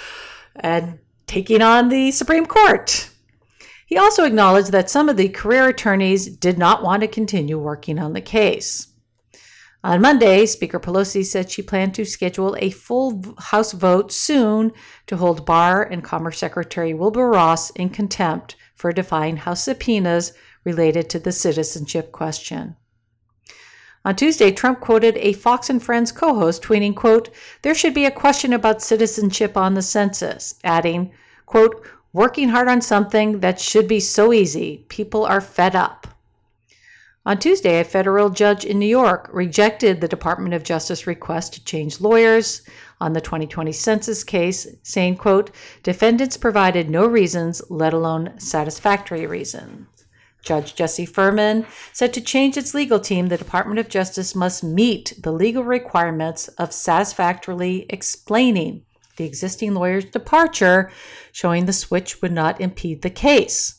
and 0.56 0.98
taking 1.26 1.60
on 1.60 1.88
the 1.90 2.10
Supreme 2.10 2.46
Court. 2.46 3.10
He 3.86 3.98
also 3.98 4.24
acknowledged 4.24 4.72
that 4.72 4.88
some 4.88 5.10
of 5.10 5.18
the 5.18 5.28
career 5.28 5.68
attorneys 5.68 6.26
did 6.26 6.56
not 6.56 6.82
want 6.82 7.02
to 7.02 7.08
continue 7.08 7.58
working 7.58 7.98
on 7.98 8.14
the 8.14 8.22
case. 8.22 8.88
On 9.84 10.00
Monday, 10.00 10.46
Speaker 10.46 10.80
Pelosi 10.80 11.22
said 11.22 11.50
she 11.50 11.60
planned 11.60 11.94
to 11.94 12.06
schedule 12.06 12.56
a 12.58 12.70
full 12.70 13.22
House 13.38 13.72
vote 13.72 14.10
soon 14.10 14.72
to 15.06 15.18
hold 15.18 15.44
Barr 15.44 15.82
and 15.82 16.02
Commerce 16.02 16.38
Secretary 16.38 16.94
Wilbur 16.94 17.28
Ross 17.28 17.68
in 17.72 17.90
contempt 17.90 18.56
for 18.74 18.92
defying 18.92 19.36
House 19.36 19.64
subpoenas 19.64 20.32
related 20.64 21.08
to 21.10 21.18
the 21.18 21.32
citizenship 21.32 22.10
question. 22.10 22.76
On 24.04 24.14
Tuesday, 24.14 24.50
Trump 24.50 24.80
quoted 24.80 25.16
a 25.16 25.32
Fox 25.32 25.70
and 25.70 25.82
Friends 25.82 26.12
co-host 26.12 26.62
tweeting, 26.62 26.94
quote, 26.94 27.30
"There 27.62 27.74
should 27.74 27.94
be 27.94 28.04
a 28.04 28.10
question 28.10 28.52
about 28.52 28.82
citizenship 28.82 29.56
on 29.56 29.74
the 29.74 29.82
census," 29.82 30.56
adding, 30.62 31.12
quote, 31.46 31.82
"Working 32.12 32.50
hard 32.50 32.68
on 32.68 32.82
something 32.82 33.40
that 33.40 33.60
should 33.60 33.88
be 33.88 34.00
so 34.00 34.32
easy. 34.32 34.84
People 34.88 35.24
are 35.24 35.40
fed 35.40 35.74
up." 35.74 36.06
On 37.26 37.38
Tuesday, 37.38 37.80
a 37.80 37.84
federal 37.84 38.28
judge 38.28 38.66
in 38.66 38.78
New 38.78 38.84
York 38.86 39.30
rejected 39.32 40.02
the 40.02 40.08
Department 40.08 40.52
of 40.52 40.62
Justice 40.62 41.06
request 41.06 41.54
to 41.54 41.64
change 41.64 41.98
lawyers 42.02 42.60
on 43.00 43.14
the 43.14 43.22
2020 43.22 43.72
census 43.72 44.22
case, 44.22 44.66
saying, 44.82 45.16
quote, 45.16 45.50
defendants 45.82 46.36
provided 46.36 46.90
no 46.90 47.06
reasons, 47.06 47.62
let 47.70 47.94
alone 47.94 48.34
satisfactory 48.36 49.26
reasons. 49.26 49.86
Judge 50.44 50.74
Jesse 50.74 51.06
Furman 51.06 51.66
said 51.92 52.12
to 52.12 52.20
change 52.20 52.56
its 52.56 52.74
legal 52.74 53.00
team, 53.00 53.28
the 53.28 53.38
Department 53.38 53.80
of 53.80 53.88
Justice 53.88 54.34
must 54.34 54.62
meet 54.62 55.14
the 55.22 55.32
legal 55.32 55.64
requirements 55.64 56.48
of 56.48 56.72
satisfactorily 56.72 57.86
explaining 57.88 58.82
the 59.16 59.24
existing 59.24 59.74
lawyer's 59.74 60.04
departure, 60.04 60.90
showing 61.32 61.64
the 61.64 61.72
switch 61.72 62.20
would 62.20 62.32
not 62.32 62.60
impede 62.60 63.02
the 63.02 63.10
case. 63.10 63.76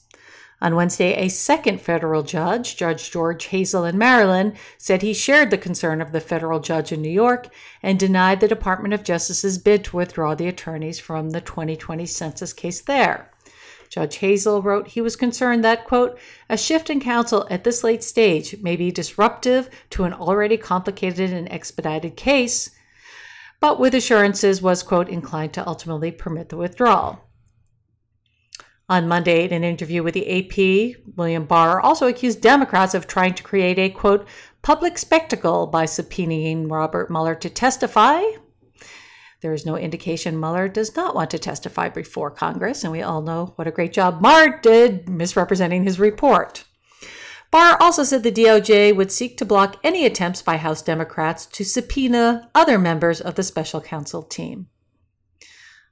On 0.61 0.75
Wednesday, 0.75 1.13
a 1.13 1.29
second 1.29 1.81
federal 1.81 2.23
judge, 2.23 2.77
Judge 2.77 3.11
George 3.11 3.45
Hazel 3.45 3.83
in 3.85 3.97
Maryland, 3.97 4.53
said 4.77 5.01
he 5.01 5.13
shared 5.13 5.51
the 5.51 5.57
concern 5.57 6.01
of 6.01 6.13
the 6.13 6.21
federal 6.21 6.61
judge 6.61 6.91
in 6.91 7.01
New 7.01 7.11
York 7.11 7.49
and 7.83 7.99
denied 7.99 8.39
the 8.39 8.47
Department 8.47 8.93
of 8.93 9.03
Justice's 9.03 9.57
bid 9.57 9.83
to 9.83 9.97
withdraw 9.97 10.33
the 10.33 10.47
attorneys 10.47 10.97
from 10.97 11.31
the 11.31 11.41
2020 11.41 12.05
census 12.05 12.53
case 12.53 12.81
there. 12.81 13.29
Judge 13.95 14.17
Hazel 14.17 14.61
wrote 14.61 14.89
he 14.89 14.99
was 14.99 15.15
concerned 15.15 15.63
that, 15.63 15.85
quote, 15.85 16.19
a 16.49 16.57
shift 16.57 16.89
in 16.89 16.99
counsel 16.99 17.47
at 17.49 17.63
this 17.63 17.81
late 17.81 18.03
stage 18.03 18.61
may 18.61 18.75
be 18.75 18.91
disruptive 18.91 19.69
to 19.91 20.03
an 20.03 20.11
already 20.11 20.57
complicated 20.57 21.31
and 21.31 21.49
expedited 21.49 22.17
case, 22.17 22.71
but 23.61 23.79
with 23.79 23.95
assurances 23.95 24.61
was, 24.61 24.83
quote, 24.83 25.07
inclined 25.07 25.53
to 25.53 25.65
ultimately 25.65 26.11
permit 26.11 26.49
the 26.49 26.57
withdrawal. 26.57 27.21
On 28.89 29.07
Monday, 29.07 29.45
in 29.45 29.53
an 29.53 29.63
interview 29.63 30.03
with 30.03 30.13
the 30.13 30.27
AP, 30.27 30.97
William 31.15 31.45
Barr 31.45 31.79
also 31.79 32.05
accused 32.05 32.41
Democrats 32.41 32.95
of 32.95 33.07
trying 33.07 33.33
to 33.35 33.43
create 33.43 33.79
a 33.79 33.89
quote, 33.89 34.27
public 34.61 34.97
spectacle 34.97 35.67
by 35.67 35.85
subpoenaing 35.85 36.69
Robert 36.69 37.09
Mueller 37.09 37.35
to 37.35 37.49
testify. 37.49 38.23
There 39.45 39.53
is 39.53 39.63
no 39.63 39.77
indication 39.77 40.39
Mueller 40.39 40.67
does 40.67 40.95
not 40.95 41.13
want 41.13 41.29
to 41.29 41.37
testify 41.37 41.89
before 41.89 42.31
Congress, 42.31 42.83
and 42.83 42.91
we 42.91 43.03
all 43.03 43.21
know 43.21 43.53
what 43.57 43.67
a 43.67 43.71
great 43.71 43.93
job 43.93 44.19
Barr 44.19 44.59
did 44.59 45.07
misrepresenting 45.07 45.83
his 45.83 45.99
report. 45.99 46.63
Barr 47.51 47.77
also 47.79 48.03
said 48.03 48.23
the 48.23 48.31
DOJ 48.31 48.95
would 48.95 49.11
seek 49.11 49.37
to 49.37 49.45
block 49.45 49.75
any 49.83 50.03
attempts 50.03 50.41
by 50.41 50.57
House 50.57 50.81
Democrats 50.81 51.45
to 51.45 51.63
subpoena 51.63 52.49
other 52.55 52.79
members 52.79 53.21
of 53.21 53.35
the 53.35 53.43
special 53.43 53.79
counsel 53.81 54.23
team. 54.23 54.65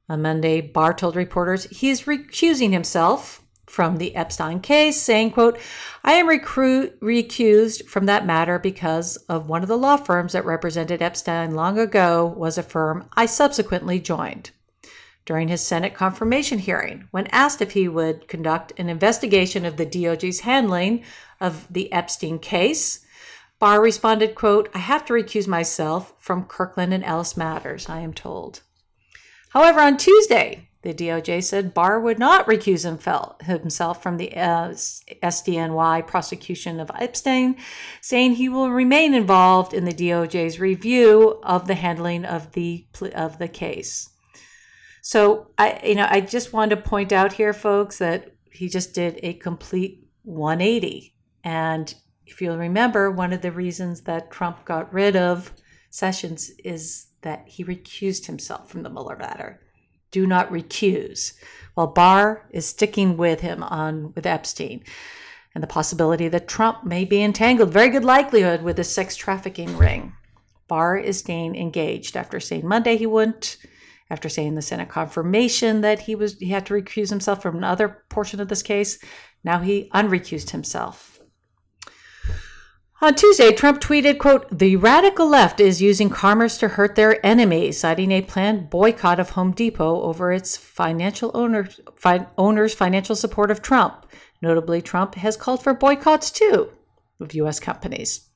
On 0.09 0.19
Monday, 0.19 0.59
Barr 0.59 0.95
told 0.95 1.15
reporters 1.15 1.65
he 1.65 1.91
is 1.91 2.05
recusing 2.05 2.71
himself 2.71 3.42
from 3.65 3.97
the 3.97 4.15
Epstein 4.15 4.59
case, 4.59 5.01
saying, 5.01 5.31
quote, 5.31 5.57
I 6.03 6.13
am 6.13 6.27
recru- 6.27 6.97
recused 6.99 7.87
from 7.87 8.05
that 8.05 8.25
matter 8.25 8.59
because 8.59 9.17
of 9.29 9.49
one 9.49 9.63
of 9.63 9.69
the 9.69 9.77
law 9.77 9.97
firms 9.97 10.33
that 10.33 10.45
represented 10.45 11.01
Epstein 11.01 11.55
long 11.55 11.79
ago 11.79 12.33
was 12.37 12.57
a 12.57 12.63
firm 12.63 13.09
I 13.13 13.25
subsequently 13.25 13.99
joined. 13.99 14.51
During 15.25 15.47
his 15.47 15.61
Senate 15.61 15.93
confirmation 15.93 16.59
hearing, 16.59 17.07
when 17.11 17.27
asked 17.27 17.61
if 17.61 17.71
he 17.71 17.87
would 17.87 18.27
conduct 18.27 18.73
an 18.77 18.89
investigation 18.89 19.63
of 19.65 19.77
the 19.77 19.85
DOJ's 19.85 20.41
handling 20.41 21.03
of 21.39 21.65
the 21.69 21.91
Epstein 21.93 22.39
case, 22.39 23.05
Barr 23.59 23.81
responded, 23.81 24.35
quote, 24.35 24.67
I 24.73 24.79
have 24.79 25.05
to 25.05 25.13
recuse 25.13 25.47
myself 25.47 26.13
from 26.19 26.43
Kirkland 26.43 26.93
and 26.93 27.05
Ellis 27.05 27.37
matters, 27.37 27.87
I 27.87 28.01
am 28.01 28.13
told. 28.13 28.59
However, 29.51 29.79
on 29.79 29.95
Tuesday, 29.95 30.67
the 30.83 30.93
DOJ 30.93 31.41
said 31.41 31.73
Barr 31.73 31.99
would 31.99 32.19
not 32.19 32.45
recuse 32.45 32.83
himself 32.83 34.03
from 34.03 34.17
the 34.17 34.35
uh, 34.35 34.69
SDNY 35.23 36.05
prosecution 36.05 36.79
of 36.81 36.91
Epstein, 36.99 37.55
saying 38.01 38.33
he 38.33 38.49
will 38.49 38.69
remain 38.69 39.13
involved 39.13 39.73
in 39.73 39.85
the 39.85 39.93
DOJ's 39.93 40.59
review 40.59 41.39
of 41.41 41.67
the 41.67 41.75
handling 41.75 42.25
of 42.25 42.51
the 42.51 42.85
of 43.15 43.39
the 43.39 43.47
case. 43.47 44.09
So 45.01 45.51
I, 45.57 45.79
you 45.85 45.95
know, 45.95 46.07
I 46.09 46.19
just 46.19 46.53
wanted 46.53 46.75
to 46.75 46.81
point 46.81 47.13
out 47.13 47.33
here, 47.33 47.53
folks, 47.53 47.97
that 47.99 48.35
he 48.51 48.67
just 48.67 48.93
did 48.93 49.19
a 49.23 49.33
complete 49.33 50.07
180. 50.23 51.15
And 51.45 51.93
if 52.25 52.41
you'll 52.41 52.57
remember, 52.57 53.09
one 53.09 53.31
of 53.33 53.41
the 53.41 53.51
reasons 53.51 54.01
that 54.01 54.31
Trump 54.31 54.65
got 54.65 54.93
rid 54.93 55.15
of 55.15 55.53
Sessions 55.89 56.51
is 56.63 57.07
that 57.21 57.47
he 57.47 57.63
recused 57.63 58.25
himself 58.25 58.69
from 58.69 58.83
the 58.83 58.89
Mueller 58.89 59.17
matter. 59.17 59.61
Do 60.13 60.27
not 60.27 60.49
recuse. 60.51 61.33
While 61.73 61.87
Barr 61.87 62.45
is 62.51 62.67
sticking 62.67 63.17
with 63.17 63.41
him 63.41 63.63
on 63.63 64.13
with 64.13 64.27
Epstein 64.27 64.83
and 65.55 65.63
the 65.63 65.67
possibility 65.67 66.27
that 66.27 66.47
Trump 66.47 66.83
may 66.83 67.03
be 67.03 67.23
entangled, 67.23 67.71
very 67.73 67.89
good 67.89 68.05
likelihood 68.05 68.61
with 68.61 68.77
a 68.77 68.83
sex 68.83 69.15
trafficking 69.15 69.75
ring. 69.75 70.13
Barr 70.67 70.97
is 70.97 71.17
staying 71.17 71.55
engaged 71.55 72.15
after 72.15 72.39
saying 72.39 72.67
Monday 72.67 72.95
he 72.95 73.07
wouldn't, 73.07 73.57
after 74.11 74.29
saying 74.29 74.53
the 74.53 74.61
Senate 74.61 74.87
confirmation 74.87 75.81
that 75.81 76.01
he 76.01 76.13
was 76.13 76.37
he 76.37 76.49
had 76.49 76.67
to 76.67 76.75
recuse 76.75 77.09
himself 77.09 77.41
from 77.41 77.57
another 77.57 78.03
portion 78.09 78.39
of 78.39 78.49
this 78.49 78.61
case. 78.61 78.99
Now 79.43 79.59
he 79.59 79.89
unrecused 79.93 80.51
himself. 80.51 81.12
On 83.03 83.13
Tuesday, 83.13 83.51
Trump 83.51 83.81
tweeted, 83.81 84.17
quote, 84.17 84.47
The 84.57 84.77
radical 84.77 85.27
left 85.27 85.59
is 85.59 85.81
using 85.81 86.09
commerce 86.09 86.57
to 86.59 86.69
hurt 86.69 86.95
their 86.95 87.19
enemies, 87.25 87.77
citing 87.77 88.13
a 88.13 88.21
planned 88.21 88.69
boycott 88.69 89.19
of 89.19 89.31
Home 89.31 89.51
Depot 89.51 90.01
over 90.03 90.31
its 90.31 90.55
financial 90.55 91.29
owners, 91.33 91.81
fi- 91.97 92.27
owners' 92.37 92.73
financial 92.73 93.17
support 93.17 93.51
of 93.51 93.61
Trump. 93.61 94.05
Notably, 94.41 94.81
Trump 94.81 95.15
has 95.15 95.35
called 95.35 95.61
for 95.61 95.73
boycotts 95.73 96.31
too 96.31 96.69
of 97.19 97.35
U.S. 97.35 97.59
companies. 97.59 98.29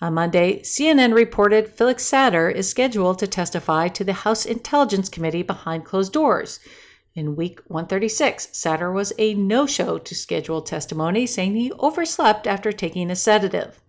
On 0.00 0.14
Monday, 0.14 0.60
CNN 0.60 1.12
reported 1.12 1.68
Felix 1.68 2.02
Sater 2.02 2.50
is 2.50 2.70
scheduled 2.70 3.18
to 3.18 3.26
testify 3.26 3.88
to 3.88 4.04
the 4.04 4.14
House 4.14 4.46
Intelligence 4.46 5.10
Committee 5.10 5.42
behind 5.42 5.84
closed 5.84 6.14
doors. 6.14 6.60
In 7.16 7.34
week 7.34 7.60
136, 7.68 8.48
Sater 8.48 8.92
was 8.92 9.14
a 9.16 9.32
no 9.32 9.66
show 9.66 9.96
to 9.96 10.14
scheduled 10.14 10.66
testimony, 10.66 11.24
saying 11.24 11.56
he 11.56 11.72
overslept 11.72 12.46
after 12.46 12.72
taking 12.72 13.10
a 13.10 13.16
sedative. 13.16 13.80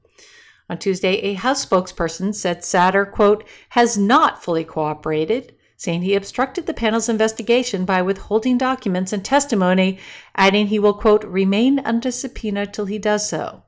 On 0.69 0.77
Tuesday, 0.77 1.15
a 1.15 1.33
House 1.33 1.65
spokesperson 1.65 2.33
said 2.33 2.61
Sater, 2.61 3.11
quote, 3.11 3.43
has 3.71 3.97
not 3.97 4.41
fully 4.41 4.63
cooperated, 4.63 5.53
saying 5.75 6.03
he 6.03 6.15
obstructed 6.15 6.67
the 6.67 6.73
panel's 6.73 7.09
investigation 7.09 7.83
by 7.83 8.01
withholding 8.01 8.57
documents 8.57 9.11
and 9.11 9.25
testimony, 9.25 9.99
adding 10.37 10.67
he 10.67 10.79
will, 10.79 10.93
quote, 10.93 11.25
remain 11.25 11.79
under 11.79 12.11
subpoena 12.11 12.65
till 12.65 12.85
he 12.85 12.97
does 12.97 13.27
so. 13.27 13.61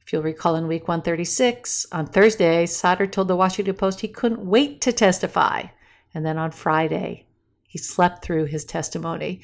If 0.00 0.12
you'll 0.12 0.22
recall 0.22 0.54
in 0.54 0.68
week 0.68 0.86
136, 0.86 1.86
on 1.90 2.06
Thursday, 2.06 2.66
Sater 2.66 3.10
told 3.10 3.26
the 3.26 3.34
Washington 3.34 3.74
Post 3.74 4.02
he 4.02 4.06
couldn't 4.06 4.46
wait 4.46 4.80
to 4.82 4.92
testify. 4.92 5.64
And 6.14 6.24
then 6.24 6.38
on 6.38 6.52
Friday, 6.52 7.25
he 7.66 7.78
slept 7.78 8.22
through 8.22 8.44
his 8.46 8.64
testimony, 8.64 9.42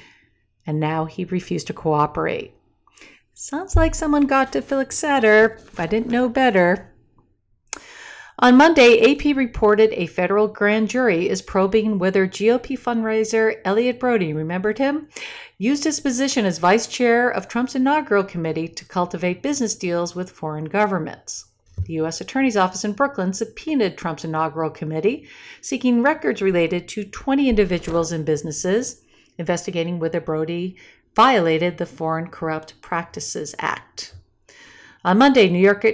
and 0.66 0.79
now 0.79 1.05
he 1.05 1.25
refused 1.25 1.66
to 1.66 1.73
cooperate. 1.73 2.55
Sounds 3.35 3.77
like 3.77 3.95
someone 3.95 4.27
got 4.27 4.53
to 4.53 4.62
Felix 4.62 5.01
Sater. 5.01 5.59
I 5.79 5.87
didn't 5.87 6.11
know 6.11 6.29
better. 6.29 6.93
On 8.39 8.57
Monday, 8.57 9.12
AP 9.12 9.37
reported 9.37 9.93
a 9.93 10.07
federal 10.07 10.49
grand 10.49 10.89
jury 10.89 11.29
is 11.29 11.43
probing 11.43 11.99
whether 11.99 12.27
GOP 12.27 12.79
fundraiser 12.79 13.61
Elliot 13.64 14.01
Broidy, 14.01 14.35
remembered 14.35 14.79
him, 14.79 15.09
used 15.59 15.85
his 15.85 16.01
position 16.01 16.45
as 16.45 16.59
vice 16.59 16.87
chair 16.87 17.29
of 17.29 17.47
Trump's 17.47 17.75
inaugural 17.75 18.25
committee 18.25 18.68
to 18.68 18.85
cultivate 18.85 19.43
business 19.43 19.75
deals 19.75 20.16
with 20.16 20.31
foreign 20.31 20.64
governments. 20.64 21.52
The 21.85 21.95
U.S. 21.95 22.20
Attorney's 22.20 22.57
Office 22.57 22.85
in 22.85 22.93
Brooklyn 22.93 23.33
subpoenaed 23.33 23.99
Trump's 23.99 24.24
inaugural 24.24 24.70
committee, 24.70 25.26
seeking 25.61 26.03
records 26.03 26.41
related 26.41 26.87
to 26.89 27.03
20 27.03 27.49
individuals 27.49 28.12
and 28.12 28.24
businesses, 28.24 29.03
investigating 29.37 29.99
whether 29.99 30.20
Broidy 30.20 30.76
violated 31.16 31.78
the 31.78 31.87
Foreign 31.87 32.28
Corrupt 32.28 32.80
Practices 32.83 33.55
Act. 33.59 34.14
On 35.05 35.18
Monday, 35.18 35.49
New 35.49 35.59
York, 35.59 35.85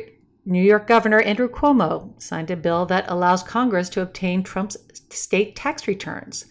New 0.45 0.63
York 0.63 0.87
Governor 0.87 1.21
Andrew 1.21 1.49
Cuomo 1.49 2.21
signed 2.21 2.51
a 2.51 2.57
bill 2.57 2.85
that 2.87 3.07
allows 3.09 3.43
Congress 3.43 3.89
to 3.91 4.03
obtain 4.03 4.43
Trump's 4.43 4.77
state 5.11 5.57
tax 5.57 5.89
returns. 5.89 6.45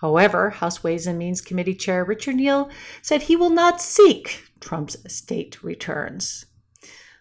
However, 0.00 0.50
House 0.50 0.84
Ways 0.84 1.06
and 1.08 1.18
Means 1.18 1.40
Committee 1.40 1.74
Chair 1.74 2.04
Richard 2.04 2.36
Neal 2.36 2.70
said 3.02 3.22
he 3.22 3.34
will 3.34 3.50
not 3.50 3.80
seek 3.80 4.50
Trump's 4.60 4.96
state 5.12 5.62
returns. 5.64 6.46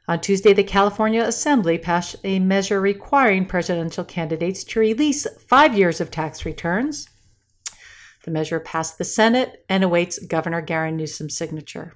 On 0.06 0.20
Tuesday, 0.20 0.52
the 0.52 0.66
California 0.66 1.24
Assembly 1.24 1.78
passed 1.78 2.18
a 2.26 2.38
measure 2.40 2.82
requiring 2.82 3.46
presidential 3.46 4.04
candidates 4.04 4.66
to 4.66 4.82
release 4.82 5.26
five 5.48 5.78
years 5.78 6.02
of 6.02 6.12
tax 6.12 6.46
returns. 6.46 7.08
The 8.26 8.32
measure 8.32 8.60
passed 8.60 8.98
the 8.98 9.06
Senate 9.06 9.64
and 9.70 9.82
awaits 9.82 10.20
Governor 10.20 10.60
Gavin 10.60 10.98
Newsom's 10.98 11.38
signature. 11.38 11.94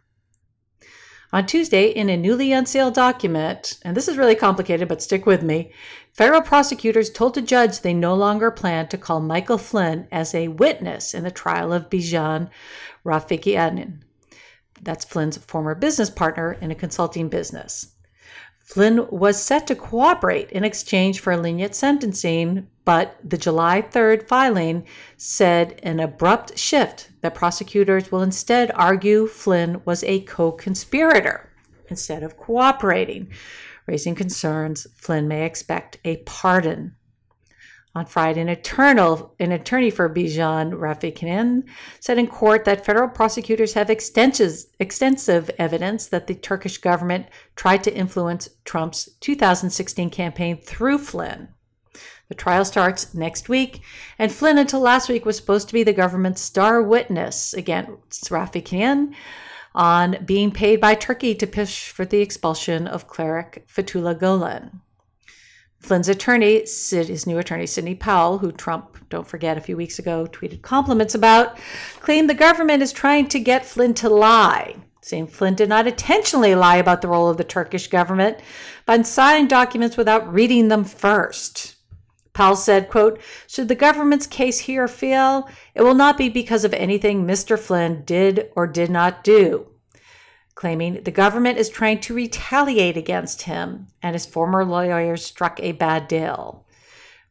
On 1.34 1.46
Tuesday, 1.46 1.90
in 1.90 2.10
a 2.10 2.16
newly 2.16 2.54
unsealed 2.54 2.94
document, 2.94 3.78
and 3.84 3.98
this 3.98 4.08
is 4.08 4.18
really 4.18 4.36
complicated, 4.36 4.88
but 4.88 5.02
stick 5.02 5.26
with 5.26 5.44
me, 5.44 5.74
federal 6.14 6.42
prosecutors 6.42 7.10
told 7.10 7.38
a 7.38 7.42
judge 7.42 7.82
they 7.82 7.94
no 7.94 8.16
longer 8.16 8.52
plan 8.52 8.88
to 8.88 8.98
call 8.98 9.20
Michael 9.20 9.58
Flynn 9.58 10.08
as 10.14 10.34
a 10.34 10.48
witness 10.48 11.14
in 11.14 11.26
the 11.26 11.32
trial 11.32 11.74
of 11.74 11.90
Bijan 11.90 12.50
Rafiekian. 13.06 14.00
That's 14.82 15.04
Flynn's 15.04 15.36
former 15.36 15.76
business 15.76 16.10
partner 16.10 16.54
in 16.54 16.72
a 16.72 16.76
consulting 16.76 17.28
business. 17.28 17.96
Flynn 18.68 19.08
was 19.10 19.42
set 19.42 19.66
to 19.68 19.76
cooperate 19.76 20.52
in 20.52 20.66
exchange 20.66 21.22
for 21.22 21.32
a 21.32 21.38
lenient 21.38 21.74
sentencing, 21.74 22.68
but 22.84 23.16
the 23.24 23.38
July 23.38 23.82
3rd 23.82 24.28
filing 24.28 24.86
said 25.16 25.80
an 25.84 26.02
abrupt 26.02 26.60
shift 26.60 27.10
that 27.22 27.34
prosecutors 27.34 28.12
will 28.12 28.22
instead 28.22 28.70
argue 28.76 29.26
Flynn 29.26 29.82
was 29.86 30.04
a 30.04 30.20
co 30.20 30.52
conspirator 30.52 31.50
instead 31.90 32.24
of 32.24 32.36
cooperating, 32.36 33.32
raising 33.86 34.16
concerns 34.16 34.86
Flynn 34.98 35.30
may 35.30 35.46
expect 35.46 36.00
a 36.04 36.18
pardon 36.18 36.94
on 37.98 38.06
Friday, 38.06 38.42
an, 38.42 38.48
eternal, 38.48 39.34
an 39.40 39.52
attorney 39.52 39.90
for 39.90 40.08
Bijan 40.08 40.72
Rafiekian 40.72 41.64
said 42.00 42.20
in 42.20 42.28
court 42.28 42.64
that 42.66 42.86
federal 42.86 43.10
prosecutors 43.10 43.74
have 43.74 43.90
extensive 43.90 45.50
evidence 45.58 46.06
that 46.06 46.28
the 46.28 46.36
Turkish 46.36 46.78
government 46.78 47.26
tried 47.56 47.84
to 47.84 47.96
influence 47.96 48.50
Trump's 48.66 49.10
2016 49.22 50.12
campaign 50.12 50.58
through 50.58 51.00
Flynn. 51.00 51.48
The 52.30 52.36
trial 52.36 52.66
starts 52.66 53.16
next 53.16 53.50
week, 53.50 53.82
and 54.20 54.32
Flynn, 54.32 54.60
until 54.60 54.82
last 54.82 55.10
week, 55.10 55.26
was 55.26 55.38
supposed 55.38 55.68
to 55.70 55.74
be 55.74 55.84
the 55.84 55.94
government's 55.94 56.42
star 56.42 56.84
witness 56.84 57.56
against 57.56 58.30
Rafiekian 58.30 59.16
on 59.74 60.24
being 60.24 60.52
paid 60.52 60.80
by 60.80 60.94
Turkey 60.94 61.34
to 61.34 61.48
push 61.48 61.90
for 61.90 62.06
the 62.06 62.20
expulsion 62.22 62.86
of 62.86 63.08
cleric 63.08 63.66
Fethullah 63.68 64.20
Gulen. 64.20 64.82
Flynn's 65.80 66.10
attorney, 66.10 66.66
Sid, 66.66 67.08
his 67.08 67.28
new 67.28 67.38
attorney, 67.38 67.66
Sidney 67.66 67.96
Powell, 67.96 68.40
who 68.40 68.52
Trump, 68.52 68.98
don't 69.10 69.28
forget, 69.28 69.58
a 69.58 69.62
few 69.62 69.78
weeks 69.78 70.00
ago 70.00 70.28
tweeted 70.32 70.62
compliments 70.62 71.16
about, 71.16 71.58
claimed 72.00 72.30
the 72.30 72.34
government 72.34 72.84
is 72.84 72.92
trying 72.92 73.28
to 73.28 73.40
get 73.40 73.66
Flynn 73.66 73.94
to 73.96 74.10
lie, 74.10 74.76
saying 75.02 75.28
Flynn 75.28 75.56
did 75.56 75.70
not 75.70 75.88
intentionally 75.88 76.56
lie 76.56 76.78
about 76.78 77.02
the 77.02 77.08
role 77.08 77.30
of 77.30 77.38
the 77.38 77.44
Turkish 77.44 77.88
government, 77.88 78.40
but 78.86 79.06
signed 79.06 79.50
documents 79.50 79.96
without 79.96 80.34
reading 80.34 80.68
them 80.68 80.84
first. 80.84 81.76
Powell 82.34 82.56
said, 82.56 82.90
quote, 82.90 83.20
Should 83.48 83.68
the 83.68 83.76
government's 83.76 84.28
case 84.28 84.60
here 84.60 84.88
fail, 84.88 85.50
it 85.74 85.82
will 85.82 85.96
not 85.96 86.18
be 86.18 86.30
because 86.30 86.66
of 86.66 86.74
anything 86.74 87.26
Mr. 87.26 87.58
Flynn 87.58 88.04
did 88.06 88.52
or 88.56 88.68
did 88.68 88.92
not 88.92 89.24
do, 89.24 89.68
claiming 90.58 91.04
the 91.04 91.12
government 91.12 91.60
is 91.60 91.70
trying 91.70 92.00
to 92.00 92.16
retaliate 92.16 92.98
against 92.98 93.44
him 93.44 93.86
and 94.02 94.16
his 94.16 94.26
former 94.26 94.66
lawyers 94.66 95.24
struck 95.24 95.60
a 95.62 95.72
bad 95.74 96.08
deal. 96.08 96.66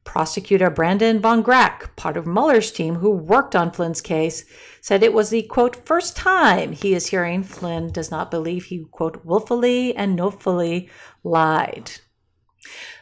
Prosecutor 0.04 0.70
Brandon 0.70 1.20
Van 1.20 1.42
Grack, 1.42 1.96
part 1.96 2.16
of 2.16 2.24
Mueller's 2.24 2.70
team 2.70 2.94
who 2.94 3.10
worked 3.10 3.56
on 3.56 3.72
Flynn's 3.72 4.00
case, 4.00 4.44
said 4.80 5.02
it 5.02 5.12
was 5.12 5.30
the 5.30 5.42
quote 5.42 5.84
first 5.84 6.16
time 6.16 6.70
he 6.70 6.94
is 6.94 7.08
hearing 7.08 7.42
Flynn 7.42 7.90
does 7.90 8.12
not 8.12 8.30
believe 8.30 8.66
he 8.66 8.86
quote 8.92 9.24
willfully 9.24 9.96
and 9.96 10.14
knowfully 10.14 10.88
lied. 11.24 11.90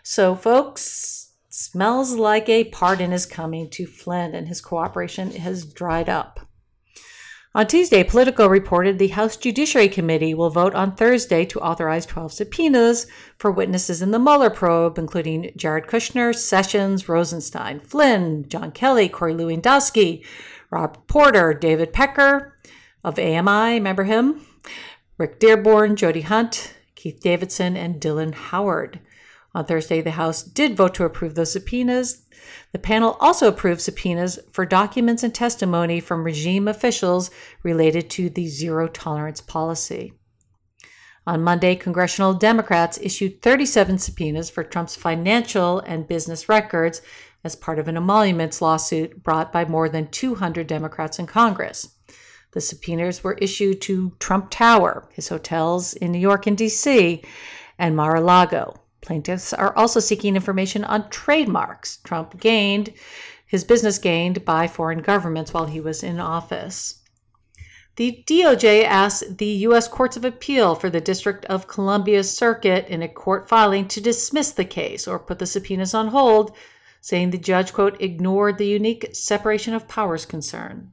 So, 0.02 0.34
folks, 0.34 1.24
Smells 1.56 2.14
like 2.14 2.48
a 2.48 2.64
pardon 2.64 3.12
is 3.12 3.26
coming 3.26 3.70
to 3.70 3.86
Flynn, 3.86 4.34
and 4.34 4.48
his 4.48 4.60
cooperation 4.60 5.30
has 5.30 5.64
dried 5.64 6.08
up. 6.08 6.43
On 7.56 7.68
Tuesday, 7.68 8.02
Politico 8.02 8.48
reported 8.48 8.98
the 8.98 9.08
House 9.08 9.36
Judiciary 9.36 9.88
Committee 9.88 10.34
will 10.34 10.50
vote 10.50 10.74
on 10.74 10.96
Thursday 10.96 11.44
to 11.44 11.60
authorize 11.60 12.04
12 12.04 12.32
subpoenas 12.32 13.06
for 13.38 13.52
witnesses 13.52 14.02
in 14.02 14.10
the 14.10 14.18
Mueller 14.18 14.50
probe, 14.50 14.98
including 14.98 15.52
Jared 15.54 15.86
Kushner, 15.86 16.34
Sessions, 16.34 17.08
Rosenstein, 17.08 17.78
Flynn, 17.78 18.48
John 18.48 18.72
Kelly, 18.72 19.08
Corey 19.08 19.34
Lewandowski, 19.34 20.24
Rob 20.70 21.06
Porter, 21.06 21.54
David 21.54 21.92
Pecker 21.92 22.58
of 23.04 23.20
AMI, 23.20 23.74
remember 23.74 24.02
him? 24.02 24.44
Rick 25.16 25.38
Dearborn, 25.38 25.94
Jody 25.94 26.22
Hunt, 26.22 26.74
Keith 26.96 27.20
Davidson, 27.20 27.76
and 27.76 28.00
Dylan 28.00 28.34
Howard. 28.34 28.98
On 29.54 29.64
Thursday, 29.64 30.00
the 30.00 30.10
House 30.10 30.42
did 30.42 30.76
vote 30.76 30.94
to 30.94 31.04
approve 31.04 31.36
those 31.36 31.52
subpoenas. 31.52 32.23
The 32.72 32.78
panel 32.78 33.16
also 33.20 33.48
approved 33.48 33.80
subpoenas 33.80 34.38
for 34.52 34.66
documents 34.66 35.22
and 35.22 35.34
testimony 35.34 36.00
from 36.00 36.24
regime 36.24 36.68
officials 36.68 37.30
related 37.62 38.10
to 38.10 38.28
the 38.28 38.48
zero 38.48 38.88
tolerance 38.88 39.40
policy. 39.40 40.12
On 41.26 41.42
Monday, 41.42 41.74
congressional 41.74 42.34
Democrats 42.34 42.98
issued 43.00 43.40
37 43.40 43.98
subpoenas 43.98 44.50
for 44.50 44.62
Trump's 44.62 44.94
financial 44.94 45.78
and 45.80 46.06
business 46.06 46.48
records 46.48 47.00
as 47.42 47.56
part 47.56 47.78
of 47.78 47.88
an 47.88 47.96
emoluments 47.96 48.60
lawsuit 48.60 49.22
brought 49.22 49.52
by 49.52 49.64
more 49.64 49.88
than 49.88 50.08
200 50.08 50.66
Democrats 50.66 51.18
in 51.18 51.26
Congress. 51.26 51.96
The 52.52 52.60
subpoenas 52.60 53.24
were 53.24 53.38
issued 53.40 53.80
to 53.82 54.12
Trump 54.18 54.50
Tower, 54.50 55.08
his 55.12 55.28
hotels 55.28 55.94
in 55.94 56.12
New 56.12 56.18
York 56.18 56.46
and 56.46 56.56
D.C., 56.56 57.22
and 57.78 57.96
Mar 57.96 58.16
a 58.16 58.20
Lago, 58.20 58.74
Plaintiffs 59.04 59.52
are 59.52 59.76
also 59.76 60.00
seeking 60.00 60.34
information 60.34 60.82
on 60.82 61.10
trademarks 61.10 61.98
Trump 61.98 62.40
gained, 62.40 62.90
his 63.46 63.62
business 63.62 63.98
gained 63.98 64.46
by 64.46 64.66
foreign 64.66 65.02
governments 65.02 65.52
while 65.52 65.66
he 65.66 65.78
was 65.78 66.02
in 66.02 66.18
office. 66.18 67.02
The 67.96 68.24
DOJ 68.26 68.82
asked 68.82 69.36
the 69.36 69.68
U.S. 69.68 69.88
Courts 69.88 70.16
of 70.16 70.24
Appeal 70.24 70.74
for 70.74 70.88
the 70.88 71.02
District 71.02 71.44
of 71.44 71.68
Columbia 71.68 72.24
Circuit 72.24 72.88
in 72.88 73.02
a 73.02 73.08
court 73.08 73.46
filing 73.46 73.88
to 73.88 74.00
dismiss 74.00 74.50
the 74.50 74.64
case 74.64 75.06
or 75.06 75.18
put 75.18 75.38
the 75.38 75.46
subpoenas 75.46 75.92
on 75.92 76.08
hold, 76.08 76.56
saying 77.02 77.30
the 77.30 77.36
judge, 77.36 77.74
quote, 77.74 78.00
ignored 78.00 78.56
the 78.56 78.66
unique 78.66 79.10
separation 79.12 79.74
of 79.74 79.86
powers 79.86 80.24
concern. 80.24 80.92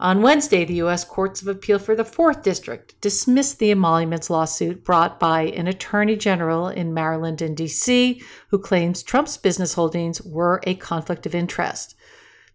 On 0.00 0.22
Wednesday, 0.22 0.64
the 0.64 0.74
U.S. 0.74 1.04
Courts 1.04 1.40
of 1.40 1.46
Appeal 1.46 1.78
for 1.78 1.94
the 1.94 2.02
4th 2.02 2.42
District 2.42 3.00
dismissed 3.00 3.60
the 3.60 3.70
emoluments 3.70 4.28
lawsuit 4.28 4.84
brought 4.84 5.20
by 5.20 5.42
an 5.42 5.68
attorney 5.68 6.16
general 6.16 6.68
in 6.68 6.92
Maryland 6.92 7.40
and 7.40 7.56
D.C. 7.56 8.20
who 8.48 8.58
claims 8.58 9.04
Trump's 9.04 9.36
business 9.36 9.74
holdings 9.74 10.20
were 10.22 10.60
a 10.64 10.74
conflict 10.74 11.26
of 11.26 11.34
interest. 11.34 11.94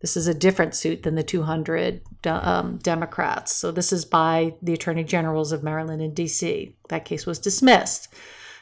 This 0.02 0.18
is 0.18 0.28
a 0.28 0.34
different 0.34 0.76
suit 0.76 1.04
than 1.04 1.16
the 1.16 1.24
200 1.24 2.02
um, 2.26 2.78
Democrats. 2.78 3.54
So, 3.54 3.72
this 3.72 3.94
is 3.94 4.04
by 4.04 4.56
the 4.62 4.74
attorney 4.74 5.06
generals 5.06 5.54
of 5.54 5.64
Maryland 5.64 6.02
and 6.02 6.14
D.C. 6.14 6.76
That 6.90 7.06
case 7.06 7.26
was 7.26 7.40
dismissed. 7.40 8.14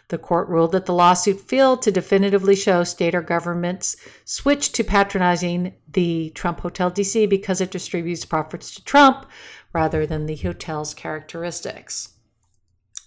The 0.10 0.18
court 0.18 0.48
ruled 0.48 0.72
that 0.72 0.86
the 0.86 0.94
lawsuit 0.94 1.42
failed 1.42 1.82
to 1.82 1.92
definitively 1.92 2.56
show 2.56 2.86
state 2.86 3.14
or 3.14 3.22
governments 3.22 3.98
switched 4.24 4.74
to 4.76 4.84
patronizing 4.84 5.74
the 5.92 6.30
Trump 6.30 6.62
Hotel 6.62 6.90
DC 6.90 7.28
because 7.28 7.60
it 7.60 7.72
distributes 7.72 8.24
profits 8.24 8.74
to 8.76 8.84
Trump 8.86 9.26
rather 9.74 10.06
than 10.06 10.26
the 10.26 10.38
hotel's 10.38 10.94
characteristics. 10.94 12.14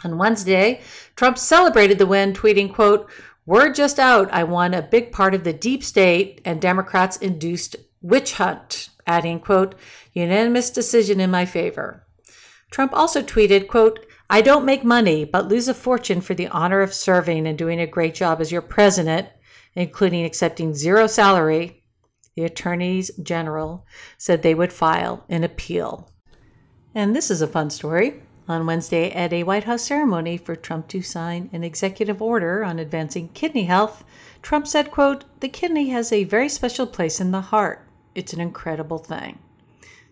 On 0.05 0.19
Wednesday, 0.19 0.83
Trump 1.17 1.39
celebrated 1.39 1.99
the 1.99 2.07
win, 2.07 2.35
tweeting, 2.35 2.73
quote, 2.73 3.09
Word 3.47 3.75
just 3.75 3.99
out, 3.99 4.31
I 4.33 4.45
won 4.45 4.75
a 4.75 4.83
big 4.83 5.11
part 5.11 5.35
of 5.35 5.45
the 5.45 5.53
deep 5.55 5.83
state 5.83 6.43
and 6.45 6.61
Democrats 6.61 7.17
induced 7.17 7.77
witch 8.03 8.35
hunt, 8.35 8.91
adding, 9.07 9.41
quote, 9.41 9.75
unanimous 10.13 10.71
decision 10.71 11.19
in 11.19 11.31
my 11.31 11.47
favor. 11.47 12.07
Trump 12.71 12.93
also 12.95 13.23
tweeted, 13.23 13.69
quote, 13.69 14.07
I 14.33 14.43
don't 14.43 14.65
make 14.65 14.85
money, 14.85 15.25
but 15.25 15.49
lose 15.49 15.67
a 15.67 15.75
fortune 15.75 16.21
for 16.21 16.35
the 16.35 16.47
honor 16.47 16.83
of 16.83 16.95
serving 16.95 17.49
and 17.49 17.59
doing 17.59 17.81
a 17.81 17.87
great 17.87 18.15
job 18.15 18.41
as 18.41 18.53
your 18.53 18.63
president, 18.63 19.27
including 19.75 20.25
accepting 20.25 20.73
zero 20.73 21.09
salary. 21.09 21.83
The 22.37 22.45
attorneys 22.45 23.11
general 23.21 23.85
said 24.19 24.43
they 24.43 24.55
would 24.55 24.73
file 24.73 25.25
an 25.29 25.43
appeal. 25.43 26.13
And 26.95 27.15
this 27.15 27.29
is 27.29 27.43
a 27.43 27.49
fun 27.49 27.71
story. 27.71 28.23
On 28.47 28.67
Wednesday, 28.67 29.11
at 29.11 29.33
a 29.33 29.43
White 29.43 29.65
House 29.65 29.83
ceremony 29.83 30.37
for 30.37 30.55
Trump 30.55 30.87
to 30.89 31.03
sign 31.03 31.51
an 31.53 31.65
executive 31.65 32.23
order 32.23 32.63
on 32.63 32.79
advancing 32.79 33.31
kidney 33.31 33.65
health, 33.65 34.05
Trump 34.43 34.69
said, 34.69 34.93
quote, 34.93 35.25
"The 35.41 35.49
kidney 35.49 35.89
has 35.89 36.13
a 36.13 36.23
very 36.23 36.49
special 36.49 36.87
place 36.87 37.21
in 37.21 37.33
the 37.33 37.41
heart. 37.41 37.85
It's 38.15 38.33
an 38.33 38.41
incredible 38.41 38.99
thing." 38.99 39.41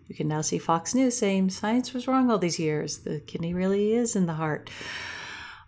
You 0.09 0.15
can 0.15 0.27
now 0.27 0.41
see 0.41 0.57
Fox 0.57 0.95
News 0.95 1.15
saying 1.15 1.51
science 1.51 1.93
was 1.93 2.07
wrong 2.07 2.31
all 2.31 2.39
these 2.39 2.57
years. 2.57 2.97
The 2.97 3.19
kidney 3.19 3.53
really 3.53 3.93
is 3.93 4.15
in 4.15 4.25
the 4.25 4.33
heart. 4.33 4.71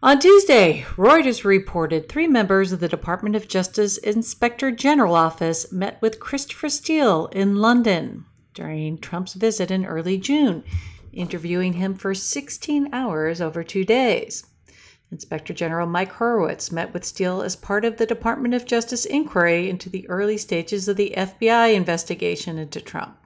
On 0.01 0.19
Tuesday, 0.19 0.83
Reuters 0.97 1.43
reported 1.43 2.09
three 2.09 2.27
members 2.27 2.71
of 2.71 2.79
the 2.79 2.87
Department 2.87 3.35
of 3.35 3.47
Justice 3.47 3.99
Inspector 3.99 4.71
General 4.71 5.13
Office 5.13 5.71
met 5.71 6.01
with 6.01 6.19
Christopher 6.19 6.69
Steele 6.69 7.27
in 7.27 7.57
London 7.57 8.25
during 8.55 8.97
Trump's 8.97 9.35
visit 9.35 9.69
in 9.69 9.85
early 9.85 10.17
June, 10.17 10.63
interviewing 11.13 11.73
him 11.73 11.93
for 11.93 12.15
16 12.15 12.91
hours 12.91 13.41
over 13.41 13.63
two 13.63 13.85
days. 13.85 14.47
Inspector 15.11 15.53
General 15.53 15.85
Mike 15.85 16.13
Horowitz 16.13 16.71
met 16.71 16.95
with 16.95 17.05
Steele 17.05 17.43
as 17.43 17.55
part 17.55 17.85
of 17.85 17.97
the 17.97 18.07
Department 18.07 18.55
of 18.55 18.65
Justice 18.65 19.05
inquiry 19.05 19.69
into 19.69 19.87
the 19.87 20.09
early 20.09 20.39
stages 20.39 20.87
of 20.87 20.97
the 20.97 21.13
FBI 21.15 21.75
investigation 21.75 22.57
into 22.57 22.81
Trump. 22.81 23.20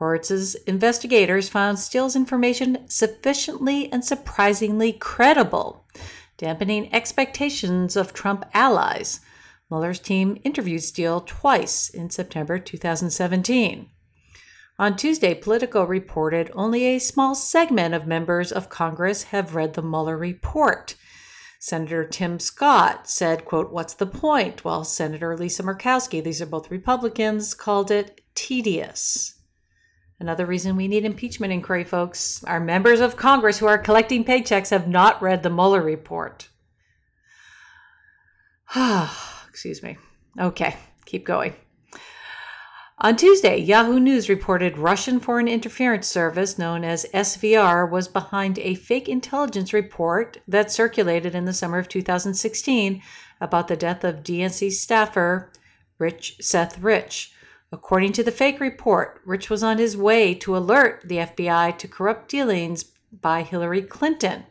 Horowitz's 0.00 0.56
investigators 0.66 1.48
found 1.48 1.78
Steele's 1.78 2.16
information 2.16 2.88
sufficiently 2.88 3.92
and 3.92 4.04
surprisingly 4.04 4.92
credible, 4.92 5.86
dampening 6.36 6.92
expectations 6.92 7.94
of 7.94 8.12
Trump 8.12 8.44
allies. 8.52 9.20
Mueller's 9.70 10.00
team 10.00 10.36
interviewed 10.42 10.82
Steele 10.82 11.20
twice 11.20 11.88
in 11.88 12.10
September 12.10 12.58
2017. 12.58 13.88
On 14.76 14.96
Tuesday, 14.96 15.32
Politico 15.32 15.84
reported 15.84 16.50
only 16.54 16.84
a 16.86 16.98
small 16.98 17.36
segment 17.36 17.94
of 17.94 18.08
members 18.08 18.50
of 18.50 18.68
Congress 18.68 19.22
have 19.24 19.54
read 19.54 19.74
the 19.74 19.82
Mueller 19.82 20.18
report. 20.18 20.96
Senator 21.60 22.04
Tim 22.04 22.40
Scott 22.40 23.08
said, 23.08 23.44
quote, 23.44 23.72
what's 23.72 23.94
the 23.94 24.06
point? 24.06 24.64
While 24.64 24.82
Senator 24.82 25.36
Lisa 25.36 25.62
Murkowski, 25.62 26.22
these 26.22 26.42
are 26.42 26.46
both 26.46 26.72
Republicans, 26.72 27.54
called 27.54 27.92
it 27.92 28.20
tedious. 28.34 29.33
Another 30.20 30.46
reason 30.46 30.76
we 30.76 30.88
need 30.88 31.04
impeachment 31.04 31.52
inquiry, 31.52 31.84
folks. 31.84 32.42
Our 32.44 32.60
members 32.60 33.00
of 33.00 33.16
Congress 33.16 33.58
who 33.58 33.66
are 33.66 33.78
collecting 33.78 34.24
paychecks 34.24 34.70
have 34.70 34.88
not 34.88 35.20
read 35.20 35.42
the 35.42 35.50
Mueller 35.50 35.82
report. 35.82 36.48
Excuse 39.48 39.82
me. 39.82 39.98
Okay, 40.38 40.76
keep 41.04 41.26
going. 41.26 41.54
On 42.98 43.16
Tuesday, 43.16 43.58
Yahoo 43.58 43.98
News 43.98 44.28
reported 44.28 44.78
Russian 44.78 45.18
Foreign 45.18 45.48
Interference 45.48 46.06
Service, 46.06 46.58
known 46.58 46.84
as 46.84 47.06
SVR, 47.12 47.90
was 47.90 48.06
behind 48.06 48.58
a 48.60 48.76
fake 48.76 49.08
intelligence 49.08 49.72
report 49.72 50.38
that 50.46 50.70
circulated 50.70 51.34
in 51.34 51.44
the 51.44 51.52
summer 51.52 51.78
of 51.78 51.88
2016 51.88 53.02
about 53.40 53.66
the 53.66 53.76
death 53.76 54.04
of 54.04 54.22
DNC 54.22 54.70
staffer 54.70 55.52
Rich 55.98 56.36
Seth 56.40 56.78
Rich. 56.78 57.33
According 57.74 58.12
to 58.12 58.22
the 58.22 58.30
fake 58.30 58.60
report, 58.60 59.20
Rich 59.24 59.50
was 59.50 59.64
on 59.64 59.78
his 59.78 59.96
way 59.96 60.32
to 60.34 60.56
alert 60.56 61.02
the 61.04 61.16
FBI 61.16 61.76
to 61.78 61.88
corrupt 61.88 62.28
dealings 62.28 62.84
by 63.20 63.42
Hillary 63.42 63.82
Clinton, 63.82 64.44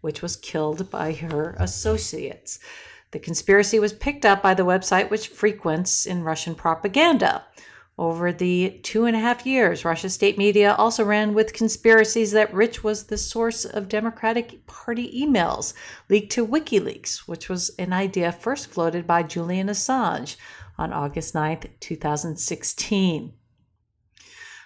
which 0.00 0.22
was 0.22 0.36
killed 0.36 0.90
by 0.90 1.12
her 1.12 1.54
associates. 1.58 2.58
The 3.10 3.18
conspiracy 3.18 3.78
was 3.78 3.92
picked 3.92 4.24
up 4.24 4.42
by 4.42 4.54
the 4.54 4.64
website 4.64 5.10
which 5.10 5.28
frequents 5.28 6.06
in 6.06 6.24
Russian 6.24 6.54
propaganda. 6.54 7.44
Over 7.98 8.32
the 8.32 8.80
two 8.82 9.04
and 9.04 9.14
a 9.14 9.20
half 9.20 9.44
years, 9.44 9.84
Russia's 9.84 10.14
state 10.14 10.38
media 10.38 10.74
also 10.78 11.04
ran 11.04 11.34
with 11.34 11.52
conspiracies 11.52 12.32
that 12.32 12.54
Rich 12.54 12.82
was 12.82 13.04
the 13.04 13.18
source 13.18 13.66
of 13.66 13.90
Democratic 13.90 14.66
Party 14.66 15.12
emails 15.22 15.74
leaked 16.08 16.32
to 16.32 16.46
WikiLeaks, 16.46 17.28
which 17.28 17.50
was 17.50 17.68
an 17.78 17.92
idea 17.92 18.32
first 18.32 18.68
floated 18.68 19.06
by 19.06 19.22
Julian 19.22 19.68
Assange 19.68 20.36
on 20.82 20.92
August 20.92 21.32
9, 21.32 21.60
2016. 21.78 23.32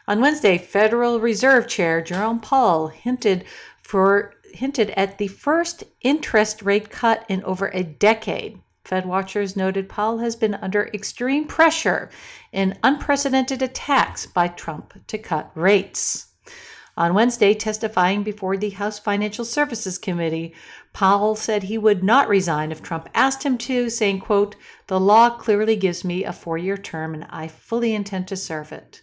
On 0.09 0.21
Wednesday, 0.21 0.57
Federal 0.57 1.21
Reserve 1.21 1.69
Chair 1.69 2.01
Jerome 2.01 2.41
Powell 2.41 2.89
hinted 2.89 3.45
for 3.83 4.33
hinted 4.55 4.91
at 4.91 5.19
the 5.19 5.29
first 5.29 5.85
interest 6.01 6.63
rate 6.63 6.89
cut 6.89 7.27
in 7.29 7.45
over 7.45 7.67
a 7.75 7.83
decade. 7.83 8.59
Fed 8.85 9.05
watchers 9.05 9.57
noted 9.57 9.91
Powell 9.91 10.19
has 10.19 10.37
been 10.37 10.55
under 10.55 10.89
extreme 10.95 11.47
pressure 11.47 12.09
in 12.51 12.79
unprecedented 12.83 13.61
attacks 13.61 14.25
by 14.25 14.49
Trump 14.49 14.95
to 15.09 15.19
cut 15.19 15.51
rates. 15.55 16.29
On 16.97 17.13
Wednesday, 17.13 17.53
testifying 17.53 18.23
before 18.23 18.57
the 18.57 18.71
House 18.71 18.99
Financial 18.99 19.45
Services 19.45 19.99
Committee, 19.99 20.55
Powell 20.97 21.37
said 21.37 21.65
he 21.65 21.77
would 21.77 22.03
not 22.03 22.27
resign 22.27 22.73
if 22.73 22.83
Trump 22.83 23.11
asked 23.15 23.43
him 23.43 23.59
to, 23.59 23.91
saying, 23.91 24.21
quote, 24.21 24.57
"The 24.87 24.99
law 24.99 25.29
clearly 25.29 25.77
gives 25.77 26.07
me 26.07 26.25
a 26.25 26.33
4-year 26.33 26.79
term 26.79 27.13
and 27.13 27.27
I 27.29 27.49
fully 27.49 27.95
intend 27.95 28.29
to 28.29 28.35
serve 28.35 28.73
it." 28.73 29.03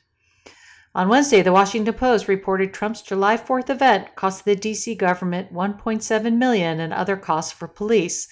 On 0.96 1.08
Wednesday, 1.08 1.44
the 1.44 1.54
Washington 1.54 1.94
Post 1.94 2.28
reported 2.28 2.74
Trump's 2.74 3.04
July 3.04 3.38
4th 3.38 3.70
event 3.70 4.16
cost 4.16 4.44
the 4.44 4.56
DC 4.56 4.98
government 4.98 5.54
1.7 5.54 6.36
million 6.36 6.80
and 6.80 6.92
other 6.92 7.16
costs 7.16 7.52
for 7.52 7.68
police, 7.68 8.28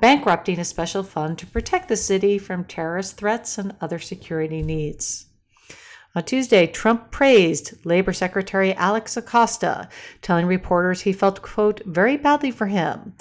bankrupting 0.00 0.58
a 0.58 0.64
special 0.64 1.04
fund 1.04 1.38
to 1.38 1.46
protect 1.46 1.86
the 1.86 1.96
city 1.96 2.38
from 2.38 2.64
terrorist 2.64 3.16
threats 3.16 3.56
and 3.56 3.76
other 3.80 4.00
security 4.00 4.62
needs. 4.62 5.25
On 6.16 6.24
Tuesday, 6.24 6.66
Trump 6.66 7.10
praised 7.10 7.84
Labor 7.84 8.14
Secretary 8.14 8.72
Alex 8.72 9.18
Acosta, 9.18 9.90
telling 10.22 10.46
reporters 10.46 11.02
he 11.02 11.12
felt, 11.12 11.42
quote, 11.42 11.82
very 11.84 12.16
badly 12.16 12.50
for 12.50 12.68
him, 12.68 13.12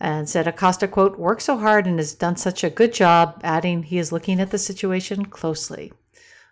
and 0.00 0.28
said 0.28 0.48
Acosta, 0.48 0.88
quote, 0.88 1.16
worked 1.16 1.42
so 1.42 1.56
hard 1.56 1.86
and 1.86 2.00
has 2.00 2.12
done 2.12 2.34
such 2.34 2.64
a 2.64 2.70
good 2.70 2.92
job, 2.92 3.40
adding 3.44 3.84
he 3.84 3.98
is 3.98 4.10
looking 4.10 4.40
at 4.40 4.50
the 4.50 4.58
situation 4.58 5.26
closely. 5.26 5.92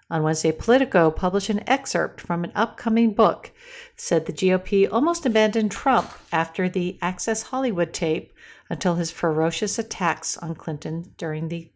On 0.08 0.22
Wednesday, 0.22 0.52
Politico 0.52 1.10
published 1.10 1.48
an 1.48 1.68
excerpt 1.68 2.20
from 2.20 2.44
an 2.44 2.52
upcoming 2.54 3.12
book. 3.12 3.50
said 3.96 4.26
the 4.26 4.32
GOP 4.32 4.88
almost 4.88 5.26
abandoned 5.26 5.72
Trump 5.72 6.12
after 6.30 6.68
the 6.68 6.96
Access 7.02 7.42
Hollywood 7.42 7.92
tape 7.92 8.32
until 8.70 8.94
his 8.94 9.10
ferocious 9.10 9.80
attacks 9.80 10.38
on 10.38 10.54
Clinton 10.54 11.12
during 11.18 11.48
the 11.48 11.71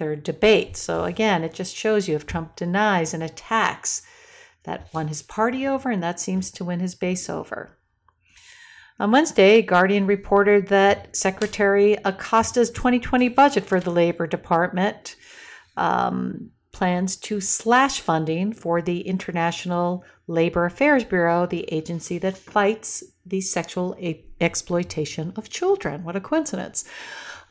third 0.00 0.22
debate. 0.22 0.78
So 0.78 1.04
again, 1.04 1.44
it 1.44 1.52
just 1.52 1.76
shows 1.76 2.08
you 2.08 2.16
if 2.16 2.24
Trump 2.24 2.56
denies 2.56 3.12
and 3.12 3.22
attacks, 3.22 4.00
that 4.64 4.88
won 4.94 5.08
his 5.08 5.20
party 5.20 5.66
over, 5.66 5.90
and 5.90 6.02
that 6.02 6.18
seems 6.18 6.50
to 6.52 6.64
win 6.64 6.80
his 6.80 6.94
base 6.94 7.28
over. 7.28 7.76
On 8.98 9.10
Wednesday, 9.10 9.60
Guardian 9.60 10.06
reported 10.06 10.68
that 10.68 11.14
Secretary 11.14 11.98
Acosta's 12.04 12.70
2020 12.70 13.28
budget 13.28 13.66
for 13.66 13.78
the 13.78 13.90
Labor 13.90 14.26
Department 14.26 15.16
um, 15.76 16.50
plans 16.72 17.16
to 17.16 17.40
slash 17.40 18.00
funding 18.00 18.54
for 18.54 18.80
the 18.80 19.02
International 19.02 20.02
Labor 20.26 20.64
Affairs 20.64 21.04
Bureau, 21.04 21.46
the 21.46 21.64
agency 21.72 22.16
that 22.18 22.38
fights 22.38 23.04
the 23.26 23.42
sexual 23.42 23.94
a- 24.00 24.24
exploitation 24.40 25.34
of 25.36 25.50
children. 25.50 26.04
What 26.04 26.16
a 26.16 26.20
coincidence. 26.20 26.84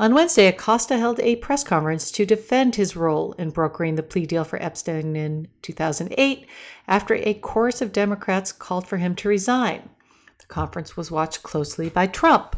On 0.02 0.14
Wednesday, 0.14 0.48
Acosta 0.48 0.98
held 0.98 1.20
a 1.20 1.36
press 1.36 1.62
conference 1.62 2.10
to 2.12 2.26
defend 2.26 2.76
his 2.76 2.96
role 2.96 3.34
in 3.34 3.50
brokering 3.50 3.96
the 3.96 4.04
plea 4.04 4.26
deal 4.26 4.46
for 4.46 4.62
Epstein 4.64 5.14
in 5.18 5.50
2008 5.62 6.48
after 6.88 7.16
a 7.16 7.34
chorus 7.34 7.82
of 7.82 7.92
Democrats 7.92 8.54
called 8.54 8.88
for 8.88 8.96
him 8.96 9.14
to 9.16 9.28
resign. 9.28 9.90
The 10.38 10.46
conference 10.46 10.96
was 10.96 11.12
watched 11.12 11.44
closely 11.44 11.90
by 11.90 12.08
Trump. 12.08 12.56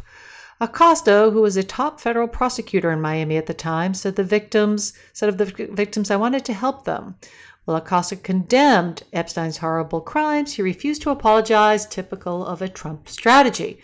Acosta, 0.60 1.32
who 1.34 1.42
was 1.42 1.58
a 1.58 1.64
top 1.64 2.00
federal 2.00 2.28
prosecutor 2.28 2.92
in 2.92 3.02
Miami 3.02 3.38
at 3.38 3.48
the 3.48 3.56
time, 3.56 3.96
said 3.96 4.18
the 4.18 4.24
victims 4.24 4.94
said 5.12 5.28
of 5.28 5.40
the 5.40 5.46
victims, 5.72 6.12
"I 6.12 6.18
wanted 6.18 6.46
to 6.46 6.54
help 6.54 6.86
them." 6.86 7.16
While 7.66 7.78
Acosta 7.78 8.18
condemned 8.18 9.02
Epstein's 9.14 9.58
horrible 9.58 10.02
crimes, 10.02 10.54
he 10.54 10.62
refused 10.62 11.02
to 11.02 11.10
apologize, 11.10 11.88
typical 11.88 12.46
of 12.46 12.62
a 12.62 12.70
Trump 12.70 13.10
strategy. 13.10 13.80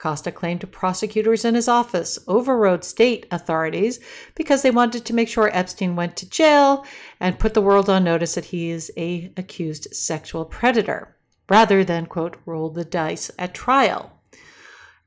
Acosta 0.00 0.32
claimed 0.32 0.62
to 0.62 0.66
prosecutors 0.66 1.44
in 1.44 1.54
his 1.54 1.68
office 1.68 2.18
overrode 2.26 2.84
state 2.84 3.26
authorities 3.30 4.00
because 4.34 4.62
they 4.62 4.70
wanted 4.70 5.04
to 5.04 5.12
make 5.12 5.28
sure 5.28 5.50
Epstein 5.52 5.94
went 5.94 6.16
to 6.16 6.30
jail 6.30 6.86
and 7.20 7.38
put 7.38 7.52
the 7.52 7.60
world 7.60 7.90
on 7.90 8.02
notice 8.02 8.34
that 8.34 8.46
he 8.46 8.70
is 8.70 8.90
a 8.96 9.30
accused 9.36 9.94
sexual 9.94 10.46
predator, 10.46 11.14
rather 11.50 11.84
than 11.84 12.06
quote 12.06 12.38
roll 12.46 12.70
the 12.70 12.82
dice 12.82 13.30
at 13.38 13.52
trial. 13.52 14.10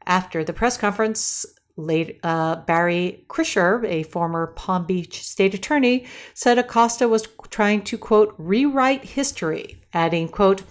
After 0.05 0.43
the 0.43 0.53
press 0.53 0.77
conference, 0.77 1.43
late, 1.75 2.19
uh, 2.21 2.57
Barry 2.57 3.25
Krischer, 3.27 3.83
a 3.85 4.03
former 4.03 4.53
Palm 4.55 4.85
Beach 4.85 5.23
state 5.23 5.55
attorney, 5.55 6.05
said 6.35 6.59
Acosta 6.59 7.09
was 7.09 7.27
trying 7.49 7.81
to, 7.85 7.97
quote, 7.97 8.35
rewrite 8.37 9.03
history, 9.03 9.81
adding, 9.91 10.27
quote, 10.27 10.61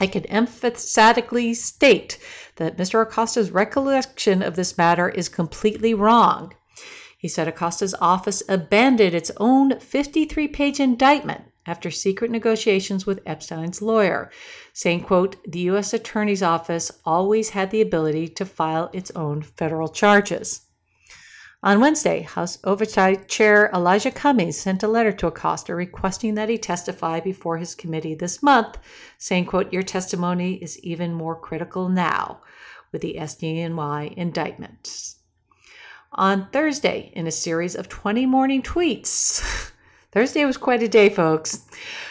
I 0.00 0.06
can 0.06 0.24
emphatically 0.26 1.54
state 1.54 2.18
that 2.56 2.76
Mr. 2.76 3.02
Acosta's 3.02 3.50
recollection 3.50 4.42
of 4.42 4.54
this 4.54 4.78
matter 4.78 5.08
is 5.08 5.28
completely 5.28 5.92
wrong. 5.92 6.54
He 7.18 7.26
said 7.26 7.48
Acosta's 7.48 7.96
office 8.00 8.42
abandoned 8.48 9.14
its 9.14 9.32
own 9.38 9.80
53 9.80 10.46
page 10.48 10.78
indictment 10.78 11.42
after 11.66 11.90
secret 11.90 12.30
negotiations 12.30 13.06
with 13.06 13.20
Epstein's 13.26 13.82
lawyer, 13.82 14.30
saying, 14.72 15.02
quote, 15.02 15.36
the 15.46 15.58
U.S. 15.70 15.92
Attorney's 15.92 16.42
Office 16.42 16.92
always 17.04 17.50
had 17.50 17.70
the 17.70 17.80
ability 17.80 18.28
to 18.28 18.46
file 18.46 18.90
its 18.92 19.10
own 19.16 19.42
federal 19.42 19.88
charges. 19.88 20.67
On 21.60 21.80
Wednesday, 21.80 22.20
House 22.20 22.58
Oversight 22.62 23.26
Chair 23.26 23.68
Elijah 23.74 24.12
Cummings 24.12 24.56
sent 24.56 24.84
a 24.84 24.88
letter 24.88 25.10
to 25.10 25.26
Acosta 25.26 25.74
requesting 25.74 26.36
that 26.36 26.48
he 26.48 26.56
testify 26.56 27.18
before 27.18 27.58
his 27.58 27.74
committee 27.74 28.14
this 28.14 28.44
month, 28.44 28.78
saying, 29.18 29.46
quote, 29.46 29.72
your 29.72 29.82
testimony 29.82 30.54
is 30.62 30.78
even 30.84 31.12
more 31.12 31.34
critical 31.34 31.88
now 31.88 32.42
with 32.92 33.02
the 33.02 33.16
SDNY 33.18 34.14
indictment. 34.14 35.16
On 36.12 36.48
Thursday, 36.52 37.10
in 37.16 37.26
a 37.26 37.32
series 37.32 37.74
of 37.74 37.88
20 37.88 38.24
morning 38.24 38.62
tweets, 38.62 39.72
Thursday 40.12 40.44
was 40.44 40.56
quite 40.56 40.84
a 40.84 40.88
day, 40.88 41.08
folks. 41.08 41.66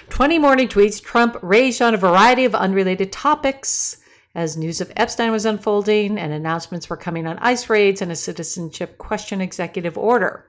20 0.10 0.40
morning 0.40 0.68
tweets. 0.68 1.02
Trump 1.02 1.38
raged 1.42 1.82
on 1.82 1.94
a 1.94 1.98
variety 1.98 2.44
of 2.44 2.54
unrelated 2.54 3.14
topics 3.14 3.98
as 4.38 4.56
news 4.56 4.80
of 4.80 4.92
Epstein 4.96 5.32
was 5.32 5.48
unfolding 5.48 6.20
and 6.20 6.32
announcements 6.32 6.90
were 6.90 6.96
coming 6.96 7.26
on 7.26 7.40
ICE 7.40 7.68
raids 7.72 8.04
and 8.04 8.12
a 8.12 8.16
citizenship 8.16 9.00
question 9.00 9.42
executive 9.42 9.98
order. 9.98 10.46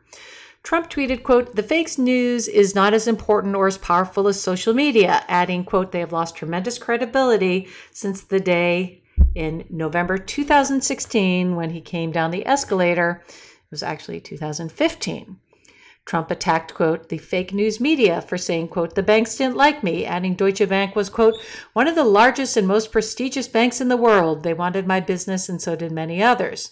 Trump 0.62 0.91
tweeted, 0.91 1.22
quote, 1.22 1.57
the 1.57 1.62
fake 1.62 1.97
news 1.97 2.49
is 2.49 2.74
not 2.74 2.93
as 2.93 3.09
important 3.09 3.57
or 3.57 3.66
as 3.66 3.78
powerful 3.78 4.28
as 4.28 4.39
social 4.39 4.74
media, 4.74 5.24
adding, 5.26 5.64
quote, 5.64 5.91
they 5.91 6.01
have 6.01 6.12
lost 6.12 6.36
tremendous 6.36 6.78
credibility 6.78 7.66
since 7.91 8.20
the 8.20 8.41
day 8.41 9.01
in 9.34 9.64
November 9.70 10.18
2016 10.18 11.57
when 11.57 11.70
he 11.70 11.80
came 11.80 12.12
down 12.12 12.30
the 12.30 12.47
escalator. 12.47 13.22
It 13.26 13.70
was 13.70 13.82
actually 13.82 14.20
2015. 14.20 15.39
Trump 16.09 16.30
attacked, 16.30 16.72
quote, 16.72 17.11
the 17.11 17.18
fake 17.18 17.52
news 17.52 17.80
media 17.80 18.22
for 18.22 18.38
saying, 18.38 18.66
quote, 18.68 18.94
the 18.94 19.02
banks 19.02 19.36
didn't 19.36 19.59
like 19.59 19.84
me, 19.84 20.06
adding 20.06 20.34
Deutsche 20.34 20.66
Bank 20.66 20.96
was, 20.96 21.11
quote, 21.11 21.34
one 21.74 21.86
of 21.86 21.96
the 21.96 22.02
largest 22.02 22.56
and 22.56 22.66
most 22.66 22.90
prestigious 22.90 23.46
banks 23.46 23.78
in 23.78 23.88
the 23.88 23.96
world. 23.96 24.42
They 24.42 24.54
wanted 24.54 24.86
my 24.86 25.00
business, 25.00 25.50
and 25.50 25.61
so 25.61 25.76
did 25.76 25.92
many 25.92 26.22
others. 26.22 26.70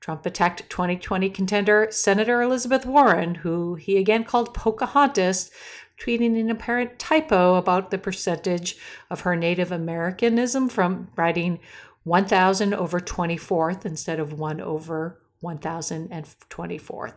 Trump 0.00 0.26
attacked 0.26 0.68
2020 0.68 1.30
contender 1.30 1.86
Senator 1.92 2.42
Elizabeth 2.42 2.84
Warren, 2.84 3.36
who 3.36 3.76
he 3.76 3.98
again 3.98 4.24
called 4.24 4.52
Pocahontas, 4.52 5.52
tweeting 5.96 6.36
an 6.40 6.50
apparent 6.50 6.98
typo 6.98 7.54
about 7.54 7.92
the 7.92 7.98
percentage 7.98 8.76
of 9.08 9.20
her 9.20 9.36
Native 9.36 9.70
Americanism 9.70 10.68
from 10.68 11.06
writing 11.14 11.60
1,000 12.02 12.74
over 12.74 12.98
24th 12.98 13.86
instead 13.86 14.18
of 14.18 14.32
1 14.32 14.60
over 14.60 15.20
1,024th. 15.40 17.14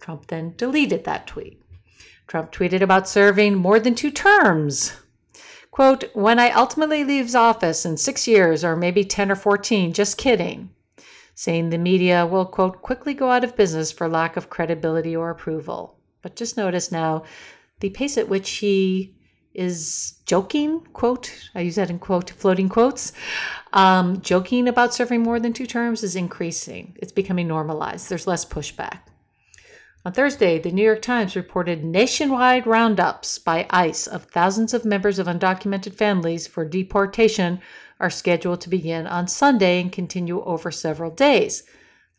Trump 0.00 0.26
then 0.26 0.54
deleted 0.56 1.04
that 1.04 1.26
tweet. 1.26 1.62
Trump 2.26 2.52
tweeted 2.52 2.82
about 2.82 3.08
serving 3.08 3.54
more 3.54 3.78
than 3.78 3.94
two 3.94 4.10
terms. 4.10 4.92
Quote, 5.70 6.04
when 6.14 6.38
I 6.38 6.50
ultimately 6.50 7.04
leaves 7.04 7.34
office 7.34 7.84
in 7.84 7.96
six 7.96 8.26
years 8.26 8.64
or 8.64 8.76
maybe 8.76 9.04
10 9.04 9.30
or 9.30 9.36
14, 9.36 9.92
just 9.92 10.16
kidding. 10.16 10.70
Saying 11.34 11.68
the 11.68 11.78
media 11.78 12.24
will, 12.24 12.46
quote, 12.46 12.80
quickly 12.80 13.12
go 13.12 13.30
out 13.30 13.44
of 13.44 13.56
business 13.56 13.92
for 13.92 14.08
lack 14.08 14.36
of 14.36 14.48
credibility 14.48 15.14
or 15.14 15.28
approval. 15.30 15.98
But 16.22 16.34
just 16.34 16.56
notice 16.56 16.90
now 16.90 17.24
the 17.80 17.90
pace 17.90 18.16
at 18.16 18.28
which 18.28 18.50
he 18.52 19.14
is 19.52 20.14
joking, 20.26 20.80
quote, 20.92 21.50
I 21.54 21.60
use 21.60 21.76
that 21.76 21.90
in 21.90 21.98
quote, 21.98 22.30
floating 22.30 22.68
quotes, 22.68 23.12
um, 23.72 24.20
joking 24.20 24.68
about 24.68 24.94
serving 24.94 25.22
more 25.22 25.40
than 25.40 25.52
two 25.52 25.66
terms 25.66 26.02
is 26.02 26.16
increasing. 26.16 26.96
It's 26.96 27.12
becoming 27.12 27.48
normalized. 27.48 28.08
There's 28.08 28.26
less 28.26 28.44
pushback. 28.44 29.00
On 30.06 30.12
Thursday, 30.12 30.60
the 30.60 30.70
New 30.70 30.84
York 30.84 31.02
Times 31.02 31.34
reported 31.34 31.84
nationwide 31.84 32.64
roundups 32.64 33.40
by 33.40 33.66
ICE 33.70 34.06
of 34.06 34.26
thousands 34.26 34.72
of 34.72 34.84
members 34.84 35.18
of 35.18 35.26
undocumented 35.26 35.94
families 35.94 36.46
for 36.46 36.64
deportation 36.64 37.60
are 37.98 38.08
scheduled 38.08 38.60
to 38.60 38.68
begin 38.68 39.08
on 39.08 39.26
Sunday 39.26 39.80
and 39.80 39.90
continue 39.90 40.44
over 40.44 40.70
several 40.70 41.10
days. 41.10 41.64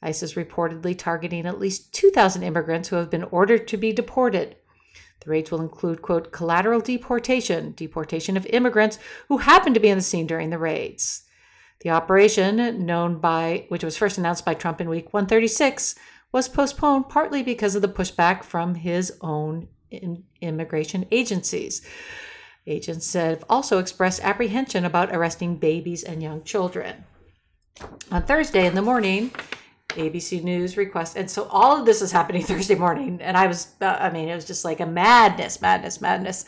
ICE 0.01 0.21
is 0.21 0.33
reportedly 0.33 0.97
targeting 0.97 1.45
at 1.45 1.61
least 1.61 1.93
2,000 1.93 2.43
immigrants 2.43 2.89
who 2.89 2.97
have 2.97 3.09
been 3.09 3.23
ordered 3.23 3.69
to 3.69 3.77
be 3.77 3.93
deported. 3.93 4.57
The 5.21 5.29
raids 5.29 5.49
will 5.49 5.61
include, 5.61 6.01
quote, 6.01 6.33
collateral 6.33 6.81
deportation, 6.81 7.71
deportation 7.71 8.35
of 8.35 8.45
immigrants 8.47 8.99
who 9.29 9.37
happen 9.37 9.73
to 9.73 9.79
be 9.79 9.91
on 9.91 9.97
the 9.97 10.03
scene 10.03 10.27
during 10.27 10.49
the 10.49 10.59
raids. 10.59 11.23
The 11.81 11.91
operation, 11.91 12.85
known 12.85 13.19
by 13.19 13.65
which 13.69 13.83
was 13.83 13.95
first 13.95 14.17
announced 14.17 14.43
by 14.43 14.55
Trump 14.55 14.81
in 14.81 14.89
week 14.89 15.13
136, 15.13 15.95
was 16.37 16.47
postponed 16.47 17.09
partly 17.09 17.41
because 17.41 17.73
of 17.73 17.81
the 17.81 17.87
pushback 17.87 18.43
from 18.43 18.75
his 18.75 19.11
own 19.21 19.67
immigration 20.39 21.03
agencies. 21.09 21.81
Agents 22.67 23.11
have 23.13 23.43
also 23.49 23.79
expressed 23.79 24.23
apprehension 24.23 24.85
about 24.85 25.15
arresting 25.15 25.55
babies 25.55 26.03
and 26.03 26.21
young 26.21 26.43
children. 26.43 27.05
On 28.11 28.21
Thursday 28.21 28.67
in 28.67 28.75
the 28.75 28.83
morning, 28.83 29.31
ABC 29.89 30.43
News 30.43 30.77
request, 30.77 31.17
and 31.17 31.27
so 31.27 31.47
all 31.49 31.79
of 31.79 31.87
this 31.87 32.03
is 32.03 32.11
happening 32.11 32.43
Thursday 32.43 32.75
morning, 32.75 33.19
and 33.19 33.35
I 33.35 33.47
was, 33.47 33.73
uh, 33.81 33.97
I 33.99 34.11
mean, 34.11 34.29
it 34.29 34.35
was 34.35 34.45
just 34.45 34.63
like 34.63 34.79
a 34.79 34.85
madness, 34.85 35.59
madness, 35.59 35.99
madness. 36.01 36.45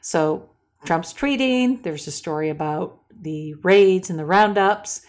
So 0.00 0.48
Trump's 0.86 1.12
tweeting. 1.12 1.82
There's 1.82 2.06
a 2.06 2.10
story 2.10 2.48
about 2.48 3.00
the 3.20 3.52
raids 3.62 4.08
and 4.08 4.18
the 4.18 4.24
roundups, 4.24 5.02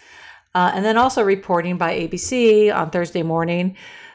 uh, 0.54 0.70
and 0.74 0.84
then 0.84 0.98
also 0.98 1.24
reporting 1.24 1.78
by 1.78 1.98
ABC 1.98 2.70
on 2.74 2.90
Thursday 2.90 3.22
morning 3.22 3.74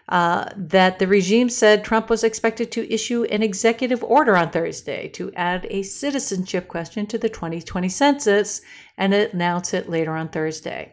uh, 0.09 0.49
that 0.55 0.99
the 0.99 1.07
regime 1.07 1.49
said 1.49 1.83
Trump 1.83 2.09
was 2.09 2.23
expected 2.23 2.71
to 2.71 2.93
issue 2.93 3.23
an 3.25 3.41
executive 3.41 4.03
order 4.03 4.35
on 4.35 4.49
Thursday 4.49 5.07
to 5.09 5.31
add 5.33 5.65
a 5.69 5.83
citizenship 5.83 6.67
question 6.67 7.05
to 7.07 7.17
the 7.17 7.29
2020 7.29 7.87
census 7.89 8.61
and 8.97 9.13
announce 9.13 9.73
it 9.73 9.89
later 9.89 10.11
on 10.11 10.27
Thursday. 10.27 10.91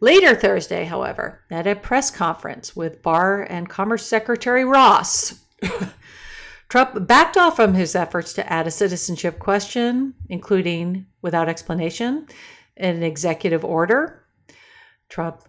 Later 0.00 0.34
Thursday, 0.34 0.84
however, 0.84 1.40
at 1.50 1.66
a 1.66 1.74
press 1.74 2.10
conference 2.10 2.76
with 2.76 3.02
Barr 3.02 3.42
and 3.42 3.68
Commerce 3.68 4.06
Secretary 4.06 4.64
Ross, 4.64 5.40
Trump 6.68 7.06
backed 7.06 7.36
off 7.36 7.56
from 7.56 7.74
his 7.74 7.94
efforts 7.94 8.32
to 8.34 8.52
add 8.52 8.66
a 8.66 8.70
citizenship 8.70 9.38
question, 9.38 10.14
including, 10.28 11.06
without 11.22 11.48
explanation, 11.48 12.26
an 12.76 13.02
executive 13.02 13.64
order. 13.64 14.24
Trump 15.08 15.42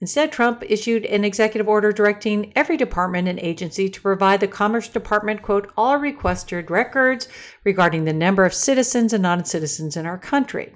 Instead, 0.00 0.32
Trump 0.32 0.62
issued 0.66 1.04
an 1.04 1.24
executive 1.24 1.68
order 1.68 1.92
directing 1.92 2.52
every 2.56 2.76
department 2.78 3.28
and 3.28 3.38
agency 3.40 3.88
to 3.88 4.00
provide 4.00 4.40
the 4.40 4.48
Commerce 4.48 4.88
Department, 4.88 5.42
quote, 5.42 5.70
all 5.76 5.98
requested 5.98 6.70
records 6.70 7.28
regarding 7.64 8.04
the 8.04 8.12
number 8.12 8.46
of 8.46 8.54
citizens 8.54 9.12
and 9.12 9.22
non 9.22 9.44
citizens 9.44 9.98
in 9.98 10.06
our 10.06 10.16
country. 10.16 10.72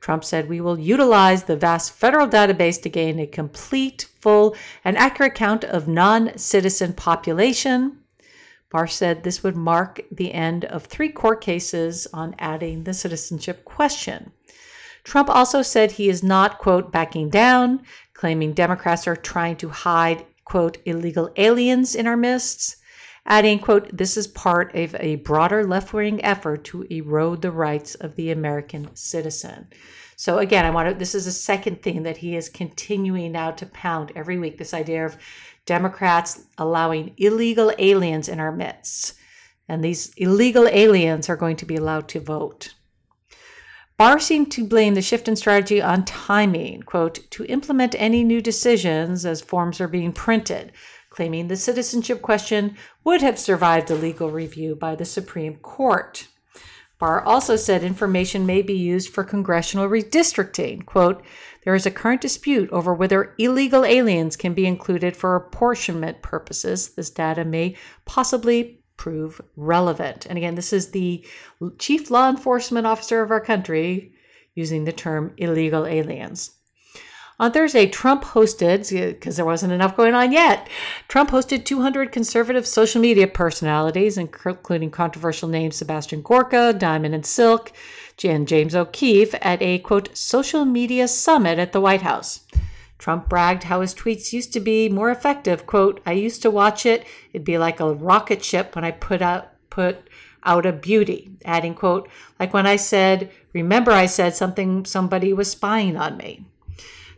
Trump 0.00 0.24
said, 0.24 0.48
We 0.48 0.60
will 0.60 0.78
utilize 0.78 1.44
the 1.44 1.56
vast 1.56 1.92
federal 1.92 2.28
database 2.28 2.80
to 2.82 2.88
gain 2.88 3.18
a 3.18 3.26
complete, 3.26 4.06
full, 4.20 4.54
and 4.84 4.96
accurate 4.96 5.34
count 5.34 5.64
of 5.64 5.88
non 5.88 6.38
citizen 6.38 6.92
population. 6.92 7.98
Barr 8.70 8.86
said 8.86 9.24
this 9.24 9.42
would 9.42 9.56
mark 9.56 10.00
the 10.12 10.32
end 10.32 10.64
of 10.64 10.84
three 10.84 11.08
court 11.08 11.40
cases 11.40 12.06
on 12.14 12.36
adding 12.38 12.84
the 12.84 12.94
citizenship 12.94 13.64
question. 13.64 14.30
Trump 15.02 15.28
also 15.28 15.62
said 15.62 15.92
he 15.92 16.08
is 16.08 16.22
not, 16.22 16.58
quote, 16.58 16.92
backing 16.92 17.30
down, 17.30 17.82
claiming 18.20 18.52
Democrats 18.52 19.08
are 19.08 19.16
trying 19.16 19.56
to 19.56 19.70
hide, 19.70 20.26
quote, 20.44 20.76
illegal 20.84 21.30
aliens 21.38 21.94
in 21.94 22.06
our 22.06 22.18
midst, 22.18 22.76
adding, 23.24 23.58
quote, 23.58 23.88
this 23.96 24.14
is 24.14 24.26
part 24.26 24.74
of 24.74 24.94
a 24.96 25.16
broader 25.16 25.66
left 25.66 25.94
wing 25.94 26.22
effort 26.22 26.62
to 26.62 26.82
erode 26.90 27.40
the 27.40 27.50
rights 27.50 27.94
of 27.94 28.14
the 28.16 28.30
American 28.30 28.94
citizen. 28.94 29.66
So 30.16 30.36
again, 30.36 30.66
I 30.66 30.70
want 30.70 30.90
to, 30.90 30.94
this 30.94 31.14
is 31.14 31.26
a 31.26 31.32
second 31.32 31.82
thing 31.82 32.02
that 32.02 32.18
he 32.18 32.36
is 32.36 32.50
continuing 32.50 33.32
now 33.32 33.52
to 33.52 33.64
pound 33.64 34.12
every 34.14 34.38
week 34.38 34.58
this 34.58 34.74
idea 34.74 35.06
of 35.06 35.16
Democrats 35.64 36.42
allowing 36.58 37.14
illegal 37.16 37.72
aliens 37.78 38.28
in 38.28 38.38
our 38.38 38.52
midst. 38.52 39.14
And 39.66 39.82
these 39.82 40.12
illegal 40.18 40.68
aliens 40.68 41.30
are 41.30 41.36
going 41.36 41.56
to 41.56 41.64
be 41.64 41.76
allowed 41.76 42.06
to 42.08 42.20
vote. 42.20 42.74
Barr 44.00 44.18
seemed 44.18 44.50
to 44.52 44.64
blame 44.66 44.94
the 44.94 45.02
shift 45.02 45.28
in 45.28 45.36
strategy 45.36 45.82
on 45.82 46.06
timing, 46.06 46.80
quote, 46.84 47.18
to 47.32 47.44
implement 47.44 47.94
any 47.98 48.24
new 48.24 48.40
decisions 48.40 49.26
as 49.26 49.42
forms 49.42 49.78
are 49.78 49.88
being 49.88 50.10
printed, 50.10 50.72
claiming 51.10 51.48
the 51.48 51.56
citizenship 51.58 52.22
question 52.22 52.78
would 53.04 53.20
have 53.20 53.38
survived 53.38 53.90
a 53.90 53.94
legal 53.94 54.30
review 54.30 54.74
by 54.74 54.94
the 54.94 55.04
Supreme 55.04 55.56
Court. 55.56 56.28
Barr 56.98 57.20
also 57.20 57.56
said 57.56 57.84
information 57.84 58.46
may 58.46 58.62
be 58.62 58.72
used 58.72 59.12
for 59.12 59.22
congressional 59.22 59.86
redistricting. 59.86 60.86
Quote, 60.86 61.22
there 61.66 61.74
is 61.74 61.84
a 61.84 61.90
current 61.90 62.22
dispute 62.22 62.70
over 62.70 62.94
whether 62.94 63.34
illegal 63.36 63.84
aliens 63.84 64.34
can 64.34 64.54
be 64.54 64.64
included 64.64 65.14
for 65.14 65.36
apportionment 65.36 66.22
purposes. 66.22 66.94
This 66.94 67.10
data 67.10 67.44
may 67.44 67.76
possibly 68.06 68.79
prove 69.00 69.40
relevant. 69.56 70.26
And 70.26 70.36
again, 70.36 70.56
this 70.56 70.74
is 70.74 70.90
the 70.90 71.24
chief 71.78 72.10
law 72.10 72.28
enforcement 72.28 72.86
officer 72.86 73.22
of 73.22 73.30
our 73.30 73.40
country 73.40 74.12
using 74.54 74.84
the 74.84 74.92
term 74.92 75.32
illegal 75.38 75.86
aliens. 75.86 76.52
On 77.38 77.50
Thursday, 77.50 77.86
Trump 77.86 78.22
hosted, 78.22 78.90
because 78.90 79.36
there 79.36 79.46
wasn't 79.46 79.72
enough 79.72 79.96
going 79.96 80.12
on 80.12 80.32
yet, 80.32 80.68
Trump 81.08 81.30
hosted 81.30 81.64
200 81.64 82.12
conservative 82.12 82.66
social 82.66 83.00
media 83.00 83.26
personalities, 83.26 84.18
including 84.18 84.90
controversial 84.90 85.48
names 85.48 85.76
Sebastian 85.76 86.20
Gorka, 86.20 86.74
Diamond 86.74 87.14
and 87.14 87.24
Silk, 87.24 87.72
and 88.22 88.46
James 88.46 88.74
O'Keefe, 88.74 89.34
at 89.40 89.62
a 89.62 89.78
quote, 89.78 90.14
social 90.14 90.66
media 90.66 91.08
summit 91.08 91.58
at 91.58 91.72
the 91.72 91.80
White 91.80 92.02
House. 92.02 92.40
Trump 93.00 93.30
bragged 93.30 93.62
how 93.62 93.80
his 93.80 93.94
tweets 93.94 94.30
used 94.30 94.52
to 94.52 94.60
be 94.60 94.86
more 94.90 95.10
effective. 95.10 95.64
Quote, 95.64 96.02
I 96.04 96.12
used 96.12 96.42
to 96.42 96.50
watch 96.50 96.84
it. 96.84 97.06
It'd 97.32 97.46
be 97.46 97.56
like 97.56 97.80
a 97.80 97.94
rocket 97.94 98.44
ship 98.44 98.74
when 98.74 98.84
I 98.84 98.90
put 98.90 99.22
out 99.22 99.48
put 99.70 100.06
out 100.44 100.66
a 100.66 100.72
beauty. 100.72 101.30
Adding, 101.46 101.74
quote, 101.74 102.10
like 102.38 102.52
when 102.52 102.66
I 102.66 102.76
said, 102.76 103.30
remember 103.54 103.90
I 103.90 104.04
said 104.04 104.34
something 104.34 104.84
somebody 104.84 105.32
was 105.32 105.50
spying 105.50 105.96
on 105.96 106.18
me. 106.18 106.44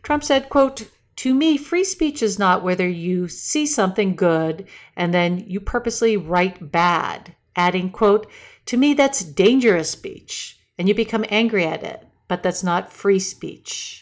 Trump 0.04 0.22
said, 0.22 0.48
quote, 0.48 0.88
to 1.16 1.34
me, 1.34 1.56
free 1.56 1.84
speech 1.84 2.22
is 2.22 2.38
not 2.38 2.62
whether 2.62 2.88
you 2.88 3.26
see 3.26 3.66
something 3.66 4.14
good 4.14 4.68
and 4.96 5.12
then 5.12 5.38
you 5.48 5.58
purposely 5.58 6.16
write 6.16 6.70
bad. 6.70 7.34
Adding, 7.56 7.90
quote, 7.90 8.30
to 8.66 8.76
me 8.76 8.94
that's 8.94 9.24
dangerous 9.24 9.90
speech 9.90 10.60
and 10.78 10.86
you 10.86 10.94
become 10.94 11.24
angry 11.28 11.64
at 11.66 11.82
it, 11.82 12.06
but 12.28 12.44
that's 12.44 12.62
not 12.62 12.92
free 12.92 13.18
speech. 13.18 14.01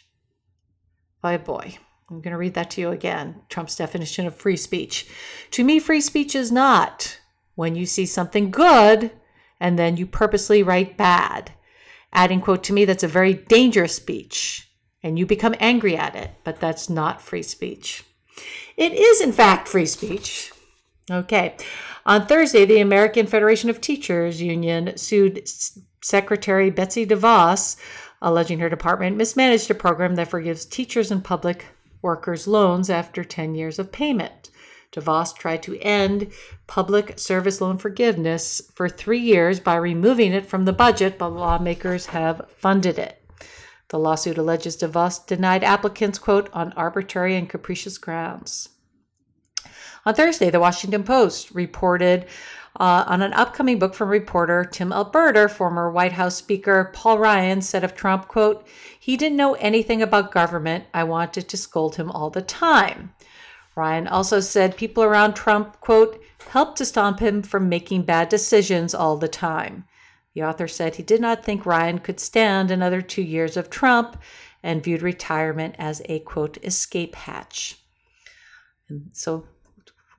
Boy, 1.23 1.39
boy. 1.39 1.79
I'm 2.11 2.21
going 2.21 2.33
to 2.33 2.39
read 2.39 2.55
that 2.55 2.71
to 2.73 2.81
you 2.81 2.91
again. 2.91 3.43
Trump's 3.49 3.77
definition 3.77 4.27
of 4.27 4.35
free 4.35 4.57
speech. 4.57 5.09
To 5.53 5.63
me, 5.63 5.79
free 5.79 6.01
speech 6.01 6.35
is 6.35 6.51
not 6.51 7.21
when 7.55 7.77
you 7.77 7.87
see 7.87 8.07
something 8.07 8.51
good 8.51 9.13
and 9.61 9.79
then 9.79 9.97
you 9.97 10.07
purposely 10.07 10.63
write 10.63 10.97
bad. 10.97 11.53
Adding, 12.13 12.41
quote, 12.41 12.65
to 12.65 12.73
me, 12.73 12.85
that's 12.85 13.05
a 13.05 13.09
very 13.09 13.35
dangerous 13.35 13.95
speech 13.95 14.69
and 15.03 15.19
you 15.19 15.27
become 15.27 15.55
angry 15.61 15.97
at 15.97 16.17
it, 16.17 16.31
but 16.43 16.61
that's 16.61 16.91
not 16.91 17.23
free 17.23 17.43
speech. 17.43 18.05
It 18.77 18.93
is, 18.93 19.21
in 19.21 19.33
fact, 19.33 19.69
free 19.69 19.87
speech. 19.87 20.53
Okay. 21.11 21.57
On 22.07 22.27
Thursday, 22.27 22.65
the 22.65 22.81
American 22.81 23.27
Federation 23.27 23.71
of 23.71 23.81
Teachers 23.81 24.41
Union 24.41 24.97
sued 24.97 25.49
Secretary 26.03 26.71
Betsy 26.71 27.07
DeVos 27.07 27.77
alleging 28.23 28.59
her 28.59 28.69
department 28.69 29.17
mismanaged 29.17 29.71
a 29.71 29.75
program 29.75 30.15
that 30.15 30.29
forgives 30.29 30.65
teachers 30.65 31.11
and 31.11 31.25
public 31.25 31.67
workers 32.03 32.47
loans 32.47 32.91
after 32.91 33.25
10 33.25 33.55
years 33.55 33.79
of 33.79 33.93
payment. 33.93 34.51
DeVos 34.93 35.37
tried 35.37 35.63
to 35.63 35.79
end 35.81 36.33
public 36.67 37.19
service 37.19 37.61
loan 37.61 37.79
forgiveness 37.79 38.61
for 38.75 38.89
three 38.89 39.21
years 39.21 39.61
by 39.61 39.77
removing 39.77 40.33
it 40.33 40.47
from 40.47 40.65
the 40.65 40.73
budget, 40.73 41.19
but 41.19 41.29
lawmakers 41.29 42.07
have 42.07 42.51
funded 42.57 42.99
it. 42.99 43.23
The 43.89 43.99
lawsuit 43.99 44.39
alleges 44.39 44.77
DeVos 44.77 45.27
denied 45.27 45.65
applicants, 45.65 46.19
quote, 46.19 46.49
on 46.53 46.73
arbitrary 46.73 47.37
and 47.37 47.49
capricious 47.49 47.99
grounds. 47.99 48.71
On 50.07 50.15
Thursday, 50.15 50.49
the 50.49 50.61
Washington 50.61 51.05
Post 51.05 51.51
reported 51.51 52.27
uh, 52.79 53.05
on 53.07 53.23
an 53.23 53.33
upcoming 53.33 53.79
book 53.79 53.95
from 53.95 54.09
reporter 54.09 54.65
Tim 54.65 54.93
Alberta, 54.93 55.49
former 55.49 55.91
White 55.91 56.13
House 56.13 56.37
Speaker 56.37 56.91
Paul 56.93 57.19
Ryan 57.19 57.63
said 57.63 57.83
of 57.83 57.95
Trump, 57.95 58.29
quote, 58.29 58.67
he 58.99 59.17
didn't 59.17 59.37
know 59.37 59.55
anything 59.55 60.03
about 60.03 60.33
government. 60.33 60.85
I 60.95 61.05
wanted 61.05 61.49
to 61.49 61.57
scold 61.57 61.97
him 61.97 62.11
all 62.11 62.31
the 62.31 62.43
time. 62.43 63.13
Ryan 63.75 64.07
also 64.07 64.41
said 64.41 64.77
people 64.77 65.03
around 65.03 65.35
Trump, 65.35 65.81
quote, 65.81 66.23
helped 66.51 66.79
to 66.79 66.85
stop 66.85 67.21
him 67.21 67.43
from 67.43 67.69
making 67.69 68.03
bad 68.03 68.29
decisions 68.29 68.95
all 68.95 69.17
the 69.17 69.29
time. 69.29 69.85
The 70.35 70.43
author 70.45 70.69
said 70.69 70.95
he 70.95 71.03
did 71.03 71.21
not 71.21 71.45
think 71.45 71.67
Ryan 71.67 71.99
could 71.99 72.21
stand 72.21 72.71
another 72.71 73.03
two 73.03 73.23
years 73.23 73.57
of 73.57 73.71
Trump 73.71 74.21
and 74.63 74.83
viewed 74.83 75.03
retirement 75.03 75.75
as 75.79 76.03
a, 76.05 76.21
quote, 76.21 76.59
escape 76.63 77.15
hatch. 77.15 77.79
And 78.89 79.11
so 79.13 79.47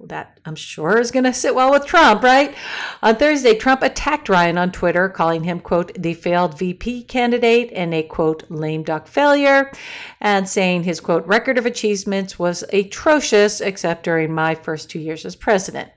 that 0.08 0.40
I'm 0.46 0.56
sure 0.56 0.98
is 0.98 1.12
going 1.12 1.26
to 1.26 1.34
sit 1.34 1.54
well 1.54 1.72
with 1.72 1.86
Trump, 1.86 2.24
right? 2.24 2.56
On 3.02 3.16
Thursday, 3.16 3.56
Trump 3.56 3.84
attacked 3.84 4.30
Ryan 4.30 4.58
on 4.58 4.72
Twitter, 4.72 5.10
calling 5.10 5.44
him, 5.44 5.60
quote, 5.60 5.94
the 5.94 6.14
failed 6.14 6.58
VP 6.58 7.04
candidate 7.04 7.72
and 7.74 7.94
a, 7.94 8.04
quote, 8.04 8.44
lame 8.50 8.84
duck 8.84 9.08
failure, 9.08 9.72
and 10.20 10.48
saying 10.48 10.84
his, 10.84 11.00
quote, 11.00 11.26
record 11.28 11.58
of 11.58 11.66
achievements 11.66 12.40
was 12.40 12.64
atrocious, 12.74 13.62
except 13.62 14.04
during 14.04 14.34
my 14.34 14.56
first 14.56 14.90
two 14.90 15.00
years 15.00 15.26
as 15.26 15.36
president. 15.36 15.90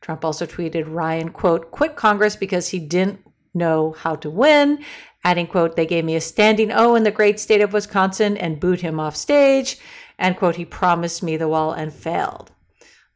Trump 0.00 0.24
also 0.24 0.46
tweeted 0.46 0.84
Ryan, 0.86 1.30
quote, 1.30 1.70
quit 1.70 1.96
Congress 1.96 2.36
because 2.36 2.68
he 2.68 2.78
didn't 2.78 3.20
know 3.54 3.92
how 3.98 4.14
to 4.16 4.30
win, 4.30 4.84
adding, 5.24 5.46
quote, 5.46 5.76
they 5.76 5.86
gave 5.86 6.04
me 6.04 6.16
a 6.16 6.20
standing 6.20 6.72
O 6.72 6.94
in 6.94 7.02
the 7.02 7.10
great 7.10 7.38
state 7.38 7.60
of 7.60 7.72
Wisconsin 7.72 8.36
and 8.36 8.60
booed 8.60 8.80
him 8.80 8.98
off 9.00 9.16
stage, 9.16 9.78
and, 10.18 10.36
quote, 10.36 10.56
he 10.56 10.64
promised 10.64 11.22
me 11.22 11.36
the 11.36 11.48
wall 11.48 11.72
and 11.72 11.92
failed. 11.92 12.51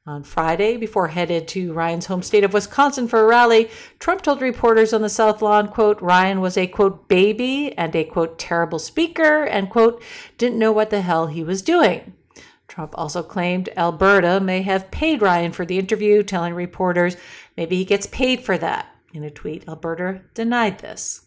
On 0.08 0.22
Friday, 0.22 0.76
before 0.76 1.08
headed 1.08 1.48
to 1.48 1.72
Ryan's 1.72 2.06
home 2.06 2.22
state 2.22 2.44
of 2.44 2.52
Wisconsin 2.52 3.08
for 3.08 3.22
a 3.22 3.26
rally, 3.26 3.68
Trump 3.98 4.22
told 4.22 4.40
reporters 4.40 4.92
on 4.92 5.02
the 5.02 5.08
South 5.08 5.42
Lawn, 5.42 5.66
quote, 5.66 6.00
Ryan 6.00 6.40
was 6.40 6.56
a, 6.56 6.68
quote, 6.68 7.08
baby 7.08 7.76
and 7.76 7.94
a, 7.96 8.04
quote, 8.04 8.38
terrible 8.38 8.78
speaker 8.78 9.42
and, 9.42 9.68
quote, 9.68 10.00
didn't 10.38 10.60
know 10.60 10.70
what 10.70 10.90
the 10.90 11.00
hell 11.00 11.26
he 11.26 11.42
was 11.42 11.60
doing. 11.60 12.14
Trump 12.68 12.94
also 12.96 13.20
claimed 13.20 13.68
Alberta 13.76 14.38
may 14.38 14.62
have 14.62 14.92
paid 14.92 15.22
Ryan 15.22 15.50
for 15.50 15.66
the 15.66 15.76
interview, 15.76 16.22
telling 16.22 16.54
reporters 16.54 17.16
maybe 17.56 17.74
he 17.74 17.84
gets 17.84 18.06
paid 18.06 18.44
for 18.44 18.56
that. 18.58 18.86
In 19.12 19.24
a 19.24 19.30
tweet, 19.30 19.68
Alberta 19.68 20.20
denied 20.34 20.78
this. 20.78 21.22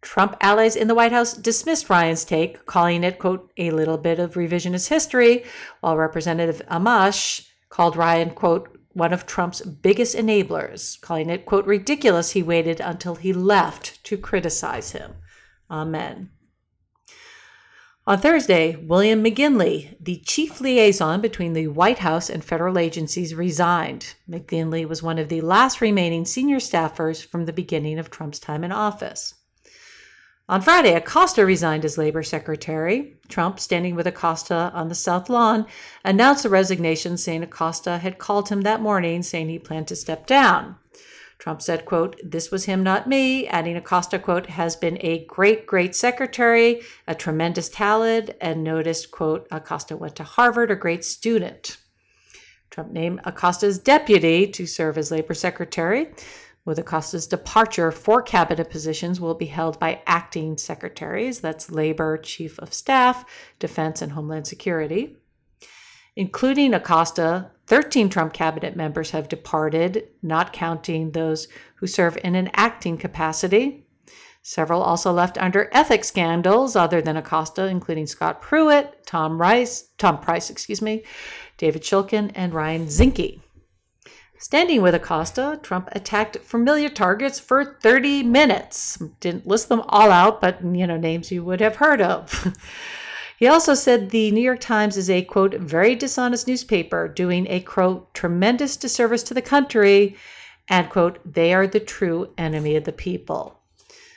Trump 0.00 0.36
allies 0.40 0.76
in 0.76 0.86
the 0.86 0.94
White 0.94 1.10
House 1.10 1.34
dismissed 1.34 1.90
Ryan's 1.90 2.24
take, 2.24 2.66
calling 2.66 3.02
it, 3.02 3.18
quote, 3.18 3.50
a 3.56 3.72
little 3.72 3.98
bit 3.98 4.20
of 4.20 4.34
revisionist 4.34 4.86
history, 4.86 5.42
while 5.80 5.96
Representative 5.96 6.62
Amash 6.70 7.46
called 7.68 7.96
Ryan, 7.96 8.30
quote, 8.30 8.78
one 8.92 9.12
of 9.12 9.26
Trump's 9.26 9.60
biggest 9.60 10.16
enablers, 10.16 11.00
calling 11.00 11.30
it, 11.30 11.46
quote, 11.46 11.66
ridiculous 11.66 12.32
he 12.32 12.42
waited 12.42 12.80
until 12.80 13.14
he 13.14 13.32
left 13.32 14.02
to 14.04 14.16
criticize 14.16 14.92
him. 14.92 15.14
Amen. 15.70 16.30
On 18.08 18.18
Thursday, 18.18 18.74
William 18.74 19.22
McGinley, 19.22 19.94
the 20.00 20.16
chief 20.24 20.62
liaison 20.62 21.20
between 21.20 21.52
the 21.52 21.66
White 21.68 21.98
House 21.98 22.30
and 22.30 22.42
federal 22.42 22.78
agencies, 22.78 23.34
resigned. 23.34 24.14
McGinley 24.26 24.88
was 24.88 25.02
one 25.02 25.18
of 25.18 25.28
the 25.28 25.42
last 25.42 25.82
remaining 25.82 26.24
senior 26.24 26.56
staffers 26.56 27.22
from 27.22 27.44
the 27.44 27.52
beginning 27.52 27.98
of 27.98 28.10
Trump's 28.10 28.38
time 28.38 28.64
in 28.64 28.72
office. 28.72 29.34
On 30.50 30.62
Friday, 30.62 30.94
Acosta 30.94 31.44
resigned 31.44 31.84
as 31.84 31.98
labor 31.98 32.22
secretary. 32.22 33.18
Trump, 33.28 33.60
standing 33.60 33.94
with 33.94 34.06
Acosta 34.06 34.70
on 34.72 34.88
the 34.88 34.94
South 34.94 35.28
Lawn, 35.28 35.66
announced 36.06 36.42
the 36.42 36.48
resignation, 36.48 37.18
saying 37.18 37.42
Acosta 37.42 37.98
had 37.98 38.16
called 38.16 38.48
him 38.48 38.62
that 38.62 38.80
morning 38.80 39.22
saying 39.22 39.50
he 39.50 39.58
planned 39.58 39.88
to 39.88 39.96
step 39.96 40.26
down. 40.26 40.76
Trump 41.38 41.60
said, 41.60 41.84
quote, 41.84 42.16
this 42.24 42.50
was 42.50 42.64
him, 42.64 42.82
not 42.82 43.06
me, 43.06 43.46
adding 43.48 43.76
Acosta, 43.76 44.18
quote, 44.18 44.46
has 44.46 44.74
been 44.74 44.96
a 45.02 45.26
great, 45.26 45.66
great 45.66 45.94
secretary, 45.94 46.80
a 47.06 47.14
tremendous 47.14 47.68
talent, 47.68 48.30
and 48.40 48.64
noticed, 48.64 49.10
quote, 49.10 49.46
Acosta 49.50 49.98
went 49.98 50.16
to 50.16 50.24
Harvard, 50.24 50.70
a 50.70 50.76
great 50.76 51.04
student. 51.04 51.76
Trump 52.70 52.90
named 52.90 53.20
Acosta's 53.24 53.78
deputy 53.78 54.46
to 54.46 54.66
serve 54.66 54.96
as 54.96 55.10
labor 55.10 55.34
secretary. 55.34 56.10
With 56.64 56.78
Acosta's 56.78 57.26
departure, 57.26 57.90
four 57.90 58.20
cabinet 58.20 58.70
positions 58.70 59.20
will 59.20 59.34
be 59.34 59.46
held 59.46 59.78
by 59.78 60.02
acting 60.06 60.58
secretaries. 60.58 61.40
That's 61.40 61.70
Labor, 61.70 62.18
Chief 62.18 62.58
of 62.58 62.74
Staff, 62.74 63.24
Defense, 63.58 64.02
and 64.02 64.12
Homeland 64.12 64.46
Security. 64.46 65.16
Including 66.16 66.74
Acosta, 66.74 67.50
13 67.68 68.08
Trump 68.08 68.32
cabinet 68.32 68.74
members 68.74 69.12
have 69.12 69.28
departed, 69.28 70.08
not 70.22 70.52
counting 70.52 71.12
those 71.12 71.48
who 71.76 71.86
serve 71.86 72.18
in 72.24 72.34
an 72.34 72.50
acting 72.54 72.98
capacity. 72.98 73.86
Several 74.42 74.82
also 74.82 75.12
left 75.12 75.38
under 75.38 75.68
ethics 75.72 76.08
scandals 76.08 76.74
other 76.74 77.00
than 77.00 77.16
Acosta, 77.16 77.66
including 77.66 78.06
Scott 78.06 78.40
Pruitt, 78.40 79.06
Tom 79.06 79.40
Rice, 79.40 79.90
Tom 79.98 80.18
Price, 80.20 80.50
excuse 80.50 80.82
me, 80.82 81.04
David 81.56 81.82
Shulkin, 81.82 82.32
and 82.34 82.54
Ryan 82.54 82.86
Zinke. 82.86 83.40
Standing 84.38 84.82
with 84.82 84.94
Acosta, 84.94 85.58
Trump 85.62 85.88
attacked 85.92 86.38
familiar 86.38 86.88
targets 86.88 87.40
for 87.40 87.64
30 87.64 88.22
minutes. 88.22 88.96
Didn't 89.20 89.46
list 89.46 89.68
them 89.68 89.82
all 89.88 90.10
out, 90.10 90.40
but 90.40 90.64
you 90.64 90.86
know, 90.86 90.96
names 90.96 91.32
you 91.32 91.44
would 91.44 91.60
have 91.60 91.76
heard 91.76 92.00
of. 92.00 92.54
He 93.38 93.46
also 93.46 93.74
said 93.74 94.10
the 94.10 94.32
New 94.32 94.40
York 94.40 94.58
Times 94.58 94.96
is 94.96 95.08
a 95.08 95.22
quote, 95.22 95.54
very 95.54 95.94
dishonest 95.94 96.48
newspaper 96.48 97.06
doing 97.06 97.46
a 97.48 97.60
quote, 97.60 98.12
tremendous 98.12 98.76
disservice 98.76 99.22
to 99.22 99.34
the 99.34 99.40
country, 99.40 100.16
and 100.68 100.90
quote, 100.90 101.20
they 101.24 101.54
are 101.54 101.68
the 101.68 101.78
true 101.78 102.34
enemy 102.36 102.74
of 102.74 102.82
the 102.82 102.92
people. 102.92 103.60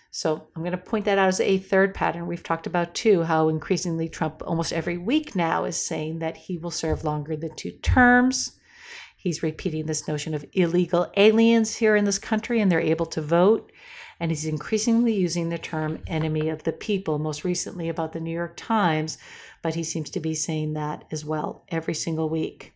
So 0.10 0.48
I'm 0.56 0.64
going 0.64 0.72
to 0.72 0.78
point 0.80 1.06
that 1.06 1.20
out 1.20 1.28
as 1.28 1.40
a 1.40 1.60
third 1.60 1.94
pattern. 1.94 2.26
We've 2.26 2.42
talked 2.42 2.66
about 2.66 2.96
too 2.96 3.22
how 3.22 3.48
increasingly 3.48 4.10
Trump 4.10 4.42
almost 4.44 4.74
every 4.74 4.98
week 4.98 5.36
now 5.36 5.66
is 5.66 5.78
saying 5.78 6.18
that 6.18 6.36
he 6.36 6.58
will 6.58 6.72
serve 6.72 7.04
longer 7.04 7.36
than 7.36 7.56
two 7.56 7.74
terms. 7.74 8.60
He's 9.22 9.44
repeating 9.44 9.86
this 9.86 10.08
notion 10.08 10.34
of 10.34 10.46
illegal 10.54 11.12
aliens 11.16 11.76
here 11.76 11.96
in 11.96 12.06
this 12.06 12.18
country 12.18 12.60
and 12.60 12.72
they're 12.72 12.80
able 12.80 13.06
to 13.06 13.22
vote 13.22 13.72
and 14.20 14.32
he's 14.32 14.46
increasingly 14.46 15.14
using 15.14 15.50
the 15.50 15.58
term 15.60 16.00
enemy 16.08 16.50
of 16.50 16.64
the 16.64 16.72
people, 16.72 17.20
most 17.20 17.44
recently 17.44 17.88
about 17.88 18.14
the 18.14 18.20
New 18.20 18.34
York 18.34 18.54
Times, 18.56 19.20
but 19.62 19.76
he 19.76 19.84
seems 19.84 20.10
to 20.12 20.20
be 20.20 20.34
saying 20.34 20.74
that 20.74 21.06
as 21.12 21.24
well 21.24 21.66
every 21.70 21.94
single 21.94 22.30
week. 22.30 22.74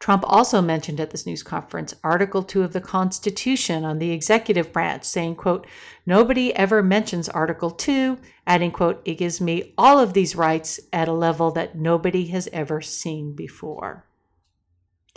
Trump 0.00 0.24
also 0.26 0.60
mentioned 0.60 1.00
at 1.00 1.10
this 1.10 1.26
news 1.26 1.42
conference 1.42 1.94
Article 2.02 2.42
2 2.42 2.62
of 2.62 2.72
the 2.72 2.80
Constitution 2.80 3.84
on 3.84 3.98
the 3.98 4.10
executive 4.10 4.72
branch, 4.72 5.04
saying, 5.04 5.36
quote, 5.36 5.66
nobody 6.06 6.54
ever 6.54 6.82
mentions 6.82 7.28
Article 7.28 7.70
2, 7.70 8.18
adding, 8.46 8.72
quote, 8.72 9.00
it 9.04 9.14
gives 9.14 9.40
me 9.40 9.74
all 9.78 9.98
of 9.98 10.12
these 10.12 10.34
rights 10.34 10.80
at 10.92 11.08
a 11.08 11.12
level 11.12 11.52
that 11.52 11.76
nobody 11.76 12.26
has 12.26 12.48
ever 12.52 12.80
seen 12.80 13.32
before. 13.32 14.04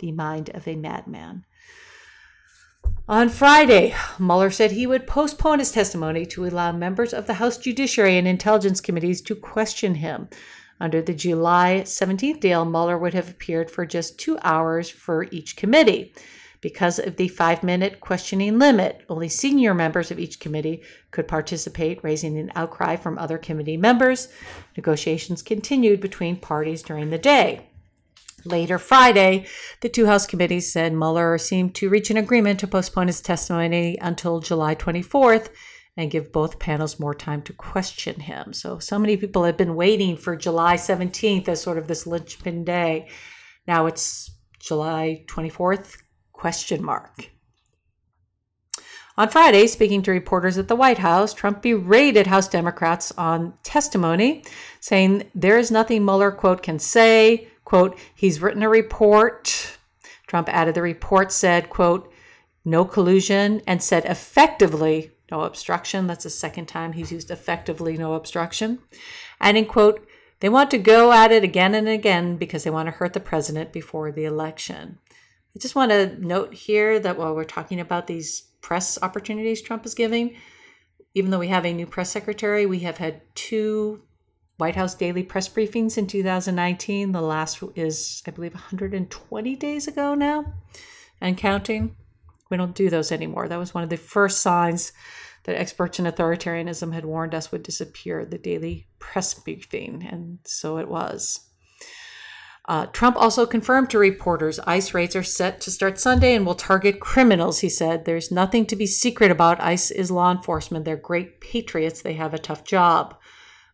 The 0.00 0.12
mind 0.12 0.50
of 0.54 0.66
a 0.66 0.76
madman. 0.76 1.44
On 3.06 3.28
Friday, 3.28 3.94
Mueller 4.18 4.50
said 4.50 4.70
he 4.70 4.86
would 4.86 5.06
postpone 5.06 5.58
his 5.58 5.72
testimony 5.72 6.24
to 6.26 6.46
allow 6.46 6.72
members 6.72 7.12
of 7.12 7.26
the 7.26 7.34
House 7.34 7.58
Judiciary 7.58 8.16
and 8.16 8.26
Intelligence 8.26 8.80
Committees 8.80 9.20
to 9.22 9.34
question 9.34 9.96
him. 9.96 10.28
Under 10.80 11.02
the 11.02 11.12
July 11.12 11.82
17th 11.84 12.40
deal, 12.40 12.64
Mueller 12.64 12.96
would 12.96 13.12
have 13.12 13.28
appeared 13.28 13.70
for 13.70 13.84
just 13.84 14.18
two 14.18 14.38
hours 14.42 14.88
for 14.88 15.26
each 15.30 15.54
committee. 15.54 16.14
Because 16.62 16.98
of 16.98 17.16
the 17.16 17.28
five 17.28 17.62
minute 17.62 18.00
questioning 18.00 18.58
limit, 18.58 19.02
only 19.08 19.28
senior 19.28 19.74
members 19.74 20.10
of 20.10 20.18
each 20.18 20.40
committee 20.40 20.82
could 21.10 21.28
participate, 21.28 22.02
raising 22.02 22.38
an 22.38 22.52
outcry 22.54 22.96
from 22.96 23.18
other 23.18 23.36
committee 23.36 23.76
members. 23.76 24.28
Negotiations 24.76 25.42
continued 25.42 26.00
between 26.00 26.36
parties 26.36 26.82
during 26.82 27.10
the 27.10 27.18
day. 27.18 27.69
Later 28.44 28.78
Friday, 28.78 29.46
the 29.80 29.88
two 29.88 30.06
House 30.06 30.26
committees 30.26 30.72
said 30.72 30.92
Mueller 30.92 31.36
seemed 31.38 31.74
to 31.76 31.90
reach 31.90 32.10
an 32.10 32.16
agreement 32.16 32.60
to 32.60 32.66
postpone 32.66 33.08
his 33.08 33.20
testimony 33.20 33.98
until 34.00 34.40
July 34.40 34.74
24th 34.74 35.50
and 35.96 36.10
give 36.10 36.32
both 36.32 36.58
panels 36.58 36.98
more 36.98 37.14
time 37.14 37.42
to 37.42 37.52
question 37.52 38.20
him. 38.20 38.52
So, 38.52 38.78
so 38.78 38.98
many 38.98 39.16
people 39.16 39.44
have 39.44 39.56
been 39.56 39.74
waiting 39.74 40.16
for 40.16 40.36
July 40.36 40.76
17th 40.76 41.48
as 41.48 41.60
sort 41.60 41.76
of 41.76 41.86
this 41.86 42.06
linchpin 42.06 42.64
day. 42.64 43.08
Now 43.66 43.86
it's 43.86 44.30
July 44.58 45.24
24th? 45.28 45.96
Question 46.32 46.82
mark. 46.82 47.30
On 49.18 49.28
Friday, 49.28 49.66
speaking 49.66 50.00
to 50.02 50.12
reporters 50.12 50.56
at 50.56 50.68
the 50.68 50.76
White 50.76 50.96
House, 50.96 51.34
Trump 51.34 51.60
berated 51.60 52.26
House 52.26 52.48
Democrats 52.48 53.12
on 53.18 53.52
testimony, 53.62 54.44
saying 54.80 55.30
there 55.34 55.58
is 55.58 55.70
nothing 55.70 56.06
Mueller, 56.06 56.30
quote, 56.30 56.62
can 56.62 56.78
say, 56.78 57.49
Quote, 57.70 57.96
he's 58.16 58.42
written 58.42 58.64
a 58.64 58.68
report. 58.68 59.78
Trump 60.26 60.48
added 60.48 60.74
the 60.74 60.82
report 60.82 61.30
said, 61.30 61.70
quote, 61.70 62.12
no 62.64 62.84
collusion 62.84 63.62
and 63.64 63.80
said 63.80 64.04
effectively 64.06 65.12
no 65.30 65.42
obstruction. 65.42 66.08
That's 66.08 66.24
the 66.24 66.30
second 66.30 66.66
time 66.66 66.94
he's 66.94 67.12
used 67.12 67.30
effectively 67.30 67.96
no 67.96 68.14
obstruction. 68.14 68.80
And 69.40 69.56
in 69.56 69.66
quote, 69.66 70.04
they 70.40 70.48
want 70.48 70.72
to 70.72 70.78
go 70.78 71.12
at 71.12 71.30
it 71.30 71.44
again 71.44 71.76
and 71.76 71.86
again 71.86 72.38
because 72.38 72.64
they 72.64 72.70
want 72.70 72.88
to 72.88 72.90
hurt 72.90 73.12
the 73.12 73.20
president 73.20 73.72
before 73.72 74.10
the 74.10 74.24
election. 74.24 74.98
I 75.54 75.60
just 75.60 75.76
want 75.76 75.92
to 75.92 76.18
note 76.18 76.52
here 76.52 76.98
that 76.98 77.18
while 77.18 77.36
we're 77.36 77.44
talking 77.44 77.78
about 77.78 78.08
these 78.08 78.48
press 78.62 78.98
opportunities 79.00 79.62
Trump 79.62 79.86
is 79.86 79.94
giving, 79.94 80.34
even 81.14 81.30
though 81.30 81.38
we 81.38 81.46
have 81.46 81.64
a 81.64 81.72
new 81.72 81.86
press 81.86 82.10
secretary, 82.10 82.66
we 82.66 82.80
have 82.80 82.98
had 82.98 83.20
two 83.36 84.02
White 84.60 84.76
House 84.76 84.94
daily 84.94 85.22
press 85.22 85.48
briefings 85.48 85.96
in 85.96 86.06
2019. 86.06 87.12
The 87.12 87.22
last 87.22 87.62
is, 87.76 88.22
I 88.26 88.30
believe, 88.30 88.52
120 88.52 89.56
days 89.56 89.88
ago 89.88 90.14
now 90.14 90.52
and 91.18 91.36
counting. 91.36 91.96
We 92.50 92.58
don't 92.58 92.74
do 92.74 92.90
those 92.90 93.10
anymore. 93.10 93.48
That 93.48 93.58
was 93.58 93.72
one 93.72 93.84
of 93.84 93.88
the 93.88 93.96
first 93.96 94.42
signs 94.42 94.92
that 95.44 95.58
experts 95.58 95.98
in 95.98 96.04
authoritarianism 96.04 96.92
had 96.92 97.06
warned 97.06 97.34
us 97.34 97.50
would 97.50 97.62
disappear 97.62 98.26
the 98.26 98.36
daily 98.36 98.86
press 98.98 99.32
briefing, 99.32 100.06
and 100.10 100.40
so 100.44 100.76
it 100.76 100.88
was. 100.88 101.40
Uh, 102.68 102.84
Trump 102.86 103.16
also 103.16 103.46
confirmed 103.46 103.88
to 103.90 103.98
reporters 103.98 104.60
ICE 104.60 104.92
raids 104.92 105.16
are 105.16 105.22
set 105.22 105.62
to 105.62 105.70
start 105.70 105.98
Sunday 105.98 106.34
and 106.34 106.44
will 106.44 106.54
target 106.54 107.00
criminals, 107.00 107.60
he 107.60 107.70
said. 107.70 108.04
There's 108.04 108.30
nothing 108.30 108.66
to 108.66 108.76
be 108.76 108.86
secret 108.86 109.30
about 109.30 109.58
ICE 109.60 109.90
is 109.90 110.10
law 110.10 110.30
enforcement. 110.30 110.84
They're 110.84 110.96
great 110.96 111.40
patriots. 111.40 112.02
They 112.02 112.12
have 112.14 112.34
a 112.34 112.38
tough 112.38 112.62
job. 112.62 113.16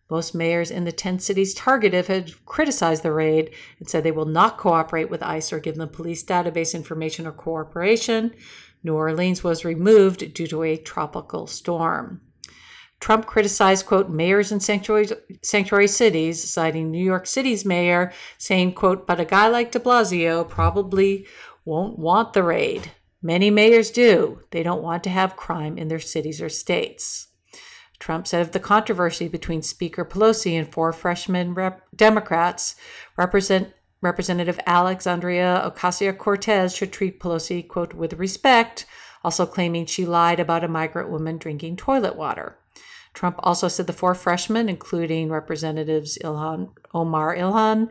Most 0.09 0.35
mayors 0.35 0.71
in 0.71 0.85
the 0.85 0.93
10 0.93 1.19
cities 1.19 1.53
targeted 1.53 2.07
have 2.07 2.47
criticized 2.47 3.03
the 3.03 3.13
raid 3.13 3.51
and 3.79 3.89
said 3.89 4.05
they 4.05 4.13
will 4.13 4.25
not 4.25 4.57
cooperate 4.57 5.11
with 5.11 5.23
ICE 5.23 5.53
or 5.53 5.59
give 5.59 5.77
them 5.77 5.89
police 5.89 6.25
database 6.25 6.75
information 6.75 7.27
or 7.27 7.33
cooperation. 7.33 8.33
New 8.85 8.95
Orleans 8.95 9.43
was 9.43 9.65
removed 9.65 10.33
due 10.33 10.47
to 10.47 10.63
a 10.63 10.77
tropical 10.77 11.49
storm. 11.49 12.21
Trump 13.01 13.27
criticized, 13.27 13.85
quote, 13.85 14.09
mayors 14.09 14.53
in 14.53 14.61
sanctuary, 14.61 15.09
sanctuary 15.43 15.89
cities, 15.89 16.49
citing 16.49 16.91
New 16.91 17.05
York 17.05 17.27
City's 17.27 17.65
mayor, 17.65 18.13
saying, 18.39 18.73
quote, 18.75 19.07
but 19.07 19.21
a 19.21 19.25
guy 19.25 19.49
like 19.49 19.73
de 19.73 19.81
Blasio 19.81 20.49
probably 20.49 21.27
won't 21.65 21.99
want 21.99 22.33
the 22.33 22.43
raid. 22.43 22.93
Many 23.21 23.51
mayors 23.51 23.91
do. 23.91 24.41
They 24.51 24.63
don't 24.63 24.83
want 24.83 25.03
to 25.05 25.11
have 25.11 25.37
crime 25.37 25.77
in 25.77 25.89
their 25.89 25.99
cities 25.99 26.41
or 26.41 26.49
states. 26.49 27.27
Trump 27.99 28.27
said 28.27 28.43
of 28.43 28.53
the 28.53 28.61
controversy 28.61 29.29
between 29.29 29.63
Speaker 29.63 30.05
Pelosi 30.05 30.53
and 30.53 30.71
four 30.71 30.93
freshman 30.93 31.55
rep- 31.55 31.83
Democrats, 31.95 32.77
Represent, 33.17 33.73
Representative 34.03 34.61
Alexandria 34.67 35.63
Ocasio 35.65 36.17
Cortez 36.17 36.77
should 36.77 36.93
treat 36.93 37.19
Pelosi, 37.19 37.67
quote, 37.67 37.95
with 37.95 38.13
respect, 38.15 38.85
also 39.25 39.47
claiming 39.47 39.87
she 39.87 40.05
lied 40.05 40.39
about 40.39 40.63
a 40.63 40.69
migrant 40.69 41.11
woman 41.11 41.39
drinking 41.39 41.77
toilet 41.77 42.15
water. 42.15 42.59
Trump 43.15 43.37
also 43.39 43.67
said 43.67 43.87
the 43.87 43.95
four 43.95 44.15
freshmen, 44.15 44.69
including 44.69 45.31
Representatives 45.31 46.19
Ilhan 46.23 46.71
Omar 46.93 47.35
Ilhan, 47.35 47.89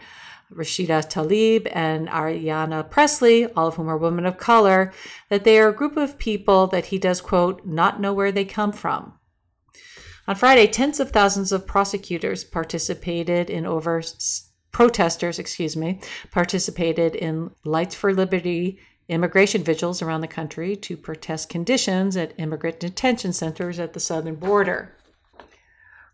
Rashida 0.53 1.01
Tlaib, 1.09 1.67
and 1.71 2.07
Ayanna 2.09 2.87
Pressley, 2.89 3.51
all 3.53 3.67
of 3.67 3.75
whom 3.75 3.89
are 3.89 3.97
women 3.97 4.27
of 4.27 4.37
color, 4.37 4.93
that 5.29 5.43
they 5.43 5.57
are 5.57 5.69
a 5.69 5.75
group 5.75 5.97
of 5.97 6.19
people 6.19 6.67
that 6.67 6.85
he 6.85 6.99
does, 6.99 7.21
quote, 7.21 7.65
not 7.65 7.99
know 7.99 8.13
where 8.13 8.31
they 8.31 8.45
come 8.45 8.71
from. 8.71 9.13
On 10.27 10.35
Friday, 10.35 10.65
tens 10.65 10.99
of 10.99 11.11
thousands 11.11 11.51
of 11.51 11.67
prosecutors 11.67 12.43
participated 12.43 13.49
in 13.49 13.65
over 13.65 14.01
protesters, 14.71 15.37
excuse 15.37 15.77
me, 15.77 16.01
participated 16.31 17.15
in 17.15 17.51
Lights 17.63 17.93
for 17.93 18.11
Liberty 18.11 18.79
immigration 19.07 19.63
vigils 19.63 20.01
around 20.01 20.21
the 20.21 20.27
country 20.27 20.75
to 20.75 20.97
protest 20.97 21.47
conditions 21.47 22.17
at 22.17 22.33
immigrant 22.39 22.79
detention 22.79 23.33
centers 23.33 23.77
at 23.77 23.93
the 23.93 23.99
southern 23.99 24.35
border. 24.35 24.95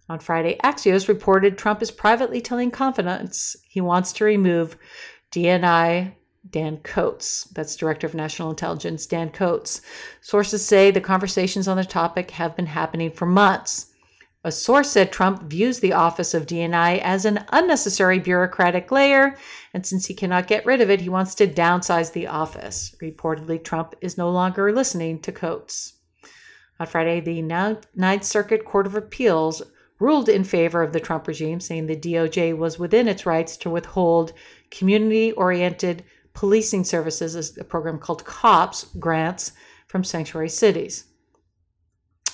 On 0.09 0.19
Friday, 0.19 0.57
Axios 0.61 1.07
reported 1.07 1.57
Trump 1.57 1.81
is 1.81 1.89
privately 1.89 2.41
telling 2.41 2.69
confidants 2.69 3.55
he 3.63 3.79
wants 3.79 4.11
to 4.13 4.25
remove 4.25 4.75
DNI 5.31 6.11
Dan 6.49 6.77
Coats. 6.77 7.45
That's 7.53 7.77
Director 7.77 8.07
of 8.07 8.13
National 8.13 8.49
Intelligence 8.49 9.05
Dan 9.05 9.29
Coats. 9.29 9.81
Sources 10.19 10.65
say 10.65 10.91
the 10.91 10.99
conversations 10.99 11.69
on 11.69 11.77
the 11.77 11.85
topic 11.85 12.31
have 12.31 12.57
been 12.57 12.65
happening 12.65 13.09
for 13.11 13.25
months. 13.25 13.90
A 14.43 14.51
source 14.51 14.89
said 14.89 15.11
Trump 15.11 15.43
views 15.43 15.79
the 15.79 15.93
office 15.93 16.33
of 16.33 16.47
DNI 16.47 16.99
as 16.99 17.25
an 17.25 17.45
unnecessary 17.49 18.17
bureaucratic 18.17 18.91
layer, 18.91 19.37
and 19.71 19.85
since 19.85 20.07
he 20.07 20.15
cannot 20.15 20.47
get 20.47 20.65
rid 20.65 20.81
of 20.81 20.89
it, 20.89 21.01
he 21.01 21.09
wants 21.09 21.35
to 21.35 21.47
downsize 21.47 22.11
the 22.11 22.25
office. 22.25 22.95
Reportedly, 22.99 23.63
Trump 23.63 23.93
is 24.01 24.17
no 24.17 24.31
longer 24.31 24.71
listening 24.71 25.19
to 25.19 25.31
Coats. 25.31 25.93
On 26.79 26.87
Friday, 26.87 27.19
the 27.19 27.43
Ninth 27.93 28.23
Circuit 28.23 28.65
Court 28.65 28.87
of 28.87 28.95
Appeals 28.95 29.61
ruled 29.99 30.27
in 30.27 30.43
favor 30.43 30.81
of 30.81 30.93
the 30.93 30.99
Trump 30.99 31.27
regime, 31.27 31.59
saying 31.59 31.85
the 31.85 31.95
DOJ 31.95 32.57
was 32.57 32.79
within 32.79 33.07
its 33.07 33.27
rights 33.27 33.55
to 33.57 33.69
withhold 33.69 34.33
community 34.71 35.31
oriented 35.33 36.03
policing 36.33 36.83
services, 36.83 37.55
a 37.59 37.63
program 37.63 37.99
called 37.99 38.25
COPS 38.25 38.85
grants 38.97 39.51
from 39.85 40.03
sanctuary 40.03 40.49
cities. 40.49 41.03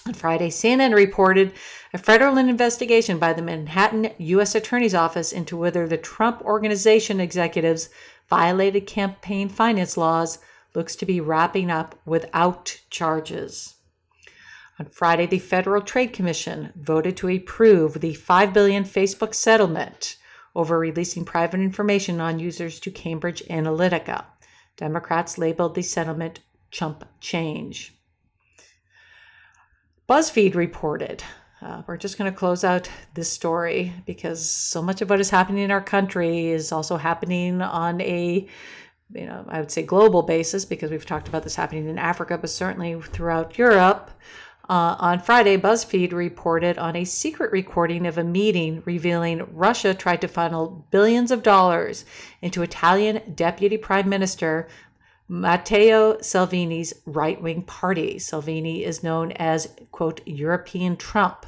On 0.08 0.14
Friday, 0.14 0.47
CNN 0.47 0.95
reported 0.95 1.51
a 1.93 1.97
federal 1.97 2.38
investigation 2.38 3.20
by 3.20 3.34
the 3.34 3.41
Manhattan 3.41 4.12
U.S. 4.18 4.55
Attorney's 4.55 4.95
Office 4.95 5.34
into 5.34 5.58
whether 5.58 5.86
the 5.86 5.97
Trump 5.97 6.41
Organization 6.43 7.20
executives 7.20 7.89
violated 8.30 8.88
campaign 8.88 9.49
finance 9.49 9.97
laws 9.97 10.39
looks 10.74 10.95
to 10.95 11.05
be 11.05 11.20
wrapping 11.20 11.70
up 11.70 11.99
without 12.05 12.80
charges. 12.89 13.76
On 14.80 14.86
Friday, 14.86 15.26
the 15.26 15.39
Federal 15.39 15.82
Trade 15.82 16.14
Commission 16.14 16.72
voted 16.78 17.18
to 17.18 17.28
approve 17.28 17.99
the 17.99 18.14
5 18.14 18.53
billion 18.53 18.86
Facebook 18.86 19.36
settlement 19.36 20.16
over 20.55 20.80
releasing 20.80 21.26
private 21.26 21.60
information 21.60 22.22
on 22.22 22.39
users 22.39 22.80
to 22.80 22.91
Cambridge 22.91 23.43
Analytica. 23.49 24.24
Democrats 24.78 25.38
labeled 25.38 25.76
the 25.76 25.82
settlement 25.82 26.39
chump 26.72 27.03
change. 27.20 27.97
BuzzFeed 30.08 30.55
reported. 30.55 31.22
Uh, 31.62 31.82
we're 31.86 31.97
just 31.97 32.18
going 32.18 32.32
to 32.32 32.38
close 32.38 32.64
out 32.64 32.89
this 33.14 33.30
story 33.30 33.91
because 34.05 34.47
so 34.49 34.82
much 34.82 35.01
of 35.01 35.10
what 35.10 35.20
is 35.20 35.30
happening 35.30 35.64
in 35.64 35.72
our 35.72 35.82
country 35.82 36.47
is 36.47 36.72
also 36.72 36.95
happening 36.95 37.62
on 37.62 37.99
a 38.01 38.47
you 39.14 39.26
know, 39.26 39.45
I 39.47 39.60
would 39.60 39.72
say 39.72 39.84
global 39.84 40.22
basis 40.22 40.66
because 40.66 40.91
we've 40.91 41.05
talked 41.05 41.28
about 41.28 41.43
this 41.43 41.55
happening 41.55 41.88
in 41.88 41.97
Africa, 41.97 42.38
but 42.38 42.49
certainly 42.49 42.99
throughout 43.01 43.58
Europe. 43.58 44.12
Uh, 44.70 44.97
on 44.99 45.20
Friday, 45.20 45.55
BuzzFeed 45.55 46.12
reported 46.12 46.78
on 46.78 46.97
a 46.97 47.05
secret 47.05 47.53
recording 47.53 48.05
of 48.05 48.18
a 48.18 48.24
meeting 48.24 48.84
revealing 48.86 49.47
Russia 49.53 49.93
tried 49.93 50.20
to 50.20 50.28
funnel 50.28 50.86
billions 50.91 51.32
of 51.32 51.41
dollars 51.41 52.03
into 52.41 52.64
Italian 52.64 53.34
Deputy 53.34 53.78
Prime 53.78 54.10
Minister 54.10 54.68
Matteo 55.30 56.21
Salvini's 56.21 56.93
right 57.05 57.41
wing 57.41 57.63
party. 57.63 58.17
Salvini 58.17 58.86
is 58.86 59.03
known 59.03 59.34
as, 59.34 59.67
quote, 59.91 60.21
European 60.25 60.95
Trump. 60.95 61.45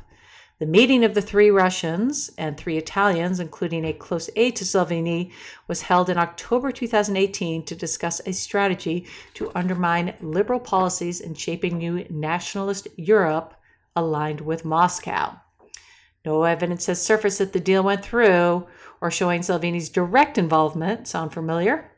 The 0.59 0.65
meeting 0.65 1.05
of 1.05 1.13
the 1.13 1.21
three 1.21 1.49
Russians 1.49 2.29
and 2.37 2.57
three 2.57 2.75
Italians, 2.75 3.39
including 3.39 3.85
a 3.85 3.93
close 3.93 4.29
aide 4.35 4.57
to 4.57 4.65
Salvini, 4.65 5.31
was 5.69 5.83
held 5.83 6.09
in 6.09 6.17
October 6.17 6.73
2018 6.73 7.63
to 7.63 7.75
discuss 7.75 8.19
a 8.25 8.33
strategy 8.33 9.07
to 9.35 9.49
undermine 9.55 10.13
liberal 10.19 10.59
policies 10.59 11.21
in 11.21 11.33
shaping 11.33 11.77
new 11.77 12.05
nationalist 12.09 12.89
Europe 12.97 13.53
aligned 13.95 14.41
with 14.41 14.65
Moscow. 14.65 15.39
No 16.25 16.43
evidence 16.43 16.87
has 16.87 17.01
surfaced 17.01 17.37
that 17.37 17.53
the 17.53 17.61
deal 17.61 17.83
went 17.83 18.03
through 18.03 18.67
or 18.99 19.09
showing 19.09 19.41
Salvini's 19.41 19.87
direct 19.87 20.37
involvement. 20.37 21.07
Sound 21.07 21.31
familiar? 21.31 21.88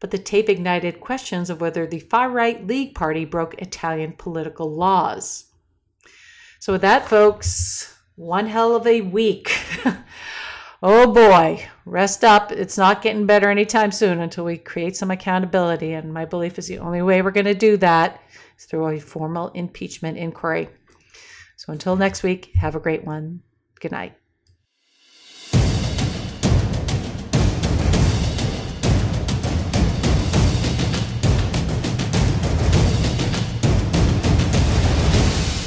But 0.00 0.10
the 0.10 0.18
tape 0.18 0.48
ignited 0.48 1.00
questions 1.00 1.50
of 1.50 1.60
whether 1.60 1.86
the 1.86 2.00
far 2.00 2.30
right 2.30 2.66
League 2.66 2.94
Party 2.94 3.24
broke 3.24 3.54
Italian 3.54 4.12
political 4.12 4.70
laws. 4.70 5.46
So, 6.58 6.72
with 6.72 6.82
that, 6.82 7.08
folks, 7.08 7.96
one 8.16 8.46
hell 8.46 8.74
of 8.74 8.86
a 8.86 9.02
week. 9.02 9.56
oh 10.82 11.12
boy, 11.12 11.66
rest 11.84 12.24
up. 12.24 12.50
It's 12.50 12.78
not 12.78 13.02
getting 13.02 13.26
better 13.26 13.50
anytime 13.50 13.92
soon 13.92 14.20
until 14.20 14.44
we 14.44 14.58
create 14.58 14.96
some 14.96 15.10
accountability. 15.10 15.92
And 15.92 16.12
my 16.12 16.24
belief 16.24 16.58
is 16.58 16.66
the 16.66 16.78
only 16.78 17.02
way 17.02 17.22
we're 17.22 17.30
going 17.30 17.46
to 17.46 17.54
do 17.54 17.76
that 17.78 18.20
is 18.58 18.64
through 18.64 18.88
a 18.88 19.00
formal 19.00 19.48
impeachment 19.48 20.18
inquiry. 20.18 20.68
So 21.56 21.72
until 21.72 21.96
next 21.96 22.22
week, 22.22 22.54
have 22.56 22.74
a 22.74 22.80
great 22.80 23.04
one. 23.04 23.42
Good 23.80 23.92
night. 23.92 24.16